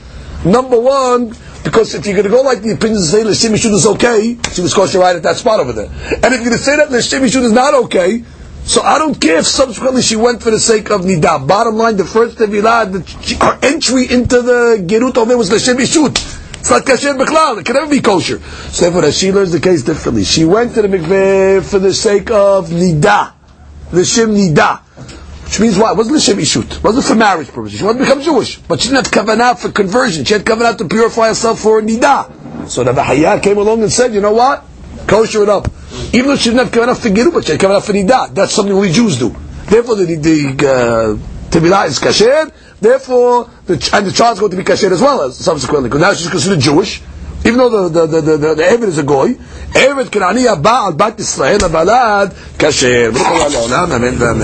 Number 0.44 0.78
one, 0.78 1.34
because 1.64 1.94
if 1.94 2.06
you're 2.06 2.14
going 2.14 2.24
to 2.24 2.30
go 2.30 2.42
like 2.42 2.62
the 2.62 2.70
opinions 2.70 3.12
and 3.12 3.36
say 3.36 3.48
Lishem 3.48 3.54
Ishut 3.54 3.72
is 3.72 3.86
okay, 3.86 4.38
she 4.52 4.62
was 4.62 4.72
kosher 4.72 5.00
right 5.00 5.16
at 5.16 5.22
that 5.24 5.36
spot 5.36 5.58
over 5.58 5.72
there. 5.72 5.86
And 5.86 6.24
if 6.26 6.40
you're 6.40 6.44
going 6.44 6.52
to 6.52 6.58
say 6.58 6.76
that 6.76 6.90
Lishem 6.90 7.20
Ishut 7.20 7.42
is 7.42 7.52
not 7.52 7.74
okay, 7.74 8.22
so 8.68 8.82
I 8.82 8.98
don't 8.98 9.18
care 9.18 9.38
if 9.38 9.46
subsequently 9.46 10.02
she 10.02 10.16
went 10.16 10.42
for 10.42 10.50
the 10.50 10.60
sake 10.60 10.90
of 10.90 11.00
Nida. 11.00 11.46
Bottom 11.46 11.76
line, 11.76 11.96
the 11.96 12.04
first 12.04 12.36
Tevilah, 12.36 13.40
her 13.42 13.58
entry 13.62 14.04
into 14.10 14.42
the 14.42 14.84
Gerut 14.86 15.16
Omer 15.16 15.38
was 15.38 15.48
Lishem 15.48 15.76
Ishut. 15.76 16.38
It's 16.60 16.70
not 16.70 16.84
kasher 16.84 17.16
b'klal. 17.16 17.60
It 17.60 17.64
can 17.64 17.76
never 17.76 17.88
be 17.88 18.00
kosher. 18.00 18.40
So 18.40 18.90
therefore, 18.90 19.10
she 19.10 19.32
learns 19.32 19.52
the 19.52 19.60
case 19.60 19.84
differently. 19.84 20.24
She 20.24 20.44
went 20.44 20.74
to 20.74 20.82
the 20.82 20.88
mikveh 20.88 21.64
for 21.64 21.78
the 21.78 21.94
sake 21.94 22.30
of 22.30 22.68
nida, 22.68 23.32
l'shem 23.90 24.34
nida, 24.34 24.80
which 25.44 25.60
means 25.60 25.78
what? 25.78 25.92
It 25.92 25.96
wasn't 25.96 26.16
l'shem 26.16 26.36
ishut. 26.36 26.76
It 26.76 26.84
wasn't 26.84 27.06
for 27.06 27.14
marriage 27.14 27.48
purposes. 27.48 27.78
She 27.78 27.84
wanted 27.86 28.00
to 28.00 28.04
become 28.04 28.20
Jewish, 28.20 28.58
but 28.58 28.82
she 28.82 28.90
didn't 28.90 29.06
have 29.06 29.26
kavanah 29.26 29.58
for 29.58 29.70
conversion. 29.70 30.26
She 30.26 30.34
had 30.34 30.44
kavanah 30.44 30.76
to 30.76 30.84
purify 30.84 31.28
herself 31.28 31.60
for 31.60 31.80
nida. 31.80 32.68
So 32.68 32.84
the 32.84 32.92
Bahaya 32.92 33.42
came 33.42 33.56
along 33.56 33.82
and 33.82 33.90
said, 33.90 34.12
you 34.12 34.20
know 34.20 34.32
what? 34.32 34.62
Kosher 35.08 35.42
it 35.42 35.48
up. 35.48 35.68
Even 36.12 36.26
though 36.26 36.36
she 36.36 36.50
didn't 36.50 36.66
have 36.66 36.70
kavanah 36.70 36.96
for 36.96 37.08
gerut, 37.08 37.32
but 37.32 37.44
she 37.44 37.52
had 37.52 37.60
kavanah 37.60 37.84
for 37.84 37.92
nida. 37.92 38.34
That's 38.34 38.52
something 38.52 38.74
only 38.74 38.92
Jews 38.92 39.18
do. 39.18 39.34
Therefore, 39.66 39.96
the, 39.96 40.04
the 40.04 40.68
uh, 40.68 41.50
Tevilah 41.50 41.86
is 41.86 41.98
kasher. 41.98 42.52
Therefore, 42.80 43.50
the, 43.66 43.90
and 43.94 44.06
the 44.06 44.12
child's 44.12 44.38
going 44.40 44.50
to 44.52 44.56
be 44.56 44.62
kasher 44.62 44.90
as 44.92 45.00
well 45.00 45.22
as 45.22 45.36
subsequently, 45.36 45.88
because 45.88 46.00
now 46.00 46.12
she's 46.12 46.28
considered 46.28 46.60
Jewish. 46.60 47.02
Even 47.44 47.58
though 47.58 47.88
the 47.88 48.06
the 48.06 48.20
the 48.20 48.36
the, 48.36 48.54
the 48.54 48.62
Eved 48.62 48.84
is 48.84 48.98
a 48.98 49.02
goy, 49.02 49.34
Eved 49.34 50.10
Kanani 50.10 50.60
Baal 50.62 50.92
Bat 50.92 51.20
Israel 51.20 51.58
Balad 51.58 52.30
Kasher. 52.58 53.12